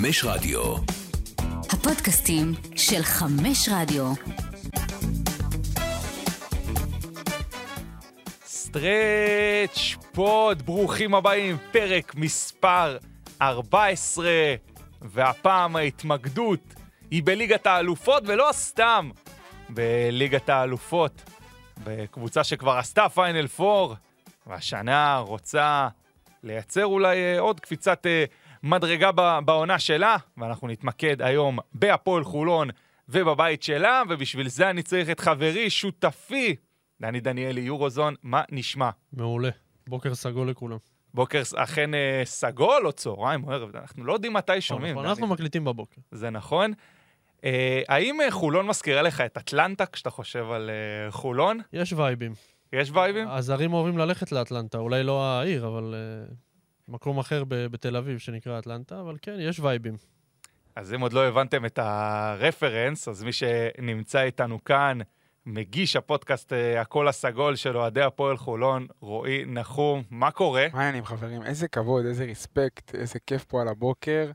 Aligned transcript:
חמש 0.00 0.24
רדיו. 0.24 0.74
הפודקאסטים 1.72 2.52
של 2.76 3.02
חמש 3.02 3.68
רדיו. 3.72 4.12
סטרץ' 8.44 9.96
פור, 10.12 10.62
ברוכים 10.62 11.14
הבאים, 11.14 11.56
פרק 11.72 12.14
מספר 12.14 12.98
14, 13.42 14.28
והפעם 15.02 15.76
ההתמקדות 15.76 16.74
היא 17.10 17.22
בליגת 17.24 17.66
האלופות, 17.66 18.22
ולא 18.26 18.48
סתם 18.52 19.10
בליגת 19.68 20.48
האלופות, 20.48 21.22
בקבוצה 21.84 22.44
שכבר 22.44 22.78
עשתה 22.78 23.08
פיינל 23.08 23.46
4, 23.60 23.94
והשנה 24.46 25.18
רוצה 25.18 25.88
לייצר 26.42 26.84
אולי 26.84 27.16
אה, 27.16 27.40
עוד 27.40 27.60
קפיצת 27.60 28.06
אה, 28.06 28.24
מדרגה 28.62 29.12
בעונה 29.44 29.78
שלה, 29.78 30.16
ואנחנו 30.36 30.68
נתמקד 30.68 31.22
היום 31.22 31.58
בהפועל 31.72 32.24
חולון 32.24 32.68
ובבית 33.08 33.62
שלה, 33.62 34.02
ובשביל 34.08 34.48
זה 34.48 34.70
אני 34.70 34.82
צריך 34.82 35.10
את 35.10 35.20
חברי, 35.20 35.70
שותפי, 35.70 36.56
דני 37.00 37.20
דניאלי, 37.20 37.60
יורוזון, 37.60 38.14
מה 38.22 38.42
נשמע? 38.50 38.90
מעולה. 39.12 39.50
בוקר 39.88 40.14
סגול 40.14 40.50
לכולם. 40.50 40.76
בוקר 41.14 41.42
אכן 41.56 41.94
אה, 41.94 42.22
סגול 42.24 42.86
או 42.86 42.92
צהריים 42.92 43.44
או 43.44 43.52
ערב? 43.52 43.76
אנחנו 43.76 44.04
לא 44.04 44.12
יודעים 44.12 44.32
מתי 44.32 44.60
שומעים. 44.60 44.92
נכון, 44.92 45.04
דני. 45.04 45.12
אנחנו 45.12 45.26
מקליטים 45.26 45.64
בבוקר. 45.64 46.00
זה 46.10 46.30
נכון. 46.30 46.72
אה, 47.44 47.82
האם 47.88 48.20
אה, 48.20 48.30
חולון 48.30 48.66
מזכירה 48.66 49.02
לך 49.02 49.20
את 49.20 49.36
אטלנטה 49.36 49.86
כשאתה 49.86 50.10
חושב 50.10 50.50
על 50.50 50.70
אה, 50.70 51.10
חולון? 51.10 51.60
יש 51.72 51.92
וייבים. 51.92 52.32
יש 52.72 52.90
וייבים? 52.90 53.28
הזרים 53.28 53.72
אוהבים 53.72 53.98
ללכת 53.98 54.32
לאטלנטה, 54.32 54.78
אולי 54.78 55.02
לא 55.02 55.24
העיר, 55.24 55.66
אבל 55.66 55.94
uh, 55.94 56.34
מקום 56.90 57.18
אחר 57.18 57.44
ב- 57.44 57.66
בתל 57.66 57.96
אביב 57.96 58.18
שנקרא 58.18 58.58
אטלנטה, 58.58 59.00
אבל 59.00 59.16
כן, 59.22 59.36
יש 59.38 59.60
וייבים. 59.60 59.96
אז 60.76 60.94
אם 60.94 61.00
עוד 61.00 61.12
לא 61.12 61.24
הבנתם 61.28 61.66
את 61.66 61.78
הרפרנס, 61.82 63.08
אז 63.08 63.22
מי 63.22 63.32
שנמצא 63.32 64.22
איתנו 64.22 64.64
כאן, 64.64 64.98
מגיש 65.46 65.96
הפודקאסט 65.96 66.52
אה, 66.52 66.80
הקול 66.80 67.08
הסגול 67.08 67.56
של 67.56 67.76
אוהדי 67.76 68.02
הפועל 68.02 68.36
חולון, 68.36 68.86
רועי 69.00 69.44
נחום, 69.46 70.02
מה 70.10 70.30
קורה? 70.30 70.66
מה 70.72 70.78
העניינים 70.78 71.04
חברים? 71.04 71.42
איזה 71.42 71.68
כבוד, 71.68 72.04
איזה 72.04 72.24
ריספקט, 72.24 72.94
איזה 72.94 73.18
כיף 73.26 73.44
פה 73.44 73.60
על 73.60 73.68
הבוקר. 73.68 74.30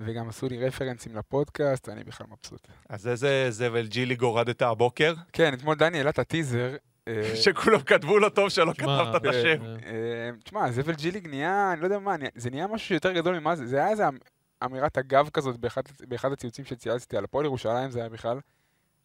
וגם 0.00 0.28
עשו 0.28 0.48
לי 0.48 0.66
רפרנסים 0.66 1.16
לפודקאסט, 1.16 1.88
אני 1.88 2.04
בכלל 2.04 2.26
מבסוט. 2.30 2.68
אז 2.88 3.08
איזה 3.08 3.46
זבל 3.50 3.86
ג'יליג 3.86 4.22
הורדת 4.22 4.62
הבוקר? 4.62 5.14
כן, 5.32 5.54
אתמול 5.54 5.74
דני 5.74 5.98
העלה 5.98 6.10
את 6.10 6.18
הטיזר. 6.18 6.76
אה, 7.08 7.36
שכולם 7.36 7.80
כתבו 7.80 8.18
לו 8.18 8.30
טוב 8.30 8.48
שלא 8.48 8.72
כתבת 8.72 9.16
את 9.16 9.26
השם. 9.26 9.62
אה, 9.64 9.76
אה, 9.86 10.30
תשמע, 10.44 10.70
זבל 10.70 10.94
ג'יליג 10.94 11.28
נהיה, 11.28 11.72
אני 11.72 11.80
לא 11.80 11.86
יודע 11.86 11.98
מה, 11.98 12.14
זה 12.34 12.50
נהיה 12.50 12.66
משהו 12.66 12.88
שיותר 12.88 13.12
גדול 13.12 13.38
ממה 13.38 13.56
זה. 13.56 13.66
זה 13.66 13.76
היה 13.76 13.88
איזה 13.88 14.08
אמ- 14.08 14.18
אמירת 14.64 14.98
אגב 14.98 15.28
כזאת 15.28 15.56
באחד, 15.56 15.82
באחד 16.08 16.32
הציוצים 16.32 16.64
שצייצתי 16.64 17.16
על 17.16 17.24
הפועל 17.24 17.44
ירושלים, 17.44 17.90
זה 17.90 18.00
היה 18.00 18.08
בכלל. 18.08 18.38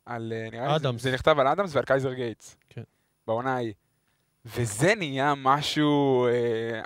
על, 0.05 0.33
אה, 0.35 0.49
נראה 0.52 0.67
לי, 0.67 0.69
זה- 0.97 1.13
נכתב 1.13 1.39
על 1.39 1.47
אדמס 1.47 1.75
ועל 1.75 1.85
קייזר 1.85 2.13
גייטס. 2.13 2.57
כן. 2.69 2.81
בעונה 3.27 3.53
ההיא. 3.55 3.73
וזה 4.45 4.95
נהיה 4.95 5.33
משהו... 5.38 6.27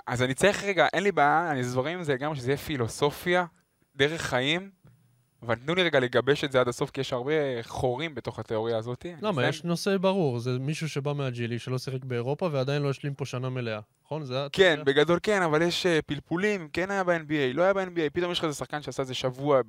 אז 0.06 0.22
אני 0.22 0.34
צריך 0.34 0.64
רגע, 0.64 0.86
אין 0.92 1.02
לי 1.02 1.12
בעיה, 1.12 1.50
אני 1.50 1.64
זורם 1.64 1.92
עם 1.92 2.02
זה 2.02 2.12
לגמרי 2.14 2.36
שזה 2.36 2.50
יהיה 2.50 2.56
פילוסופיה, 2.58 3.44
דרך 3.96 4.22
חיים, 4.22 4.70
אבל 5.42 5.54
תנו 5.54 5.74
לי 5.74 5.82
רגע 5.82 6.00
לגבש 6.00 6.44
את 6.44 6.52
זה 6.52 6.60
עד 6.60 6.68
הסוף, 6.68 6.90
כי 6.90 7.00
יש 7.00 7.12
הרבה 7.12 7.32
חורים 7.62 8.14
בתוך 8.14 8.38
התיאוריה 8.38 8.78
הזאת. 8.78 9.06
למה? 9.22 9.40
אני 9.42 9.48
יש 9.50 9.64
נושא 9.64 9.96
ברור, 9.96 10.38
זה 10.38 10.58
מישהו 10.58 10.88
שבא 10.88 11.12
מהג'ילי, 11.12 11.58
שלא 11.58 11.78
שיחק 11.78 12.04
באירופה 12.04 12.48
ועדיין 12.52 12.82
לא 12.82 12.90
השלים 12.90 13.14
פה 13.14 13.24
שנה 13.24 13.48
מלאה. 13.50 13.80
נכון? 14.04 14.24
זה... 14.24 14.46
כן, 14.52 14.74
זה- 14.78 14.84
בגדול 14.84 15.18
כן, 15.22 15.42
אבל 15.42 15.62
יש 15.62 15.86
אה, 15.86 16.02
פלפולים, 16.06 16.68
כן 16.72 16.90
היה 16.90 17.04
ב-NBA, 17.04 17.54
לא 17.54 17.62
היה 17.62 17.72
ב-NBA, 17.74 18.10
פתאום 18.12 18.32
יש 18.32 18.38
לך 18.38 18.44
איזה 18.44 18.56
שחקן 18.56 18.82
שעשה 18.82 19.02
איזה 19.02 19.14
שבוע 19.14 19.60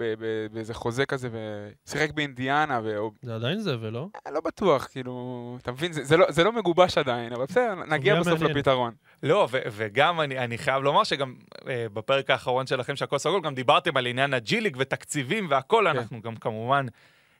באיזה 0.51 0.73
חוזה 0.73 1.05
כזה 1.05 1.29
ושיחק 1.31 2.11
באינדיאנה, 2.11 2.79
ו... 2.83 2.97
זה 3.21 3.35
עדיין 3.35 3.59
זבל, 3.59 3.89
לא? 3.89 4.07
אה, 4.27 4.31
לא 4.31 4.41
בטוח, 4.41 4.87
כאילו, 4.91 5.57
אתה 5.61 5.71
מבין, 5.71 5.91
זה, 5.93 6.03
זה, 6.03 6.17
לא, 6.17 6.25
זה 6.31 6.43
לא 6.43 6.51
מגובש 6.53 6.97
עדיין, 6.97 7.33
אבל 7.33 7.45
בסדר, 7.45 7.75
נגיע 7.87 8.15
בסוף 8.19 8.33
מעניינת. 8.33 8.55
לפתרון. 8.55 8.93
לא, 9.23 9.47
ו- 9.51 9.57
וגם 9.71 10.21
אני, 10.21 10.39
אני 10.39 10.57
חייב 10.57 10.83
לומר 10.83 11.03
שגם 11.03 11.35
אה, 11.67 11.85
בפרק 11.93 12.29
האחרון 12.29 12.67
שלכם 12.67 12.95
של 12.95 13.03
הכל 13.05 13.17
סגול, 13.17 13.41
גם 13.41 13.55
דיברתם 13.55 13.97
על 13.97 14.07
עניין 14.07 14.33
הג'יליג 14.33 14.75
ותקציבים 14.79 15.47
והכל, 15.49 15.85
כן. 15.91 15.97
אנחנו 15.97 16.21
גם 16.21 16.35
כמובן 16.35 16.85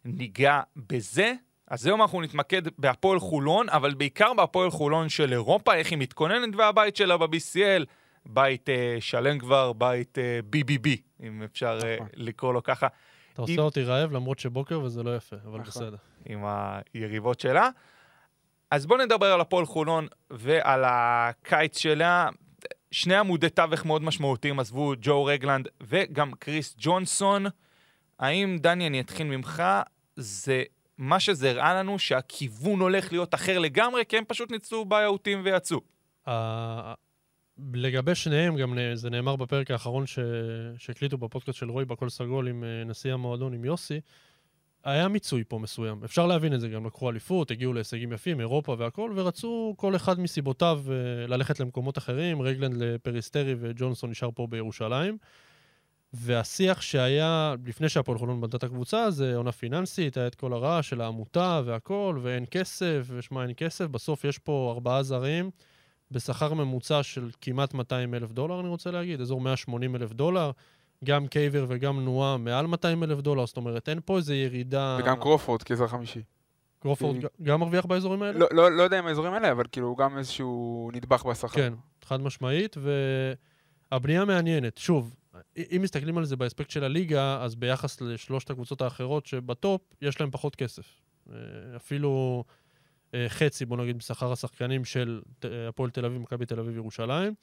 ניגע 0.06 0.62
בזה. 0.76 1.34
אז 1.68 1.86
היום 1.86 2.02
אנחנו 2.02 2.22
נתמקד 2.22 2.62
בהפועל 2.78 3.20
חולון, 3.20 3.70
אבל 3.70 3.94
בעיקר 3.94 4.34
בהפועל 4.34 4.70
חולון 4.72 5.10
של 5.10 5.32
אירופה, 5.34 5.76
איך 5.76 5.92
היא 5.92 5.98
מתכוננת 5.98 6.56
והבית 6.58 6.96
שלה 6.96 7.18
ב-BCL, 7.18 7.84
בית 8.26 8.70
אה, 8.70 8.98
שלם 9.00 9.40
כבר, 9.40 9.74
בית 9.74 10.18
אה, 10.18 10.40
BBB, 10.56 10.88
אם 11.24 11.44
אפשר 11.44 11.80
אה, 11.84 11.96
נכון. 11.96 12.08
לקרוא 12.14 12.54
לו 12.54 12.64
ככה, 12.64 12.88
אתה 13.34 13.42
עושה 13.42 13.54
אם- 13.54 13.60
אותי 13.60 13.84
רעב 13.84 14.12
למרות 14.12 14.40
שבוקר 14.40 14.80
וזה 14.82 15.04
לא 15.04 15.16
יפה, 15.16 15.36
אבל 15.46 15.60
נכון. 15.60 15.64
בסדר. 15.84 15.96
עם 16.26 16.44
היריבות 16.94 17.40
שלה. 17.40 17.70
אז 18.72 18.86
בואו 18.86 19.00
נדבר 19.06 19.26
על 19.26 19.42
הפועל 19.42 19.66
חולון 19.66 20.08
ועל 20.30 20.84
הקיץ 20.88 21.78
שלה. 21.78 22.30
שני 22.92 23.16
עמודי 23.16 23.50
תווך 23.50 23.86
מאוד 23.86 24.02
משמעותיים 24.02 24.60
עזבו 24.60 24.94
ג'ו 25.02 25.26
רגלנד 25.26 25.68
וגם 25.82 26.32
קריס 26.40 26.76
ג'ונסון. 26.78 27.46
האם, 28.20 28.58
דני, 28.62 28.88
אני 28.88 29.00
אתחיל 29.02 29.28
ממך, 29.28 29.64
זה 30.16 30.64
מה 30.98 31.20
שזה 31.20 31.50
הראה 31.50 31.74
לנו 31.74 32.00
שהכיוון 32.00 32.80
הולך 32.80 33.12
להיות 33.12 33.36
אחר 33.36 33.60
לגמרי, 33.60 34.04
כי 34.10 34.18
הם 34.18 34.24
פשוט 34.28 34.52
ניצלו 34.52 34.86
בעיותים 34.86 35.42
ויצאו. 35.44 35.82
ה- 36.28 36.94
לגבי 37.74 38.16
שניהם, 38.16 38.58
גם 38.58 38.78
זה 38.94 39.10
נאמר 39.10 39.36
בפרק 39.36 39.72
האחרון. 39.72 40.06
שהקליטו 40.78 41.18
בפודקאסט 41.18 41.58
של 41.58 41.70
רוי 41.70 41.86
בקול 41.86 42.10
סגול 42.10 42.48
עם 42.48 42.64
אה, 42.64 42.84
נשיא 42.86 43.14
המועדון, 43.14 43.54
עם 43.54 43.66
יוסי, 43.66 44.02
היה 44.84 45.08
מיצוי 45.08 45.44
פה 45.48 45.60
מסוים. 45.60 46.04
אפשר 46.04 46.26
להבין 46.26 46.54
את 46.54 46.62
זה, 46.62 46.70
גם 46.70 46.86
לקחו 46.86 47.10
אליפות, 47.10 47.52
הגיעו 47.52 47.74
להישגים 47.74 48.14
יפים, 48.14 48.40
אירופה 48.40 48.76
והכל, 48.80 49.12
ורצו 49.16 49.74
כל 49.78 49.96
אחד 49.96 50.20
מסיבותיו 50.20 50.82
אה, 50.90 51.28
ללכת 51.28 51.60
למקומות 51.60 51.98
אחרים, 51.98 52.42
רגלנד 52.42 52.78
לפריסטרי 52.78 53.56
וג'ונסון 53.60 54.10
נשאר 54.10 54.30
פה 54.36 54.48
בירושלים. 54.48 55.18
והשיח 56.14 56.82
שהיה 56.82 57.56
לפני 57.66 57.90
שהפועל 57.90 58.18
חולון 58.18 58.42
בנתה 58.42 58.58
את 58.58 58.64
הקבוצה, 58.64 59.12
זה 59.12 59.36
עונה 59.36 59.52
פיננסית, 59.52 60.18
היה 60.18 60.28
את 60.28 60.36
כל 60.36 60.54
הרעש 60.54 60.90
של 60.90 61.02
העמותה 61.02 61.62
והכל, 61.66 62.20
ואין 62.22 62.46
כסף, 62.52 63.08
ושמה 63.08 63.44
אין 63.44 63.52
כסף. 63.58 63.86
בסוף 63.86 64.24
יש 64.24 64.38
פה 64.38 64.72
ארבעה 64.76 65.04
זרים. 65.04 65.52
בשכר 66.12 66.54
ממוצע 66.54 67.04
של 67.04 67.30
כמעט 67.42 67.74
200 67.74 68.14
אלף 68.14 68.32
דולר, 68.32 68.60
אני 68.60 68.68
רוצה 68.68 68.92
להגיד, 68.92 69.22
אזור 69.22 69.42
180 69.42 69.96
אלף 69.96 70.14
דולר. 70.14 70.52
גם 71.04 71.28
קייבר 71.28 71.66
וגם 71.70 72.00
נועה 72.06 72.38
מעל 72.38 72.68
200 72.68 73.04
אלף 73.04 73.20
דולר, 73.20 73.46
זאת 73.46 73.58
אומרת, 73.58 73.90
אין 73.90 74.00
פה 74.06 74.18
איזו 74.18 74.34
ירידה... 74.34 74.98
וגם 75.02 75.20
קרופורד 75.20 75.64
כאזור 75.64 75.88
חמישי. 75.88 76.22
קרופורד 76.80 77.16
גם 77.44 77.60
מרוויח 77.60 77.86
באזורים 77.86 78.22
האלה? 78.22 78.40
לא, 78.40 78.48
לא, 78.52 78.72
לא 78.72 78.84
יודע 78.84 79.00
אם 79.00 79.08
האזורים 79.08 79.34
האלה, 79.34 79.52
אבל 79.52 79.64
כאילו 79.72 79.96
גם 79.96 80.18
איזשהו 80.18 80.90
נדבך 80.94 81.26
בשכר. 81.26 81.56
כן, 81.56 81.74
חד 82.04 82.22
משמעית, 82.22 82.76
והבנייה 83.92 84.26
מעניינת. 84.26 84.78
שוב, 84.78 85.16
אם 85.58 85.80
מסתכלים 85.82 86.18
על 86.18 86.26
זה 86.26 86.36
באספקט 86.36 86.70
של 86.70 86.84
הליגה, 86.84 87.42
אז 87.44 87.56
ביחס 87.56 88.02
לשלושת 88.02 88.50
הקבוצות 88.50 88.82
האחרות 88.82 89.26
שבטופ, 89.26 89.82
יש 90.02 90.22
להם 90.22 90.32
פחות 90.32 90.56
כסף. 90.56 91.02
אה, 91.30 91.36
אפילו 91.76 92.44
אה, 93.14 93.26
חצי, 93.30 93.66
בוא 93.66 93.78
נגיד, 93.78 93.98
בשכר 93.98 94.32
השחקנים 94.32 94.86
של 94.86 95.22
ת- 95.40 95.46
הפועל 95.70 95.90
תל 95.90 96.06
אביב, 96.06 96.22
מכבי 96.22 96.46
תל 96.46 96.60
אביב, 96.60 96.76
ירושלים. 96.76 97.34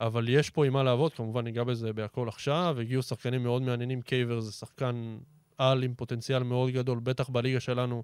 אבל 0.00 0.28
יש 0.28 0.50
פה 0.50 0.66
עם 0.66 0.72
מה 0.72 0.82
לעבוד, 0.82 1.14
כמובן 1.14 1.44
ניגע 1.44 1.64
בזה 1.64 1.92
בהכל 1.92 2.28
עכשיו. 2.28 2.76
הגיעו 2.80 3.02
שחקנים 3.02 3.42
מאוד 3.42 3.62
מעניינים, 3.62 4.02
קייבר 4.02 4.40
זה 4.40 4.52
שחקן 4.52 5.18
על 5.58 5.82
עם 5.82 5.94
פוטנציאל 5.94 6.42
מאוד 6.42 6.70
גדול, 6.70 6.98
בטח 6.98 7.28
בליגה 7.28 7.60
שלנו, 7.60 8.02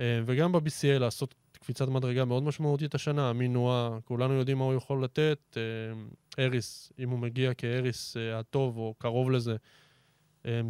אה, 0.00 0.20
וגם 0.26 0.52
ב-BCL 0.52 0.98
לעשות 0.98 1.34
קפיצת 1.52 1.88
מדרגה 1.88 2.24
מאוד 2.24 2.42
משמעותית 2.42 2.94
השנה. 2.94 3.30
אמין 3.30 3.52
נואה, 3.52 3.98
כולנו 4.04 4.34
יודעים 4.34 4.58
מה 4.58 4.64
הוא 4.64 4.74
יכול 4.74 5.04
לתת. 5.04 5.56
אה, 5.56 6.42
אריס, 6.44 6.92
אם 6.98 7.10
הוא 7.10 7.18
מגיע 7.18 7.54
כאריס 7.54 8.16
אה, 8.16 8.38
הטוב 8.38 8.76
או 8.76 8.94
קרוב 8.98 9.30
לזה, 9.30 9.56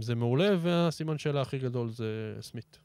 זה 0.01 0.15
מעולה, 0.15 0.51
והסימן 0.61 1.19
שאלה 1.19 1.41
הכי 1.41 1.59
גדול 1.59 1.89
זה 1.89 2.37
סמית. 2.41 2.84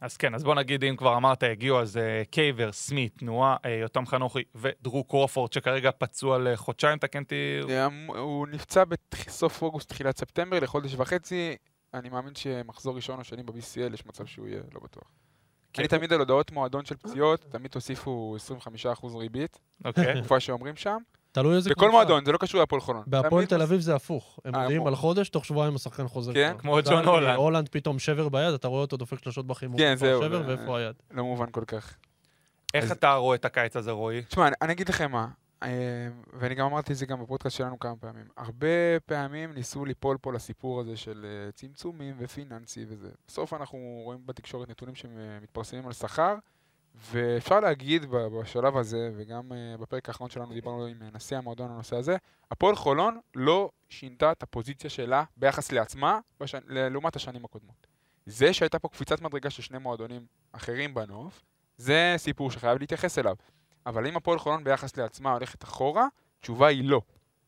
אז 0.00 0.16
כן, 0.16 0.34
אז 0.34 0.44
בוא 0.44 0.54
נגיד, 0.54 0.84
אם 0.84 0.96
כבר 0.96 1.16
אמרת, 1.16 1.42
הגיעו 1.42 1.80
אז 1.80 1.96
אה, 1.96 2.22
קייבר, 2.30 2.72
סמית, 2.72 3.18
נואה, 3.18 3.56
אה, 3.64 3.70
יותם 3.70 4.06
חנוכי 4.06 4.42
ודרו 4.54 5.04
קרופורד, 5.04 5.52
שכרגע 5.52 5.90
פצוע 5.98 6.38
לחודשיים, 6.38 6.98
תקן 6.98 7.22
אותי, 7.22 7.60
אה, 7.70 7.88
הוא 8.06 8.46
נפצע 8.46 8.84
בסוף 8.84 9.62
אוגוסט, 9.62 9.88
תחילת 9.88 10.18
ספטמבר, 10.18 10.60
לחודש 10.60 10.94
וחצי. 10.94 11.56
אני 11.94 12.08
מאמין 12.08 12.34
שמחזור 12.34 12.96
ראשון 12.96 13.18
או 13.18 13.24
שני 13.24 13.42
ב-BCL 13.42 13.94
יש 13.94 14.06
מצב 14.06 14.26
שהוא 14.26 14.48
יהיה, 14.48 14.60
לא 14.74 14.80
בטוח. 14.80 15.10
כן. 15.72 15.82
אני 15.82 15.88
תמיד 15.88 16.12
על 16.12 16.18
הודעות 16.18 16.52
מועדון 16.52 16.84
של 16.84 16.96
פציעות, 16.96 17.40
תמיד 17.50 17.70
תוסיפו 17.70 18.36
25% 19.00 19.16
ריבית, 19.16 19.58
אוקיי. 19.84 20.14
תקופה 20.18 20.40
שאומרים 20.40 20.76
שם. 20.76 20.98
תלוי 21.36 21.56
איזה 21.56 21.70
בכל 21.70 21.90
מועדון, 21.90 22.24
זה 22.24 22.32
לא 22.32 22.38
קשור 22.38 22.60
להפועל 22.60 22.80
חולון. 22.80 23.02
בהפועל 23.06 23.46
תל 23.46 23.62
אביב 23.62 23.80
זה 23.80 23.94
הפוך. 23.94 24.38
הם 24.44 24.54
אה, 24.54 24.60
מודיעים 24.60 24.86
על 24.86 24.96
חודש, 24.96 25.28
תוך 25.28 25.44
שבועיים 25.44 25.74
השחקן 25.74 26.08
חוזר. 26.08 26.34
כן? 26.34 26.54
כמו 26.58 26.78
ג'ון 26.84 27.04
הולנד. 27.04 27.36
הולנד 27.36 27.68
פתאום 27.68 27.98
שבר 27.98 28.28
ביד, 28.28 28.54
אתה 28.54 28.68
רואה 28.68 28.80
אותו 28.80 28.96
דופק 28.96 29.22
שלושות 29.22 29.46
בחימום. 29.46 29.78
כן, 29.78 29.94
זהו, 29.96 30.22
השבר 30.22 30.42
ו- 30.44 30.48
ואיפה 30.48 30.78
היד. 30.78 30.94
לא 31.10 31.24
מובן 31.24 31.46
כל 31.50 31.64
כך. 31.66 31.94
איך 32.74 32.92
אתה 32.92 33.14
רואה 33.14 33.34
את 33.34 33.44
הקיץ 33.44 33.76
הזה, 33.76 33.90
רועי? 33.90 34.22
תשמע, 34.22 34.46
אני, 34.46 34.56
אני 34.62 34.72
אגיד 34.72 34.88
לכם 34.88 35.10
מה, 35.10 35.26
אה, 35.62 35.68
ואני 36.32 36.54
גם 36.54 36.66
אמרתי 36.66 36.92
את 36.92 36.98
זה 36.98 37.06
גם 37.06 37.22
בפודקאסט 37.22 37.56
שלנו 37.56 37.78
כמה 37.78 37.96
פעמים. 37.96 38.24
הרבה 38.36 39.00
פעמים 39.06 39.54
ניסו 39.54 39.84
ליפול 39.84 40.16
פה 40.20 40.32
לסיפור 40.32 40.80
הזה 40.80 40.96
של 40.96 41.26
אה, 41.28 41.52
צמצומים 41.52 42.16
ופיננסי 42.18 42.84
וזה. 42.88 43.08
בסוף 43.28 43.52
אנחנו 43.52 44.00
רואים 44.04 44.20
בתקשורת 44.26 44.68
נתונים 44.68 44.94
שמתפרסמים 44.94 45.86
על 45.86 45.92
שכר, 45.92 46.34
ואפשר 47.10 47.60
להגיד 47.60 48.06
בשלב 48.10 48.76
הזה, 48.76 49.10
וגם 49.16 49.52
אה, 49.52 49.76
בפרק 49.80 50.08
האחרון 50.08 50.30
שלנו 50.30 50.52
דיברנו 50.52 50.86
עם 50.86 51.02
אה, 51.02 51.08
נשיא 51.14 51.36
המועדון 51.36 51.66
על 51.66 51.72
הנושא 51.72 51.96
הזה, 51.96 52.16
הפועל 52.50 52.76
חולון 52.76 53.18
לא 53.34 53.70
שינתה 53.88 54.32
את 54.32 54.42
הפוזיציה 54.42 54.90
שלה 54.90 55.24
ביחס 55.36 55.72
לעצמה 55.72 56.18
בש... 56.40 56.54
לעומת 56.66 57.16
השנים 57.16 57.44
הקודמות. 57.44 57.86
זה 58.26 58.52
שהייתה 58.52 58.78
פה 58.78 58.88
קפיצת 58.88 59.20
מדרגה 59.20 59.50
של 59.50 59.62
שני 59.62 59.78
מועדונים 59.78 60.26
אחרים 60.52 60.94
בנוף, 60.94 61.44
זה 61.76 62.14
סיפור 62.16 62.50
שחייב 62.50 62.78
להתייחס 62.78 63.18
אליו. 63.18 63.36
אבל 63.86 64.06
אם 64.06 64.16
הפועל 64.16 64.38
חולון 64.38 64.64
ביחס 64.64 64.96
לעצמה 64.96 65.32
הולכת 65.32 65.64
אחורה, 65.64 66.06
התשובה 66.38 66.66
היא 66.66 66.84
לא. 66.84 67.00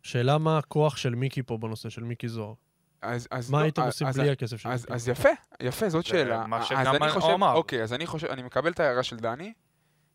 שאלה 0.02 0.38
מה 0.38 0.58
הכוח 0.58 0.96
של 0.96 1.14
מיקי 1.14 1.42
פה 1.42 1.56
בנושא, 1.56 1.88
של 1.88 2.02
מיקי 2.02 2.28
זוהר. 2.28 2.54
אז, 3.02 3.28
אז 3.30 3.50
מה 3.50 3.58
לא, 3.58 3.62
הייתם 3.62 3.82
אז- 3.82 3.88
עושים 3.88 4.06
אז- 4.06 4.16
בלי 4.18 4.30
הכסף 4.30 4.56
של 4.56 4.68
אז? 4.68 4.86
אז 4.90 5.08
יפה, 5.08 5.28
יפה, 5.62 5.88
זאת 5.88 6.04
זה 6.04 6.08
שאלה. 6.08 6.46
מה 6.46 6.58
אז 6.58 6.66
שגם 6.66 6.94
אני 6.96 7.04
הוא 7.12 7.20
חושב, 7.20 7.32
אמר. 7.32 7.54
אוקיי, 7.54 7.82
אז 7.82 7.92
אני 7.92 8.06
חושב, 8.06 8.26
אני 8.26 8.42
מקבל 8.42 8.72
את 8.72 8.80
ההערה 8.80 9.02
של 9.02 9.16
דני, 9.16 9.52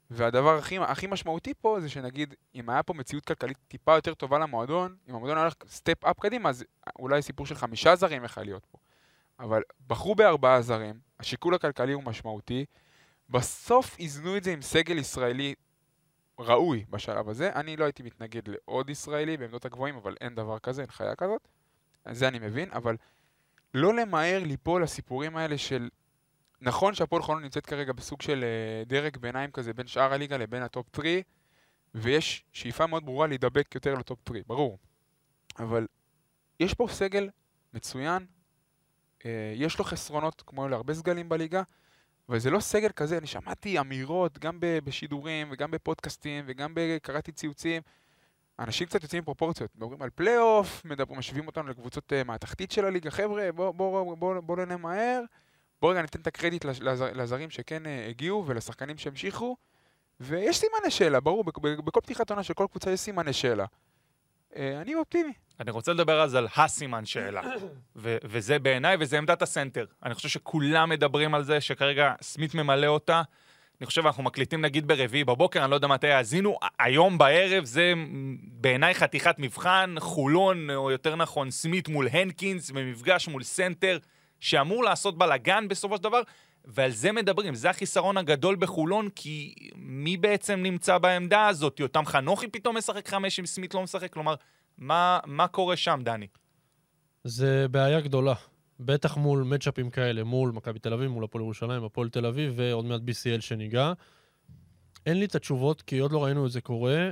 והדבר 0.09 0.57
הכי, 0.57 0.77
הכי 0.77 1.07
משמעותי 1.07 1.53
פה 1.61 1.77
זה 1.81 1.89
שנגיד, 1.89 2.33
אם 2.55 2.69
היה 2.69 2.83
פה 2.83 2.93
מציאות 2.93 3.25
כלכלית 3.25 3.57
טיפה 3.67 3.95
יותר 3.95 4.13
טובה 4.13 4.39
למועדון, 4.39 4.95
אם 5.09 5.15
המועדון 5.15 5.37
הולך 5.37 5.53
סטפ 5.67 6.05
אפ 6.05 6.19
קדימה, 6.19 6.49
אז 6.49 6.63
אולי 6.99 7.21
סיפור 7.21 7.45
של 7.45 7.55
חמישה 7.55 7.95
זרים 7.95 8.23
יכול 8.23 8.43
להיות 8.43 8.65
פה. 8.71 8.77
אבל 9.39 9.61
בחרו 9.87 10.15
בארבעה 10.15 10.61
זרים, 10.61 10.99
השיקול 11.19 11.55
הכלכלי 11.55 11.93
הוא 11.93 12.03
משמעותי, 12.03 12.65
בסוף 13.29 13.99
איזנו 13.99 14.37
את 14.37 14.43
זה 14.43 14.51
עם 14.53 14.61
סגל 14.61 14.97
ישראלי 14.97 15.53
ראוי 16.39 16.85
בשלב 16.89 17.29
הזה. 17.29 17.51
אני 17.55 17.77
לא 17.77 17.83
הייתי 17.83 18.03
מתנגד 18.03 18.41
לעוד 18.47 18.89
ישראלי 18.89 19.37
בעמדות 19.37 19.65
הגבוהים, 19.65 19.95
אבל 19.95 20.15
אין 20.21 20.35
דבר 20.35 20.59
כזה, 20.59 20.81
אין 20.81 20.91
חיה 20.91 21.15
כזאת. 21.15 21.47
זה 22.11 22.27
אני 22.27 22.39
מבין, 22.39 22.69
אבל 22.71 22.95
לא 23.73 23.93
למהר 23.93 24.43
ליפול 24.43 24.83
לסיפורים 24.83 25.37
האלה 25.37 25.57
של... 25.57 25.89
נכון 26.61 26.93
שהפועל 26.93 27.21
חולון 27.21 27.43
נמצאת 27.43 27.65
כרגע 27.65 27.93
בסוג 27.93 28.21
של 28.21 28.43
אה, 28.43 28.83
דרג 28.85 29.17
ביניים 29.17 29.51
כזה 29.51 29.73
בין 29.73 29.87
שאר 29.87 30.13
הליגה 30.13 30.37
לבין 30.37 30.63
הטופ 30.63 30.85
3, 30.95 31.07
ויש 31.95 32.43
שאיפה 32.51 32.87
מאוד 32.87 33.05
ברורה 33.05 33.27
להידבק 33.27 33.75
יותר 33.75 33.93
לטופ 33.93 34.19
3, 34.27 34.41
ברור. 34.47 34.77
אבל 35.59 35.87
יש 36.59 36.73
פה 36.73 36.87
סגל 36.89 37.29
מצוין, 37.73 38.25
אה, 39.25 39.53
יש 39.55 39.79
לו 39.79 39.85
חסרונות 39.85 40.43
כמו 40.47 40.67
להרבה 40.67 40.93
סגלים 40.93 41.29
בליגה, 41.29 41.63
אבל 42.29 42.39
זה 42.39 42.49
לא 42.49 42.59
סגל 42.59 42.89
כזה, 42.89 43.17
אני 43.17 43.27
שמעתי 43.27 43.79
אמירות 43.79 44.39
גם 44.39 44.57
בשידורים 44.59 45.47
וגם 45.51 45.71
בפודקאסטים 45.71 46.43
וגם 46.47 46.73
קראתי 47.01 47.31
ציוצים. 47.31 47.81
אנשים 48.59 48.87
קצת 48.87 49.03
יוצאים 49.03 49.21
מפרופורציות, 49.21 49.71
מדברים 49.75 50.01
על 50.01 50.09
פלייאוף, 50.15 50.81
משווים 51.09 51.47
אותנו 51.47 51.69
לקבוצות 51.69 52.11
אה, 52.13 52.27
מהתחתית 52.27 52.71
של 52.71 52.85
הליגה, 52.85 53.11
חבר'ה, 53.11 53.51
בואו 53.51 53.73
בוא, 53.73 54.03
בוא, 54.03 54.15
בוא, 54.15 54.39
בוא 54.39 54.57
לא 54.57 54.65
נמהר, 54.65 55.21
בואו 55.81 55.91
רגע 55.91 56.01
ניתן 56.01 56.21
את 56.21 56.27
הקרדיט 56.27 56.65
לז- 56.65 56.81
לז- 56.81 57.01
לזרים 57.15 57.49
שכן 57.49 57.83
אה, 57.85 58.09
הגיעו 58.09 58.43
ולשחקנים 58.47 58.97
שהמשיכו, 58.97 59.55
ויש 60.19 60.57
סימני 60.57 60.91
שאלה, 60.91 61.19
ברור, 61.19 61.43
בכ- 61.43 61.57
בכ- 61.57 61.79
בכל 61.79 61.99
פתיחת 62.01 62.29
עונה 62.29 62.43
של 62.43 62.53
כל 62.53 62.65
קבוצה 62.71 62.91
יש 62.91 62.99
סימני 62.99 63.33
שאלה. 63.33 63.65
אה, 64.51 64.55
אני 64.81 64.95
אופטימי. 64.95 65.33
אני 65.59 65.71
רוצה 65.71 65.93
לדבר 65.93 66.21
אז 66.21 66.35
על 66.35 66.47
הסימן 66.57 67.05
שאלה, 67.05 67.41
ו- 67.95 68.17
וזה 68.23 68.59
בעיניי, 68.59 68.97
וזה 68.99 69.17
עמדת 69.17 69.41
הסנטר. 69.41 69.85
אני 70.03 70.13
חושב 70.13 70.29
שכולם 70.29 70.89
מדברים 70.89 71.35
על 71.35 71.43
זה, 71.43 71.61
שכרגע 71.61 72.13
סמית 72.21 72.55
ממלא 72.55 72.87
אותה. 72.87 73.21
אני 73.83 73.87
חושב, 73.87 74.05
אנחנו 74.05 74.23
מקליטים 74.23 74.61
נגיד 74.61 74.87
ברביעי 74.87 75.23
בבוקר, 75.23 75.63
אני 75.63 75.71
לא 75.71 75.75
יודע 75.75 75.87
מתי 75.87 76.07
יאזינו, 76.07 76.57
היום 76.79 77.17
בערב 77.17 77.65
זה 77.65 77.93
בעיניי 78.43 78.93
חתיכת 78.93 79.35
מבחן, 79.39 79.95
חולון, 79.99 80.69
או 80.69 80.91
יותר 80.91 81.15
נכון, 81.15 81.51
סמית 81.51 81.89
מול 81.89 82.07
הנקינס, 82.11 82.71
במפגש 82.71 83.27
מול 83.27 83.43
סנטר, 83.43 83.97
שאמור 84.39 84.83
לעשות 84.83 85.17
בלאגן 85.17 85.67
בסופו 85.67 85.97
של 85.97 86.03
דבר, 86.03 86.21
ועל 86.65 86.91
זה 86.91 87.11
מדברים. 87.11 87.55
זה 87.55 87.69
החיסרון 87.69 88.17
הגדול 88.17 88.55
בחולון, 88.55 89.09
כי 89.15 89.55
מי 89.75 90.17
בעצם 90.17 90.59
נמצא 90.63 90.97
בעמדה 90.97 91.47
הזאת? 91.47 91.79
יותם 91.79 92.05
חנוכי 92.05 92.47
פתאום 92.47 92.77
משחק 92.77 93.07
חמש 93.07 93.39
אם 93.39 93.45
סמית 93.45 93.73
לא 93.73 93.83
משחק? 93.83 94.13
כלומר, 94.13 94.35
מה, 94.77 95.19
מה 95.25 95.47
קורה 95.47 95.75
שם, 95.75 95.99
דני? 96.03 96.27
זה 97.23 97.65
בעיה 97.71 98.01
גדולה. 98.01 98.33
בטח 98.85 99.17
מול 99.17 99.43
מצ'אפים 99.43 99.89
כאלה, 99.89 100.23
מול 100.23 100.51
מכבי 100.51 100.79
תל 100.79 100.93
אביב, 100.93 101.11
מול 101.11 101.23
הפועל 101.23 101.43
ירושלים, 101.43 101.83
הפועל 101.83 102.09
תל 102.09 102.25
אביב, 102.25 102.53
ועוד 102.55 102.85
מעט 102.85 103.01
BCL 103.01 103.41
שניגע. 103.41 103.93
אין 105.05 105.19
לי 105.19 105.25
את 105.25 105.35
התשובות, 105.35 105.81
כי 105.81 105.99
עוד 105.99 106.11
לא 106.11 106.23
ראינו 106.23 106.45
את 106.45 106.51
זה 106.51 106.61
קורה. 106.61 107.09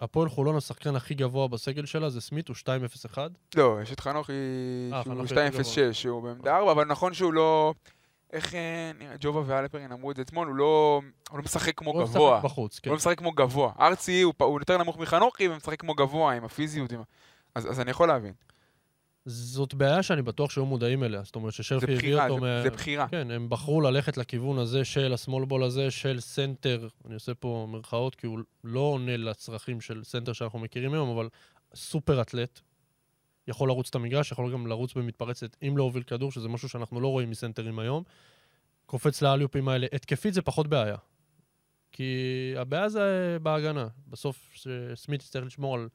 הפועל 0.00 0.28
חולון, 0.28 0.56
השחקן 0.56 0.96
הכי 0.96 1.14
גבוה 1.14 1.48
בסגל 1.48 1.86
שלה, 1.86 2.10
זה 2.10 2.20
סמית, 2.20 2.48
הוא 2.48 2.56
2.01. 2.56 3.18
לא, 3.56 3.78
יש 3.82 3.92
את 3.92 4.00
חנוכי 4.00 4.32
אה, 4.92 5.02
שהוא 5.02 5.14
חנוכי 5.14 5.34
2.06, 5.90 5.92
שהוא 5.92 6.22
בעמדה 6.22 6.56
4, 6.56 6.72
אבל 6.72 6.84
נכון 6.84 7.14
שהוא 7.14 7.32
לא... 7.32 7.74
איך 8.32 8.54
אה, 8.54 8.90
נראה, 8.98 9.14
ג'ובה 9.20 9.42
ואלפרין 9.46 9.92
אמרו 9.92 10.10
את 10.10 10.16
זה 10.16 10.22
אתמול, 10.22 10.48
הוא 10.48 10.56
לא, 10.56 11.00
הוא 11.30 11.38
לא 11.38 11.44
משחק 11.44 11.78
כמו 11.78 11.90
הוא 11.90 12.02
גבוה. 12.02 12.32
משחק 12.38 12.44
בחוץ, 12.44 12.78
כן. 12.78 12.90
הוא 12.90 12.94
לא 12.94 12.96
משחק 12.96 13.18
כמו 13.18 13.32
גבוה. 13.32 13.72
ארצי 13.80 14.22
הוא, 14.22 14.34
הוא 14.38 14.60
יותר 14.60 14.78
נמוך 14.78 14.98
מחנוכי 14.98 15.48
ומשחק 15.48 15.80
כמו 15.80 15.94
גבוה 15.94 16.32
עם 16.32 16.44
הפיזיות. 16.44 16.92
עם... 16.92 17.02
אז, 17.54 17.70
אז 17.70 17.80
אני 17.80 17.90
יכול 17.90 18.08
להבין. 18.08 18.32
זאת 19.26 19.74
בעיה 19.74 20.02
שאני 20.02 20.22
בטוח 20.22 20.50
שהיו 20.50 20.66
מודעים 20.66 21.04
אליה. 21.04 21.22
זאת 21.22 21.36
אומרת 21.36 21.52
ששרפי 21.52 21.84
הביא 21.84 21.96
בחירה, 21.96 22.24
אותו 22.24 22.34
זה, 22.34 22.40
מה... 22.40 22.62
זה 22.62 22.70
בחירה. 22.70 23.08
כן, 23.08 23.30
הם 23.30 23.48
בחרו 23.48 23.80
ללכת 23.80 24.16
לכיוון 24.16 24.58
הזה 24.58 24.84
של 24.84 25.12
ה 25.12 25.17
small 25.17 25.44
ball 25.44 25.62
הזה, 25.62 25.90
של 25.90 26.20
סנטר, 26.20 26.88
אני 27.06 27.14
עושה 27.14 27.34
פה 27.34 27.66
מירכאות, 27.70 28.14
כי 28.14 28.26
הוא 28.26 28.38
לא 28.64 28.80
עונה 28.80 29.16
לצרכים 29.16 29.80
של 29.80 30.04
סנטר 30.04 30.32
שאנחנו 30.32 30.58
מכירים 30.58 30.94
היום, 30.94 31.08
אבל 31.08 31.28
סופר 31.74 32.20
אתלט. 32.20 32.60
יכול 33.48 33.68
לרוץ 33.68 33.88
את 33.88 33.94
המגרש, 33.94 34.32
יכול 34.32 34.52
גם 34.52 34.66
לרוץ 34.66 34.94
במתפרצת 34.94 35.56
אם 35.62 35.76
להוביל 35.76 36.02
כדור, 36.02 36.32
שזה 36.32 36.48
משהו 36.48 36.68
שאנחנו 36.68 37.00
לא 37.00 37.08
רואים 37.08 37.30
מסנטרים 37.30 37.78
היום. 37.78 38.02
קופץ 38.86 39.22
לאליופים 39.22 39.68
האלה. 39.68 39.86
התקפית 39.92 40.34
זה 40.34 40.42
פחות 40.42 40.66
בעיה. 40.66 40.96
כי 41.92 42.54
הבעיה 42.56 42.88
זה 42.88 43.36
בהגנה. 43.42 43.88
בסוף 44.08 44.56
סמית 44.94 45.22
יצטרך 45.22 45.44
לשמור 45.44 45.74
על 45.74 45.88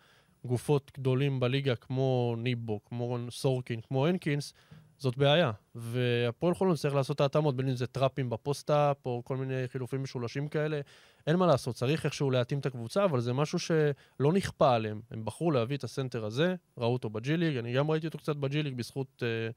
גופות 0.47 0.91
גדולים 0.97 1.39
בליגה 1.39 1.75
כמו 1.75 2.35
ניבו, 2.37 2.79
כמו 2.85 3.17
סורקין, 3.29 3.81
כמו 3.81 4.07
הנקינס, 4.07 4.53
זאת 4.97 5.17
בעיה. 5.17 5.51
והפועל 5.75 6.53
חולון 6.53 6.75
צריך 6.75 6.95
לעשות 6.95 7.15
את 7.15 7.21
ההתאמות, 7.21 7.55
בין 7.55 7.69
אם 7.69 7.75
זה 7.75 7.87
טראפים 7.87 8.29
בפוסט-אפ, 8.29 9.05
או 9.05 9.21
כל 9.25 9.37
מיני 9.37 9.67
חילופים 9.67 10.03
משולשים 10.03 10.47
כאלה. 10.47 10.81
אין 11.27 11.35
מה 11.35 11.45
לעשות, 11.45 11.75
צריך 11.75 12.05
איכשהו 12.05 12.31
להתאים 12.31 12.59
את 12.59 12.65
הקבוצה, 12.65 13.05
אבל 13.05 13.19
זה 13.19 13.33
משהו 13.33 13.59
שלא 13.59 14.33
נכפה 14.33 14.75
עליהם. 14.75 15.01
הם 15.11 15.25
בחרו 15.25 15.51
להביא 15.51 15.77
את 15.77 15.83
הסנטר 15.83 16.25
הזה, 16.25 16.55
ראו 16.77 16.93
אותו 16.93 17.09
בג'י 17.09 17.37
ליג, 17.37 17.57
אני 17.57 17.73
גם 17.73 17.91
ראיתי 17.91 18.07
אותו 18.07 18.17
קצת 18.17 18.35
בג'י 18.35 18.63
ליג 18.63 18.75
בזכות 18.75 19.23
אה, 19.25 19.49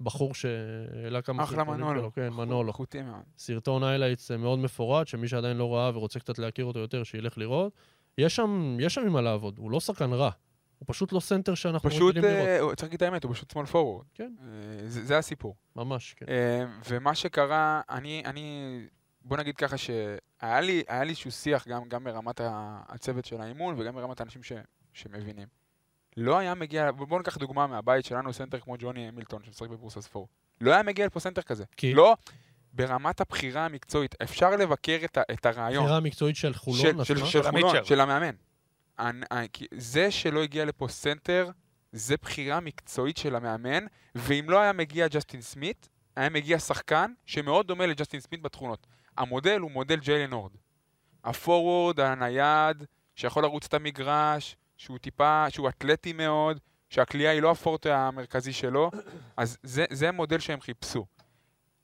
בחור 0.00 0.34
שהעלה 0.34 1.22
כמה 1.22 1.42
אחלה 1.42 1.58
סרטונים 1.58 1.80
מנולו. 1.80 2.00
שלו. 2.00 2.12
כן, 2.12 2.28
מנולו. 2.28 2.68
איכותי 2.68 3.02
מאוד. 3.02 3.22
סרטון 3.38 3.82
highlights 3.82 4.30
מאוד 4.30 4.58
מפורט, 4.58 5.06
שמי 5.06 5.28
שעדיין 5.28 5.56
לא 5.56 5.74
ראה 5.74 5.90
ורוצה 5.94 6.20
קצת 6.20 6.38
להכיר 6.38 6.64
אותו 6.64 6.78
יותר, 6.78 7.02
שילך 7.02 7.38
לראות. 7.38 7.72
יש 8.18 8.36
שם, 8.36 8.76
יש 8.80 8.94
שם 8.94 9.00
עם 9.00 9.12
מה 9.12 9.20
לעבוד, 9.20 9.58
הוא 9.58 9.70
לא 9.70 9.80
שחקן 9.80 10.12
רע. 10.12 10.30
הוא 10.78 10.86
פשוט 10.88 11.12
לא 11.12 11.20
סנטר 11.20 11.54
שאנחנו 11.54 11.90
פשוט, 11.90 12.16
רגילים 12.16 12.30
לראות. 12.36 12.48
אה, 12.48 12.60
הוא- 12.60 12.74
צריך 12.74 12.82
להגיד 12.82 12.96
את 12.96 13.08
האמת, 13.08 13.24
הוא 13.24 13.34
פשוט 13.34 13.50
small 13.50 13.66
forward. 13.66 14.06
כן. 14.14 14.32
אה, 14.42 14.46
זה, 14.88 15.04
זה 15.06 15.18
הסיפור. 15.18 15.54
ממש, 15.76 16.14
כן. 16.16 16.26
אה, 16.28 16.64
ומה 16.88 17.14
שקרה, 17.14 17.80
אני, 17.90 18.22
אני, 18.26 18.78
בוא 19.22 19.36
נגיד 19.36 19.56
ככה 19.56 19.76
שהיה 19.76 20.60
לי, 20.60 20.82
היה 20.88 21.04
לי 21.04 21.10
איזשהו 21.10 21.30
שיח 21.30 21.68
גם, 21.68 21.88
גם 21.88 22.04
ברמת 22.04 22.40
הצוות 22.88 23.24
של 23.24 23.40
האימון 23.40 23.74
וגם 23.78 23.94
ברמת 23.94 24.20
האנשים 24.20 24.42
ש, 24.42 24.52
שמבינים. 24.92 25.46
לא 26.16 26.38
היה 26.38 26.54
מגיע, 26.54 26.90
בואו 26.92 27.18
ניקח 27.18 27.36
דוגמה 27.38 27.66
מהבית 27.66 28.04
שלנו, 28.04 28.32
סנטר 28.32 28.60
כמו 28.60 28.74
ג'וני 28.78 29.08
המילטון 29.08 29.42
שמשחק 29.44 29.68
בבורסהספור. 29.68 30.28
לא 30.60 30.72
היה 30.72 30.82
מגיע 30.82 31.06
לפה 31.06 31.20
סנטר 31.20 31.42
כזה. 31.42 31.64
כי? 31.76 31.94
לא, 31.94 32.16
ברמת 32.72 33.20
הבחירה 33.20 33.64
המקצועית. 33.64 34.14
אפשר 34.22 34.50
לבקר 34.50 34.98
את, 35.04 35.16
ה, 35.18 35.22
את 35.32 35.46
הרעיון. 35.46 35.82
הבחירה 35.82 35.96
המקצועית 35.96 36.36
של 36.36 36.54
חולון 36.54 36.78
של, 36.80 37.04
של. 37.04 37.16
של 37.16 37.26
של 37.26 37.42
חולון. 37.50 37.84
של 37.84 38.00
המאמן. 38.00 38.34
כי 39.52 39.66
זה 39.74 40.10
שלא 40.10 40.42
הגיע 40.42 40.64
לפה 40.64 40.88
סנטר, 40.88 41.50
זה 41.92 42.14
בחירה 42.22 42.60
מקצועית 42.60 43.16
של 43.16 43.36
המאמן, 43.36 43.86
ואם 44.14 44.46
לא 44.48 44.60
היה 44.60 44.72
מגיע 44.72 45.08
ג'סטין 45.08 45.40
סמית, 45.40 45.88
היה 46.16 46.28
מגיע 46.28 46.58
שחקן 46.58 47.12
שמאוד 47.26 47.66
דומה 47.66 47.86
לג'סטין 47.86 48.20
סמית 48.20 48.42
בתכונות. 48.42 48.86
המודל 49.16 49.60
הוא 49.60 49.70
מודל 49.70 49.96
ג'יילן 49.96 50.32
הורד. 50.32 50.52
הפורוורד, 51.24 52.00
הנייד, 52.00 52.84
שיכול 53.14 53.42
לרוץ 53.42 53.66
את 53.66 53.74
המגרש, 53.74 54.56
שהוא 54.76 54.98
טיפה, 54.98 55.50
שהוא 55.50 55.68
אתלטי 55.68 56.12
מאוד, 56.12 56.60
שהקליעה 56.90 57.30
היא 57.30 57.42
לא 57.42 57.50
הפורטה 57.50 57.86
המרכזי 57.86 58.52
שלו, 58.52 58.90
אז 59.36 59.58
זה, 59.62 59.84
זה 59.92 60.08
המודל 60.08 60.38
שהם 60.38 60.60
חיפשו. 60.60 61.06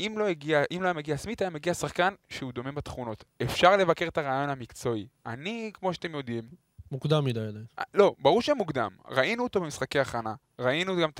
אם 0.01 0.15
לא, 0.19 0.27
הגיע, 0.27 0.63
אם 0.77 0.83
לא 0.83 0.87
היה 0.87 0.95
מגיע 0.95 1.17
סמית, 1.17 1.41
היה 1.41 1.51
מגיע 1.51 1.75
שחקן 1.75 2.15
שהוא 2.29 2.53
דומה 2.53 2.73
בתכונות. 2.73 3.25
אפשר 3.43 3.77
לבקר 3.77 4.09
את 4.09 4.19
הרעיון 4.19 4.51
המקצועי. 4.51 5.07
אני, 5.27 5.71
כמו 5.75 5.95
שאתם 5.95 6.15
יודעים, 6.15 6.45
מוקדם 6.93 7.25
מדי 7.25 7.41
עדיין. 7.41 7.65
אה, 7.79 7.85
לא, 7.95 8.15
ברור 8.19 8.43
שמוקדם. 8.43 8.91
ראינו 9.09 9.43
אותו 9.43 9.61
במשחקי 9.61 9.99
הכנה. 10.01 10.35
ראינו 10.59 10.97
גם 11.03 11.11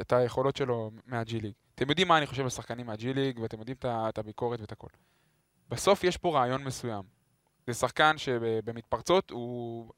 את 0.00 0.12
היכולות 0.12 0.56
שלו 0.56 0.90
מהג'י 1.06 1.40
ליג. 1.40 1.52
אתם 1.74 1.88
יודעים 1.90 2.08
מה 2.08 2.18
אני 2.18 2.26
חושב 2.26 2.42
על 2.42 2.48
שחקנים 2.48 2.86
מהג'י 2.86 3.14
ליג, 3.14 3.38
ואתם 3.38 3.58
יודעים 3.58 3.76
את 3.84 4.18
הביקורת 4.18 4.60
ואת 4.60 4.72
הכל. 4.72 4.86
בסוף 5.68 6.04
יש 6.04 6.16
פה 6.16 6.38
רעיון 6.38 6.64
מסוים. 6.64 7.02
זה 7.66 7.74
שחקן 7.74 8.18
שבמתפרצות 8.18 9.30
הוא 9.30 9.90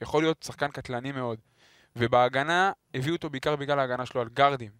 יכול 0.00 0.22
להיות 0.22 0.42
שחקן 0.42 0.68
קטלני 0.68 1.12
מאוד. 1.12 1.38
ובהגנה, 1.96 2.72
הביאו 2.94 3.14
אותו 3.16 3.30
בעיקר 3.30 3.56
בגלל 3.56 3.78
ההגנה 3.78 4.06
שלו 4.06 4.20
על 4.20 4.28
גארדים. 4.28 4.70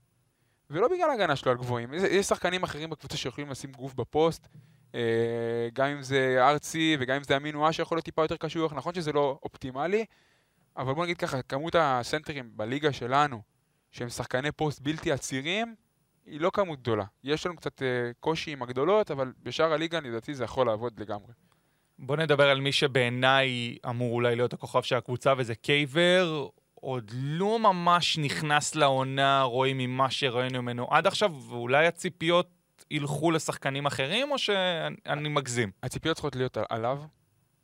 ולא 0.71 0.89
בגלל 0.89 1.11
ההגנה 1.11 1.37
שלו 1.37 1.51
על 1.53 1.59
גבוהים. 1.59 1.95
יש- 1.95 2.27
שחקנים 2.27 2.63
אחרים 2.63 2.91
בקבוצה 2.91 3.17
שיכולים 3.17 3.51
לשים 3.51 3.73
גוף 3.73 3.95
בפוסט, 3.95 4.49
גם 5.73 5.87
אם 5.87 6.03
זה 6.03 6.37
ארצי 6.41 6.97
וגם 7.01 7.17
אם 7.17 7.23
זה 7.23 7.37
אמין 7.37 7.57
ואה 7.57 7.73
שיכול 7.73 7.97
להיות 7.97 8.05
טיפה 8.05 8.23
יותר 8.23 8.37
קשוח. 8.37 8.73
נכון 8.73 8.95
שזה 8.95 9.13
לא 9.13 9.39
אופטימלי, 9.43 10.05
אבל 10.77 10.95
בוא 10.95 11.05
נגיד 11.05 11.17
ככה, 11.17 11.43
כמות 11.43 11.75
הסנטרים 11.79 12.51
בליגה 12.57 12.93
שלנו, 12.93 13.43
שהם 13.93 14.09
שחקני 14.09 14.53
פוסט 14.53 14.81
בלתי 14.81 15.13
עצירים, 15.13 15.75
היא 16.27 16.41
לא 16.41 16.51
כמות 16.55 16.81
גדולה. 16.81 17.05
יש 17.25 17.47
לנו 17.47 17.57
קצת 17.57 17.83
אה, 17.83 18.11
קושי 18.21 18.53
עם 18.53 18.63
הגדולות, 18.63 19.11
אבל 19.11 19.33
בשאר 19.43 19.73
הליגה, 19.73 20.01
לדעתי, 20.01 20.35
זה 20.35 20.45
יכול 20.45 20.67
לעבוד 20.67 21.01
לגמרי. 21.01 21.33
בוא 21.99 22.17
נדבר 22.17 22.51
על 22.51 22.61
מי 22.61 22.73
שבעיניי 22.73 23.79
אמור 23.89 24.15
אולי 24.15 24.37
להיות 24.37 24.53
הכוכב 24.53 24.83
של 24.83 24.97
הקבוצה, 24.97 25.35
וזה 25.39 25.55
קייבר. 25.55 26.49
עוד 26.75 27.11
לא 27.15 27.59
ממש 27.59 28.19
נכנס 28.19 28.75
לעונה, 28.75 29.43
רואים 29.43 29.79
ממה 29.79 30.11
שראינו 30.11 30.63
ממנו 30.63 30.87
עד 30.91 31.07
עכשיו, 31.07 31.33
ואולי 31.49 31.87
הציפיות 31.87 32.51
ילכו 32.91 33.31
לשחקנים 33.31 33.87
אחרים, 33.87 34.31
או 34.33 34.39
שאני 34.39 35.29
מגזים? 35.29 35.71
הציפיות 35.83 36.17
צריכות 36.17 36.37
להיות 36.37 36.57
על- 36.57 36.65
עליו, 36.69 37.03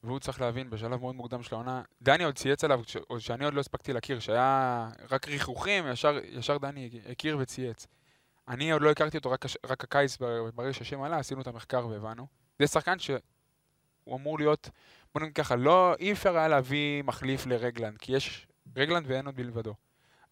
והוא 0.05 0.19
צריך 0.19 0.41
להבין 0.41 0.71
בשלב 0.71 1.01
מאוד 1.01 1.15
מוקדם 1.15 1.43
של 1.43 1.55
העונה. 1.55 1.83
דני 2.03 2.25
עוד 2.25 2.35
צייץ 2.35 2.65
עליו, 2.65 2.81
עוד 3.09 3.21
שאני 3.21 3.45
עוד 3.45 3.55
לא 3.55 3.61
הספקתי 3.61 3.93
להכיר, 3.93 4.21
שהיה 4.21 4.89
רק 5.11 5.29
ריחוכים, 5.29 5.87
ישר, 5.93 6.19
ישר 6.25 6.59
דני 6.59 6.91
הכיר 7.11 7.39
וצייץ. 7.41 7.87
אני 8.49 8.73
עוד 8.73 8.83
לא 8.83 8.91
הכרתי 8.91 9.17
אותו, 9.17 9.31
רק, 9.31 9.45
רק 9.67 9.85
הקיץ 9.85 10.19
ברגע 10.55 10.73
שהשם 10.73 11.03
עלה, 11.03 11.19
עשינו 11.19 11.41
את 11.41 11.47
המחקר 11.47 11.87
והבנו. 11.87 12.27
זה 12.59 12.67
שחקן 12.67 12.99
שהוא 12.99 13.19
אמור 14.15 14.39
להיות, 14.39 14.71
בוא 15.15 15.23
נגיד 15.23 15.35
ככה, 15.35 15.57
לא, 15.57 15.95
אי 15.99 16.13
אפשר 16.13 16.37
היה 16.37 16.49
להביא 16.49 17.03
מחליף 17.03 17.47
לרגלנד, 17.47 17.99
כי 17.99 18.13
יש 18.13 18.47
רגלנד 18.77 19.05
ואין 19.09 19.27
עוד 19.27 19.37
בלבדו. 19.37 19.75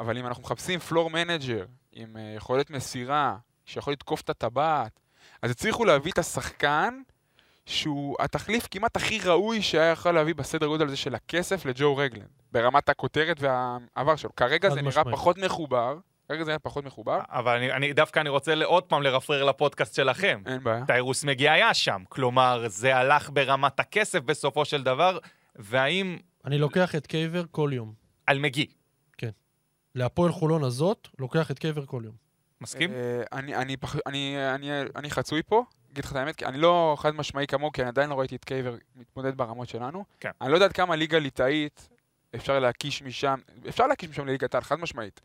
אבל 0.00 0.18
אם 0.18 0.26
אנחנו 0.26 0.42
מחפשים 0.42 0.80
floor 0.80 1.10
manager 1.10 1.66
עם 1.92 2.16
אה, 2.16 2.36
יכולת 2.36 2.70
מסירה, 2.70 3.36
שיכול 3.68 3.92
לתקוף 3.92 4.20
את 4.20 4.30
הטבעת, 4.30 5.00
אז 5.42 5.50
הצליחו 5.50 5.84
להביא 5.84 6.12
את 6.12 6.18
השחקן 6.18 7.00
שהוא 7.66 8.16
התחליף 8.20 8.68
כמעט 8.70 8.96
הכי 8.96 9.20
ראוי 9.20 9.62
שהיה 9.62 9.90
יכול 9.90 10.12
להביא 10.12 10.34
בסדר 10.34 10.66
גודל 10.66 10.86
הזה 10.86 10.96
של 10.96 11.14
הכסף 11.14 11.66
לג'ו 11.66 11.96
רגלנד, 11.96 12.28
ברמת 12.52 12.88
הכותרת 12.88 13.36
והעבר 13.40 14.16
שלו. 14.16 14.36
כרגע 14.36 14.70
זה 14.70 14.74
נראה 14.74 14.88
משמעית. 14.88 15.08
פחות 15.16 15.38
מחובר, 15.38 15.98
כרגע 16.28 16.44
זה 16.44 16.50
נראה 16.50 16.58
פחות 16.58 16.84
מחובר, 16.84 17.20
אבל 17.28 17.56
אני, 17.56 17.72
אני 17.72 17.92
דווקא 17.92 18.20
אני 18.20 18.28
רוצה 18.28 18.64
עוד 18.64 18.84
פעם 18.84 19.02
לרפרר 19.02 19.44
לפודקאסט 19.44 19.94
שלכם. 19.94 20.42
אין 20.46 20.64
בעיה. 20.64 20.86
טיירוס 20.86 21.24
מגי 21.24 21.52
היה 21.52 21.74
שם. 21.74 22.02
כלומר, 22.08 22.64
זה 22.68 22.96
הלך 22.96 23.30
ברמת 23.32 23.80
הכסף 23.80 24.20
בסופו 24.20 24.64
של 24.64 24.82
דבר, 24.82 25.18
והאם 25.56 26.18
אני 26.44 26.58
לוקח 26.58 26.94
את 26.94 27.06
קייבר 27.06 27.44
כל 27.50 27.70
יום. 27.72 27.92
על 28.26 28.38
מגי. 28.38 28.66
להפועל 29.94 30.32
חולון 30.32 30.64
הזאת, 30.64 31.08
לוקח 31.18 31.50
את 31.50 31.58
קייבר 31.58 31.86
כל 31.86 32.02
יום. 32.04 32.27
מסכים? 32.60 32.90
אה, 32.92 33.22
אני, 33.32 33.54
אני, 33.56 33.76
פח, 33.76 33.96
אני, 34.06 34.36
אני, 34.54 34.70
אני 34.96 35.10
חצוי 35.10 35.42
פה, 35.42 35.64
אגיד 35.92 36.04
לך 36.04 36.10
את 36.12 36.16
האמת, 36.16 36.42
אני 36.42 36.58
לא 36.58 36.96
חד 36.98 37.10
משמעי 37.14 37.46
כמוהו, 37.46 37.72
כי 37.72 37.80
אני 37.82 37.88
עדיין 37.88 38.10
לא 38.10 38.18
ראיתי 38.18 38.36
את 38.36 38.44
קייבר 38.44 38.74
מתמודד 38.96 39.36
ברמות 39.36 39.68
שלנו. 39.68 40.04
כן. 40.20 40.30
אני 40.40 40.50
לא 40.50 40.54
יודע 40.56 40.66
עד 40.66 40.72
כמה 40.72 40.96
ליגה 40.96 41.18
ליטאית 41.18 41.88
אפשר 42.34 42.58
להקיש 42.58 43.02
משם, 43.02 43.40
אפשר 43.68 43.86
להקיש 43.86 44.08
משם 44.10 44.26
לליגת 44.26 44.54
העל, 44.54 44.64
חד 44.64 44.76
משמעית, 44.80 45.20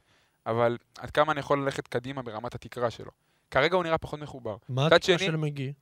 אבל 0.45 0.77
עד 0.97 1.11
כמה 1.11 1.31
אני 1.31 1.39
יכול 1.39 1.63
ללכת 1.63 1.87
קדימה 1.87 2.21
ברמת 2.21 2.55
התקרה 2.55 2.89
שלו. 2.91 3.11
כרגע 3.51 3.75
הוא 3.75 3.83
נראה 3.83 3.97
פחות 3.97 4.19
מחובר. 4.19 4.55
מה 4.69 4.87
התקרה 4.87 5.17
של 5.17 5.35
מגי? 5.35 5.73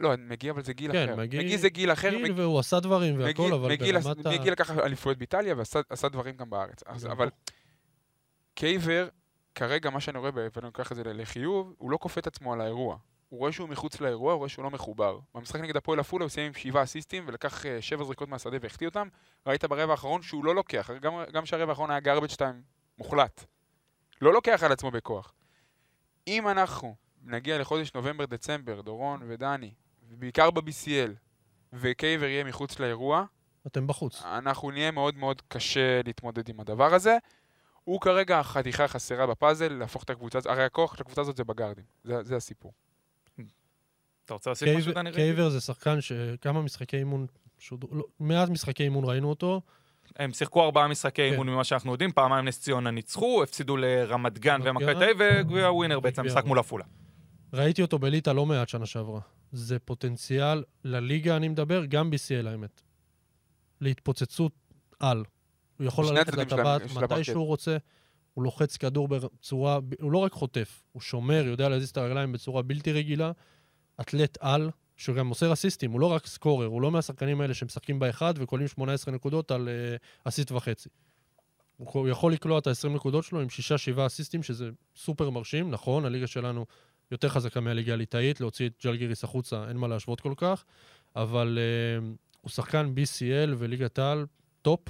לא, 0.00 0.10
מגיע, 0.18 0.52
אבל 0.52 0.62
זה 0.62 0.72
גיל 0.72 0.92
כן, 0.92 1.08
אחר. 1.08 1.16
מגיע- 1.16 1.40
מגיע 1.40 1.56
זה 1.56 1.68
גיל 1.68 1.92
אחר. 1.92 2.10
גיל, 2.10 2.22
מג- 2.32 2.38
והוא 2.38 2.58
עשה 2.58 2.80
דברים 2.80 3.18
והכל, 3.18 3.42
מגיע- 3.42 3.54
אבל 3.56 3.68
מגיע 3.72 3.92
לס- 3.92 4.04
ברמת 4.04 4.26
ה... 4.26 4.30
מגיע 4.30 4.52
לקח 4.52 4.70
אליפויות 4.70 5.18
באיטליה 5.18 5.54
ועשה 5.56 5.80
עשה 5.88 6.08
דברים 6.08 6.36
גם 6.36 6.50
בארץ. 6.50 6.82
אז, 6.86 7.06
אבל. 7.06 7.28
קייבר, 8.54 9.08
כרגע 9.54 9.90
מה 9.90 10.00
שאני 10.00 10.18
רואה, 10.18 10.30
ואני 10.34 10.66
לוקח 10.66 10.92
את 10.92 10.96
זה 10.96 11.02
לחיוב, 11.04 11.74
הוא 11.78 11.90
לא 11.90 11.98
כופה 11.98 12.20
את 12.20 12.26
עצמו 12.26 12.52
על 12.52 12.60
האירוע. 12.60 12.96
הוא 13.28 13.38
רואה 13.38 13.52
שהוא 13.52 13.68
מחוץ 13.68 14.00
לאירוע, 14.00 14.32
הוא 14.32 14.38
רואה 14.38 14.48
שהוא 14.48 14.64
לא 14.64 14.70
מחובר. 14.70 15.18
במשחק 15.34 15.60
נגד 15.60 15.76
הפועל 15.76 16.00
עפולה 16.00 16.24
הוא 16.24 16.30
סיים 16.30 16.46
עם 16.46 16.54
שבעה 16.54 16.82
אסיסטים 16.82 17.24
ולקח 17.26 17.66
אה, 17.66 17.82
שבע 17.82 18.04
זריקות 18.04 18.28
מהשדה 18.28 18.56
והחטיא 18.60 18.88
אותם. 18.88 19.08
ראית 19.46 19.64
ברבע 19.64 19.92
האחרון 19.92 20.22
שהוא 20.22 20.44
לא 20.44 20.54
לוקח, 20.54 20.90
גם, 21.00 21.12
גם 21.32 21.46
שהרבע 21.46 21.70
האחרון 21.70 21.90
היה 21.90 22.00
garbage 22.00 22.34
time 22.36 22.62
מוחלט. 22.98 23.44
לא 24.20 24.32
לוקח 24.32 24.62
על 24.62 24.72
עצמו 24.72 24.90
בכוח. 24.90 25.32
אם 26.26 26.48
אנחנו 26.48 26.94
נגיע 27.22 27.58
לחודש 27.58 27.94
נובמבר-דצמבר, 27.94 28.80
דורון 28.80 29.20
ודני, 29.28 29.74
ובעיקר 30.08 30.50
ב-BCL, 30.50 31.10
וקייבר 31.72 32.26
יהיה 32.26 32.44
מחוץ 32.44 32.78
לאירוע, 32.78 33.24
אתם 33.66 33.86
בחוץ. 33.86 34.22
אנחנו 34.24 34.70
נהיה 34.70 34.90
מאוד 34.90 35.16
מאוד 35.16 35.42
קשה 35.48 36.00
להתמודד 36.04 36.48
עם 36.48 36.60
הדבר 36.60 36.94
הזה. 36.94 37.16
הוא 37.84 38.00
כרגע 38.00 38.40
החתיכה 38.40 38.84
החסרה 38.84 39.26
בפאזל, 39.26 39.68
להפוך 39.72 40.02
את 40.02 40.10
הקבוצה 40.10 40.38
הזאת, 40.38 40.50
הרי 40.50 40.64
הכוח 40.64 40.96
של 40.96 41.02
הקבוצה 41.02 41.20
הזאת 41.20 41.36
זה 41.36 41.44
בגארדים, 41.44 41.84
זה, 42.04 42.22
זה 42.22 42.36
הסיפור. 42.36 42.72
אתה 44.24 44.34
רוצה 44.34 44.50
להוסיף 44.50 44.68
משהו, 44.78 44.92
דני 44.92 45.10
רגב? 45.10 45.16
קייבר 45.16 45.48
זה 45.50 45.60
שחקן 45.60 46.00
שכמה 46.00 46.62
משחקי 46.62 46.96
אימון, 46.96 47.26
שודרו- 47.58 47.94
לא, 47.94 48.04
מעט 48.20 48.48
משחקי 48.48 48.82
אימון 48.82 49.04
ראינו 49.04 49.28
אותו. 49.30 49.60
הם 50.16 50.32
שיחקו 50.32 50.64
ארבעה 50.64 50.88
משחקי 50.88 51.22
כן. 51.26 51.32
אימון 51.32 51.48
ממה 51.48 51.64
שאנחנו 51.64 51.92
יודעים, 51.92 52.12
פעמיים 52.12 52.44
נס 52.44 52.60
ציונה 52.60 52.90
ניצחו, 52.90 53.42
הפסידו 53.42 53.76
לרמת 53.76 54.38
גן 54.38 54.60
ומכבי. 54.64 54.94
תל 54.94 55.02
אביב, 55.02 55.16
וגביע 55.20 55.70
ווינר 55.72 56.00
בעצם, 56.00 56.26
משחק 56.26 56.44
מול 56.44 56.58
עפולה. 56.58 56.84
ראיתי 57.52 57.82
אותו 57.82 57.98
בליטא 57.98 58.30
לא 58.30 58.46
מעט 58.46 58.68
שנה 58.68 58.86
שעברה. 58.86 59.20
זה 59.52 59.78
פוטנציאל 59.78 60.64
לליגה, 60.84 61.36
אני 61.36 61.48
מדבר, 61.48 61.84
גם 61.84 62.10
BCL 62.10 62.48
האמת. 62.48 62.82
להתפוצצות 63.80 64.52
על. 65.00 65.24
הוא 65.78 65.86
יכול 65.86 66.04
ללכת 66.08 66.34
לטבעת 66.34 66.82
מתי. 66.94 67.24
שהוא 67.24 67.46
רוצה. 67.46 67.76
הוא 68.34 68.44
לוחץ 68.44 68.76
כדור 68.76 69.08
בצורה, 69.08 69.78
הוא 70.00 70.12
לא 70.12 70.18
רק 70.18 70.32
חוטף, 70.32 70.82
הוא 70.92 71.02
שומר, 71.02 71.44
יודע 71.46 71.68
להזיז 71.68 71.90
את 71.90 71.96
הרגליים 71.96 72.32
בצורה 72.32 72.62
בלתי 72.62 72.92
רגילה. 72.92 73.32
אתלט 74.00 74.38
על, 74.40 74.70
שגם 74.96 75.26
מוסר 75.26 75.52
אסיסטים, 75.52 75.92
הוא 75.92 76.00
לא 76.00 76.06
רק 76.06 76.26
סקורר, 76.26 76.66
הוא 76.66 76.82
לא 76.82 76.90
מהשחקנים 76.90 77.40
האלה 77.40 77.54
שמשחקים 77.54 77.98
באחד 77.98 78.34
וקולים 78.36 78.68
18 78.68 79.14
נקודות 79.14 79.50
על 79.50 79.68
uh, 79.68 80.28
אסיסט 80.28 80.52
וחצי. 80.52 80.88
הוא 81.76 81.88
הוא 81.92 82.08
יכול 82.08 82.32
לקלוע 82.32 82.58
את 82.58 82.66
ה-20 82.66 82.88
נקודות 82.88 83.24
שלו 83.24 83.40
עם 83.40 83.46
6-7 83.96 84.06
אסיסטים, 84.06 84.42
שזה 84.42 84.70
סופר 84.96 85.30
מרשים, 85.30 85.70
נכון, 85.70 86.04
הליגה 86.04 86.26
שלנו 86.26 86.66
יותר 87.10 87.28
חזקה 87.28 87.60
מהליגה 87.60 87.92
הליטאית, 87.92 88.40
להוציא 88.40 88.66
את 88.66 88.72
ג'לגיריס 88.84 89.24
החוצה, 89.24 89.68
אין 89.68 89.76
מה 89.76 89.88
להשוות 89.88 90.20
כל 90.20 90.34
כך, 90.36 90.64
אבל 91.16 91.58
אה, 91.58 92.04
הוא 92.40 92.50
שחקן 92.50 92.94
BCL 92.96 93.54
וליגת 93.58 93.98
העל 93.98 94.26
טופ, 94.62 94.80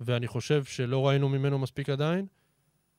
ואני 0.00 0.26
חושב 0.26 0.64
שלא 0.64 1.08
ראינו 1.08 1.28
ממנו 1.28 1.58
מספיק 1.58 1.88
עדיין, 1.88 2.26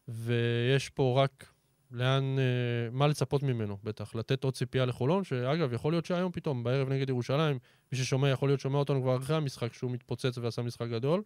ויש 0.07 0.89
פה 0.89 1.23
רק 1.23 1.51
לאן, 1.91 2.37
אה, 2.37 2.95
מה 2.95 3.07
לצפות 3.07 3.43
ממנו, 3.43 3.77
בטח. 3.83 4.15
לתת 4.15 4.43
עוד 4.43 4.53
ציפייה 4.53 4.85
לחולון, 4.85 5.23
שאגב, 5.23 5.73
יכול 5.73 5.93
להיות 5.93 6.05
שהיום 6.05 6.31
פתאום, 6.31 6.63
בערב 6.63 6.89
נגד 6.89 7.09
ירושלים, 7.09 7.59
מי 7.91 7.97
ששומע 7.97 8.29
יכול 8.29 8.49
להיות 8.49 8.59
שומע 8.59 8.77
אותנו 8.77 9.01
כבר 9.01 9.17
אחרי 9.17 9.35
המשחק, 9.35 9.73
שהוא 9.73 9.91
מתפוצץ 9.91 10.37
ועשה 10.37 10.61
משחק 10.61 10.87
גדול. 10.87 11.23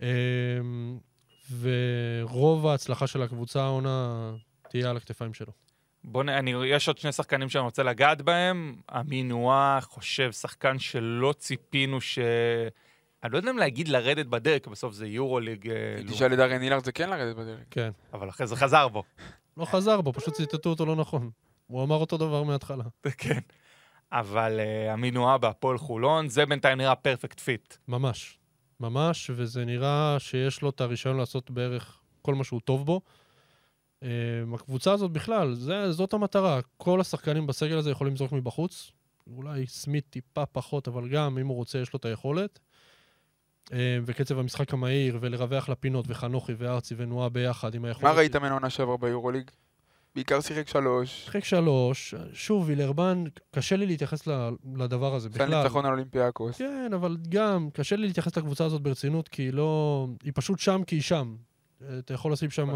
אמ, 0.00 0.04
ורוב 1.60 2.66
ההצלחה 2.66 3.06
של 3.06 3.22
הקבוצה 3.22 3.62
העונה 3.62 4.30
תהיה 4.68 4.90
על 4.90 4.96
הכתפיים 4.96 5.34
שלו. 5.34 5.52
בוא 6.04 6.24
נ... 6.24 6.28
אני... 6.28 6.52
יש 6.66 6.88
עוד 6.88 6.98
שני 6.98 7.12
שחקנים 7.12 7.48
שאני 7.48 7.64
רוצה 7.64 7.82
לגעת 7.82 8.22
בהם. 8.22 8.76
אמין 9.00 9.32
נואה, 9.32 9.78
חושב, 9.80 10.32
שחקן 10.32 10.78
שלא 10.78 11.34
ציפינו 11.38 12.00
ש... 12.00 12.18
אני 13.24 13.32
לא 13.32 13.38
יודע 13.38 13.50
אם 13.50 13.58
להגיד 13.58 13.88
לרדת 13.88 14.26
בדרך, 14.26 14.68
בסוף 14.68 14.94
זה 14.94 15.06
יורוליג, 15.06 15.70
אה, 15.70 15.96
אם 16.00 16.06
לא. 16.06 16.12
תשאל 16.12 16.32
את 16.32 16.38
דארון 16.38 16.62
היליארד 16.62 16.84
זה 16.84 16.92
כן 16.92 17.10
לרדת 17.10 17.36
בדרך. 17.36 17.60
כן. 17.70 17.90
אבל 18.12 18.28
אחרי 18.28 18.46
זה 18.46 18.56
חזר 18.56 18.88
בו. 18.88 19.02
לא 19.56 19.64
חזר 19.64 20.00
בו, 20.00 20.12
פשוט 20.12 20.34
ציטטו 20.34 20.70
אותו 20.70 20.86
לא 20.86 20.96
נכון. 20.96 21.30
הוא 21.66 21.82
אמר 21.82 21.96
אותו 21.96 22.16
דבר 22.16 22.42
מההתחלה. 22.42 22.84
כן. 23.18 23.38
אבל 24.12 24.60
אה, 24.60 24.94
אמין 24.94 25.16
נואה 25.16 25.38
בהפועל 25.38 25.78
חולון, 25.78 26.28
זה 26.28 26.46
בינתיים 26.46 26.78
נראה 26.78 26.94
perfect 26.94 27.40
fit. 27.40 27.74
ממש. 27.88 28.38
ממש, 28.80 29.30
וזה 29.34 29.64
נראה 29.64 30.16
שיש 30.18 30.62
לו 30.62 30.70
את 30.70 30.80
הרישיון 30.80 31.16
לעשות 31.16 31.50
בערך 31.50 32.00
כל 32.22 32.34
מה 32.34 32.44
שהוא 32.44 32.60
טוב 32.60 32.86
בו. 32.86 33.00
Um, 34.00 34.06
הקבוצה 34.54 34.92
הזאת 34.92 35.10
בכלל, 35.10 35.54
זה, 35.54 35.92
זאת 35.92 36.12
המטרה. 36.12 36.60
כל 36.76 37.00
השחקנים 37.00 37.46
בסגל 37.46 37.78
הזה 37.78 37.90
יכולים 37.90 38.14
לזרוק 38.14 38.32
מבחוץ. 38.32 38.92
אולי 39.26 39.66
סמית 39.66 40.04
טיפה 40.10 40.46
פחות, 40.46 40.88
אבל 40.88 41.08
גם 41.08 41.38
אם 41.38 41.46
הוא 41.46 41.56
רוצה, 41.56 41.78
יש 41.78 41.92
לו 41.92 41.96
את 41.96 42.04
היכולת. 42.04 42.58
Um, 43.66 43.72
וקצב 44.06 44.38
המשחק 44.38 44.72
המהיר, 44.74 45.18
ולרווח 45.20 45.68
לפינות, 45.68 46.04
וחנוכי 46.08 46.52
וארצי 46.58 46.94
ונועה 46.98 47.28
ביחד 47.28 47.74
עם 47.74 47.84
היכולת... 47.84 48.04
מה 48.04 48.12
ראית 48.12 48.36
ממנו 48.36 48.54
עונה 48.54 48.70
שעברה 48.70 48.96
ביורוליג? 48.96 49.50
בעיקר 50.14 50.40
שיחק 50.40 50.68
שלוש. 50.68 51.24
שיחק 51.24 51.44
שלוש. 51.44 52.14
שוב, 52.32 52.68
וילרבן, 52.68 53.24
קשה 53.54 53.76
לי 53.76 53.86
להתייחס 53.86 54.28
לדבר 54.76 55.14
הזה 55.14 55.28
בכלל. 55.28 55.62
ניצחון 55.62 55.84
על 55.86 55.92
אולימפיאקוס. 55.92 56.58
כן, 56.58 56.90
אבל 56.94 57.16
גם, 57.28 57.68
קשה 57.72 57.96
לי 57.96 58.06
להתייחס 58.06 58.36
לקבוצה 58.36 58.64
הזאת 58.64 58.82
ברצינות, 58.82 59.28
כי 59.28 59.42
היא 59.42 59.52
לא... 59.52 60.06
היא 60.22 60.32
פשוט 60.34 60.58
שם 60.58 60.82
כי 60.86 60.96
היא 60.96 61.02
שם. 61.02 61.36
אתה 61.98 62.14
יכול 62.14 62.32
לשים 62.32 62.50
שם, 62.50 62.70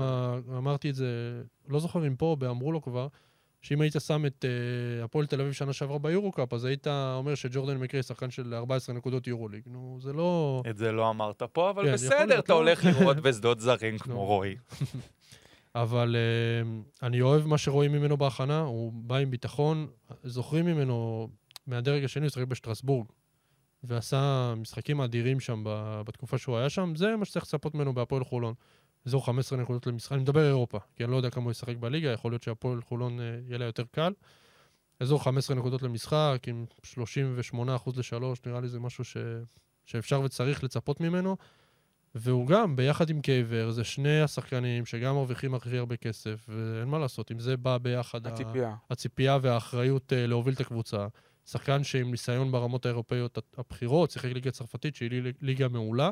אמרתי 0.56 0.90
את 0.90 0.94
זה, 0.94 1.42
לא 1.68 1.80
זוכר 1.80 2.06
אם 2.06 2.16
פה, 2.16 2.36
אמרו 2.50 2.72
לו 2.72 2.82
כבר, 2.82 3.08
שאם 3.62 3.80
היית 3.80 3.94
שם 4.06 4.26
את 4.26 4.44
אה, 4.44 5.04
הפועל 5.04 5.26
תל 5.26 5.40
אביב 5.40 5.52
שנה 5.52 5.72
שעברה 5.72 5.98
ביורו-קאפ, 5.98 6.52
אז 6.52 6.64
היית 6.64 6.86
אומר 6.86 7.34
שג'ורדן 7.34 7.76
מקרי 7.76 8.02
שחקן 8.02 8.30
של 8.30 8.54
14 8.54 8.94
נקודות 8.94 9.26
יורו-ליג. 9.26 9.62
נו, 9.66 9.98
זה 10.00 10.12
לא... 10.12 10.62
את 10.70 10.76
זה 10.76 10.92
לא 10.92 11.10
אמרת 11.10 11.42
פה, 11.42 11.70
אבל 11.70 11.84
כן, 11.86 11.92
בסדר, 11.92 12.38
אתה 12.38 12.52
לא? 12.52 12.58
הולך 12.58 12.84
לראות 12.84 13.16
בשדות 13.24 13.60
זרים 13.60 13.98
כמו 13.98 14.14
נו. 14.14 14.24
רועי. 14.24 14.56
אבל 15.74 16.16
uh, 16.16 17.04
אני 17.06 17.20
אוהב 17.20 17.46
מה 17.46 17.58
שרואים 17.58 17.92
ממנו 17.92 18.16
בהכנה, 18.16 18.60
הוא 18.60 18.92
בא 18.94 19.16
עם 19.16 19.30
ביטחון. 19.30 19.86
זוכרים 20.24 20.66
ממנו, 20.66 21.28
מהדרג 21.66 22.04
השני 22.04 22.24
הוא 22.24 22.30
שיחק 22.30 22.46
בשטרסבורג, 22.46 23.06
ועשה 23.84 24.54
משחקים 24.56 25.00
אדירים 25.00 25.40
שם 25.40 25.62
בתקופה 26.06 26.38
שהוא 26.38 26.56
היה 26.56 26.70
שם, 26.70 26.92
זה 26.96 27.16
מה 27.16 27.24
שצריך 27.24 27.44
לצפות 27.44 27.74
ממנו 27.74 27.94
בהפועל 27.94 28.24
חולון. 28.24 28.54
אזור 29.06 29.26
15 29.26 29.58
נקודות 29.58 29.86
למשחק, 29.86 30.12
אני 30.12 30.20
מדבר 30.22 30.46
אירופה, 30.46 30.78
כי 30.96 31.04
אני 31.04 31.12
לא 31.12 31.16
יודע 31.16 31.30
כמה 31.30 31.44
הוא 31.44 31.50
ישחק 31.50 31.76
בליגה, 31.76 32.12
יכול 32.12 32.32
להיות 32.32 32.42
שהפועל 32.42 32.82
חולון 32.82 33.18
uh, 33.18 33.22
יהיה 33.48 33.58
לה 33.58 33.64
יותר 33.64 33.84
קל. 33.90 34.12
אזור 35.00 35.24
15 35.24 35.56
נקודות 35.56 35.82
למשחק, 35.82 36.38
עם 36.46 36.64
38 36.82 37.76
אחוז 37.76 37.98
לשלוש, 37.98 38.38
נראה 38.46 38.60
לי 38.60 38.68
זה 38.68 38.80
משהו 38.80 39.04
ש... 39.04 39.16
שאפשר 39.84 40.20
וצריך 40.20 40.64
לצפות 40.64 41.00
ממנו. 41.00 41.36
והוא 42.14 42.46
גם, 42.46 42.76
ביחד 42.76 43.10
עם 43.10 43.20
קייבר, 43.20 43.70
זה 43.70 43.84
שני 43.84 44.20
השחקנים 44.20 44.86
שגם 44.86 45.14
מרוויחים 45.14 45.54
הכי 45.54 45.78
הרבה 45.78 45.96
כסף, 45.96 46.46
ואין 46.48 46.88
מה 46.88 46.98
לעשות, 46.98 47.30
עם 47.30 47.38
זה 47.38 47.56
בא 47.56 47.78
ביחד 47.78 48.26
ה- 48.26 48.30
הציפייה. 48.30 48.74
הציפייה 48.90 49.38
והאחריות 49.42 50.12
אה, 50.12 50.26
להוביל 50.26 50.54
את 50.54 50.60
הקבוצה. 50.60 51.06
שחקן 51.46 51.84
שעם 51.84 52.10
ניסיון 52.10 52.52
ברמות 52.52 52.86
האירופאיות 52.86 53.38
הבכירות, 53.58 54.10
שיחק 54.10 54.24
ליגה 54.32 54.50
צרפתית, 54.50 54.94
שהיא 54.94 55.10
לי- 55.10 55.32
ליגה 55.40 55.68
מעולה. 55.68 56.10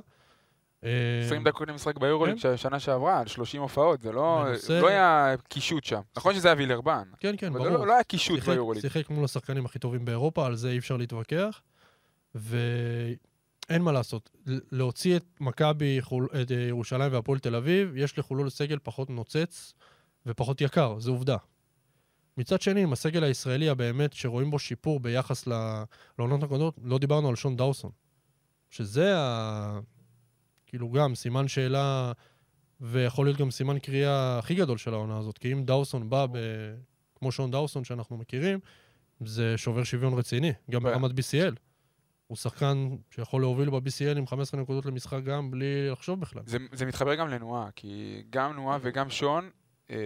אה, 0.85 1.21
20 1.26 1.45
דקות 1.45 1.68
למשחק 1.68 1.99
ביורוליג 1.99 2.38
כן. 2.40 2.56
שנה 2.56 2.80
שעברה, 2.80 3.21
על 3.21 3.26
30 3.26 3.62
הופעות, 3.62 4.00
זה 4.00 4.12
לא 4.12 4.42
מנוסה. 4.49 4.80
לא 4.80 4.88
היה 4.88 5.35
קישוט 5.49 5.85
שם. 5.85 6.00
נכון 6.16 6.35
שזה 6.35 6.49
היה 6.49 6.56
וילרבן, 6.59 7.02
כן, 7.21 7.35
כן, 7.38 7.47
אבל 7.47 7.59
ברור. 7.59 7.71
לא- 7.71 7.87
לא 7.87 7.92
היה 7.95 8.02
קישוט 8.04 8.40
ביורוליג. 8.40 8.83
שיחק 8.83 9.11
מול 9.11 9.25
השחקנים 9.25 9.64
הכי 9.66 9.78
טובים 9.78 10.04
באירופה, 10.04 10.47
על 10.47 10.56
זה 10.56 10.71
אי 10.71 10.78
אפשר 10.78 10.97
להתווכח. 10.97 11.62
ואין 12.35 13.83
מה 13.83 13.92
לעשות. 13.92 14.30
להוציא 14.73 15.16
את 15.16 15.25
מכבי, 15.40 15.99
חול- 16.00 16.28
את 16.42 16.50
אה, 16.52 16.56
ירושלים 16.56 17.12
והפועל 17.12 17.38
תל 17.38 17.54
אביב, 17.54 17.97
יש 17.97 18.18
לחולון 18.18 18.50
סגל 18.50 18.78
פחות 18.83 19.11
נוצץ 19.11 19.73
ופחות 20.26 20.61
יקר, 20.61 20.99
זו 20.99 21.11
עובדה. 21.11 21.37
מצד 22.38 22.61
שני, 22.61 22.83
עם 22.83 22.92
הסגל 22.92 23.25
הישראלי 23.25 23.68
הבאמת, 23.68 24.12
שרואים 24.12 24.50
בו 24.50 24.59
שיפור 24.59 25.00
ביחס 25.00 25.49
לעונות 26.18 26.42
הקודמות, 26.42 26.75
לא 26.83 26.99
דיברנו 26.99 27.28
על 27.28 27.37
שון 27.37 27.56
דאוסון. 27.56 27.90
שזה 28.71 29.18
ה... 29.18 29.78
כאילו 30.76 30.90
גם 30.90 31.14
סימן 31.14 31.49
שאלה, 31.49 32.12
ויכול 32.80 33.26
להיות 33.26 33.38
גם 33.38 33.50
סימן 33.50 33.78
קריאה 33.78 34.38
הכי 34.38 34.54
גדול 34.54 34.78
של 34.78 34.95
העונה 34.95 35.18
הזאת, 35.18 35.38
כי 35.38 35.52
אם 35.52 35.64
דאוסון 35.64 36.11
בא 36.11 36.26
ב... 36.26 36.38
כמו 37.14 37.33
שון 37.33 37.50
דאוסון 37.50 37.85
שאנחנו 37.85 38.16
מכירים, 38.16 38.59
זה 39.21 39.59
שובר 39.59 39.85
שוויון 39.85 40.14
רציני, 40.18 40.52
גם 40.71 40.80
כן. 40.80 40.87
ברמת 40.87 41.11
BCL. 41.11 41.54
הוא 42.26 42.37
שחקן 42.37 42.97
שיכול 43.11 43.42
להוביל 43.42 43.71
ב-BCL 43.71 44.18
עם 44.18 44.26
15 44.26 44.61
נקודות 44.61 44.87
למשחק 44.87 45.23
גם 45.25 45.50
בלי 45.50 45.90
לחשוב 45.90 46.21
בכלל. 46.21 46.42
זה, 46.47 46.59
זה 46.73 46.87
מתחבר 46.87 47.14
גם 47.14 47.28
לנועה, 47.28 47.68
כי 47.76 48.23
גם 48.30 48.52
נועה 48.52 48.78
וגם 48.83 49.11
שון 49.11 49.50
אה, 49.90 49.97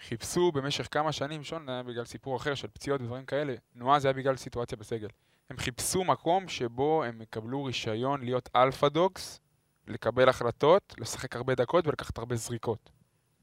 חיפשו 0.00 0.52
במשך 0.52 0.88
כמה 0.90 1.12
שנים, 1.12 1.44
שון 1.44 1.68
היה 1.68 1.82
בגלל 1.82 2.04
סיפור 2.04 2.36
אחר 2.36 2.54
של 2.54 2.68
פציעות 2.68 3.00
ודברים 3.00 3.24
כאלה, 3.24 3.54
נועה 3.74 4.00
זה 4.00 4.08
היה 4.08 4.12
בגלל 4.12 4.36
סיטואציה 4.36 4.78
בסגל. 4.78 5.08
הם 5.50 5.56
חיפשו 5.56 6.04
מקום 6.04 6.48
שבו 6.48 7.04
הם 7.04 7.22
יקבלו 7.22 7.64
רישיון 7.64 8.22
להיות 8.22 8.50
alpha 8.56 8.88
dogs, 8.88 9.40
לקבל 9.86 10.28
החלטות, 10.28 10.94
לשחק 10.98 11.36
הרבה 11.36 11.54
דקות 11.54 11.86
ולקחת 11.86 12.18
הרבה 12.18 12.36
זריקות. 12.36 12.90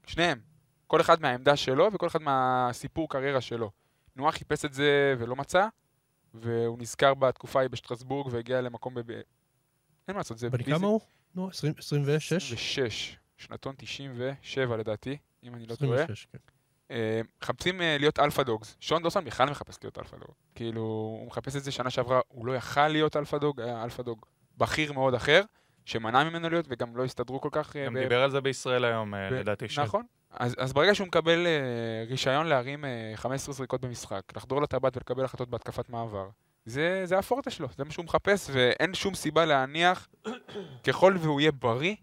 שניהם. 0.06 0.40
כל 0.86 1.00
אחד 1.00 1.20
מהעמדה 1.22 1.56
שלו 1.56 1.88
וכל 1.92 2.06
אחד 2.06 2.22
מהסיפור 2.22 3.08
קריירה 3.08 3.40
שלו. 3.40 3.70
נועה 4.16 4.32
חיפש 4.32 4.64
את 4.64 4.72
זה 4.72 5.14
ולא 5.18 5.36
מצא, 5.36 5.66
והוא 6.34 6.78
נזכר 6.78 7.14
בתקופה 7.14 7.58
ההיא 7.58 7.70
בשטרסבורג 7.70 8.32
והגיע 8.32 8.60
למקום 8.60 8.94
ב... 8.94 9.00
ב- 9.00 9.10
אין 9.10 9.22
מה 10.08 10.16
לעשות, 10.16 10.38
זה... 10.38 10.50
בן 10.50 10.62
כמה 10.62 10.86
הוא? 10.86 11.00
נו, 11.34 11.48
20 11.48 11.74
26? 11.78 12.32
26, 12.32 13.16
שנתון 13.36 13.74
97 13.78 14.76
לדעתי, 14.76 15.16
אם 15.42 15.54
אני 15.54 15.66
לא 15.66 15.74
טועה. 15.74 16.02
26, 16.02 16.26
כן. 16.32 16.38
אה, 16.90 17.20
מחפשים 17.42 17.82
אה, 17.82 17.96
להיות 17.98 18.18
alpha 18.18 18.42
dogs. 18.42 18.76
שון 18.80 19.02
דוסון 19.02 19.24
בכלל 19.24 19.50
מחפש 19.50 19.78
להיות 19.82 19.98
alpha 19.98 20.16
dog. 20.16 20.34
כאילו, 20.54 20.80
הוא 20.80 21.26
מחפש 21.26 21.56
את 21.56 21.64
זה 21.64 21.70
שנה 21.70 21.90
שעברה, 21.90 22.20
הוא 22.28 22.46
לא 22.46 22.56
יכל 22.56 22.88
להיות 22.88 23.16
alpha 23.16 23.38
dog, 23.38 23.60
היה 23.60 23.84
alpha 23.84 24.02
dog 24.02 24.26
בכיר 24.58 24.92
מאוד 24.92 25.14
אחר, 25.14 25.42
שמנע 25.90 26.24
ממנו 26.24 26.50
להיות 26.50 26.66
וגם 26.68 26.96
לא 26.96 27.04
הסתדרו 27.04 27.40
כל 27.40 27.48
כך. 27.52 27.76
אה, 27.76 27.86
גם 27.86 27.94
ב- 27.94 27.98
דיבר 27.98 28.22
על 28.22 28.30
זה 28.30 28.40
בישראל 28.40 28.84
היום, 28.84 29.14
אה, 29.14 29.30
ב- 29.30 29.34
לדעתי. 29.34 29.68
ש- 29.68 29.78
נכון. 29.78 30.04
אז, 30.30 30.54
אז 30.58 30.72
ברגע 30.72 30.94
שהוא 30.94 31.06
מקבל 31.06 31.46
אה, 31.46 31.52
רישיון 32.08 32.46
להרים 32.46 32.84
אה, 32.84 33.12
15 33.14 33.54
זריקות 33.54 33.80
במשחק, 33.80 34.22
לחדור 34.36 34.62
לטבעת 34.62 34.96
ולקבל 34.96 35.24
החלטות 35.24 35.50
בהתקפת 35.50 35.88
מעבר, 35.88 36.28
זה, 36.64 37.02
זה 37.04 37.18
הפורטה 37.18 37.50
שלו, 37.50 37.68
זה 37.76 37.84
מה 37.84 37.90
שהוא 37.90 38.04
מחפש, 38.04 38.50
ואין 38.52 38.94
שום 38.94 39.14
סיבה 39.14 39.44
להניח, 39.44 40.08
ככל 40.86 41.14
והוא 41.18 41.40
יהיה 41.40 41.52
בריא, 41.52 41.94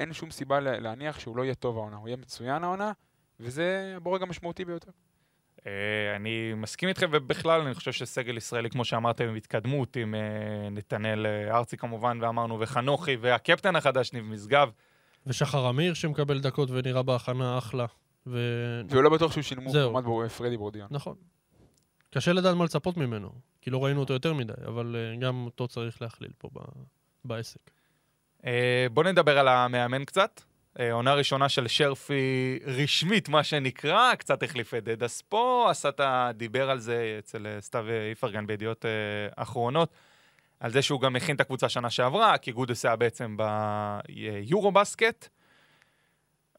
אין 0.00 0.12
שום 0.12 0.30
סיבה 0.30 0.60
לה- 0.60 0.78
להניח 0.80 1.18
שהוא 1.18 1.36
לא 1.36 1.42
יהיה 1.42 1.54
טוב 1.54 1.76
העונה, 1.76 1.96
הוא 1.96 2.08
יהיה 2.08 2.16
מצוין 2.16 2.64
העונה, 2.64 2.92
וזה 3.40 3.92
הבורג 3.96 4.22
המשמעותי 4.22 4.64
ביותר. 4.64 4.90
אה, 5.66 6.16
אני 6.16 6.54
מסכים 6.56 6.88
איתכם, 6.88 7.08
ובכלל 7.12 7.60
אני 7.60 7.74
חושב 7.74 7.92
שסגל 7.92 8.36
ישראלי, 8.36 8.70
כמו 8.70 8.84
שאמרתם, 8.84 9.24
עם 9.28 9.34
התקדמות, 9.34 9.96
עם 9.96 10.14
אה, 10.14 10.70
נתנאל 10.70 11.26
אה, 11.26 11.56
ארצי 11.56 11.76
כמובן, 11.76 12.18
ואמרנו, 12.22 12.60
וחנוכי, 12.60 13.16
והקפטן 13.20 13.76
החדש, 13.76 14.12
ניב 14.12 14.24
משגב. 14.24 14.70
ושחר 15.26 15.70
אמיר 15.70 15.94
שמקבל 15.94 16.40
דקות 16.40 16.70
ונראה 16.70 17.02
בהכנה 17.02 17.58
אחלה. 17.58 17.86
ו... 18.26 18.38
והוא 18.88 19.02
לא 19.02 19.10
בטוח 19.10 19.32
שהוא 19.32 19.42
שינמו 19.42 19.70
זהו. 19.70 20.02
בו 20.02 20.28
פרדי 20.28 20.56
בורדיון. 20.56 20.88
נכון. 20.90 21.14
קשה 22.10 22.32
לדעת 22.32 22.56
מה 22.56 22.64
לצפות 22.64 22.96
ממנו, 22.96 23.30
כי 23.60 23.70
לא 23.70 23.84
ראינו 23.84 24.00
אותו 24.00 24.12
יותר 24.12 24.34
מדי, 24.34 24.52
אבל 24.66 24.96
גם 25.20 25.44
אותו 25.44 25.68
צריך 25.68 26.02
להכליל 26.02 26.30
פה 26.38 26.48
ב... 26.52 26.58
בעסק. 27.24 27.70
בואו 28.92 29.06
נדבר 29.06 29.38
על 29.38 29.48
המאמן 29.48 30.04
קצת. 30.04 30.40
אה, 30.80 30.92
עונה 30.92 31.14
ראשונה 31.14 31.48
של 31.48 31.68
שרפי 31.68 32.58
רשמית, 32.66 33.28
מה 33.28 33.44
שנקרא, 33.44 34.14
קצת 34.14 34.42
החליף 34.42 34.74
את 34.74 34.84
דדס 34.84 35.22
פה, 35.22 35.66
עשה 35.70 35.88
את 35.88 36.00
ה... 36.00 36.30
דיבר 36.34 36.70
על 36.70 36.78
זה 36.78 37.16
אצל 37.18 37.46
אה, 37.46 37.60
סתיו 37.60 37.84
איפרגן 38.10 38.46
בידיעות 38.46 38.84
אה, 38.84 38.90
אחרונות, 39.42 39.90
על 40.60 40.70
זה 40.70 40.82
שהוא 40.82 41.00
גם 41.00 41.16
הכין 41.16 41.36
את 41.36 41.40
הקבוצה 41.40 41.68
שנה 41.68 41.90
שעברה, 41.90 42.38
כי 42.38 42.52
גודס 42.52 42.84
היה 42.84 42.96
בעצם 42.96 43.36
ביורו 43.36 44.72
בסקט. 44.72 45.28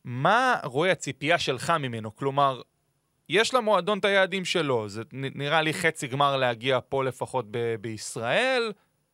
מה 0.03 0.55
רואה 0.63 0.91
הציפייה 0.91 1.39
שלך 1.39 1.69
ממנו? 1.69 2.15
כלומר, 2.15 2.61
יש 3.29 3.53
למועדון 3.53 3.99
את 3.99 4.05
היעדים 4.05 4.45
שלו, 4.45 4.89
זה 4.89 5.01
נראה 5.11 5.61
לי 5.61 5.73
חצי 5.73 6.07
גמר 6.07 6.37
להגיע 6.37 6.79
פה 6.89 7.03
לפחות 7.03 7.45
ב- 7.51 7.75
בישראל, 7.81 8.71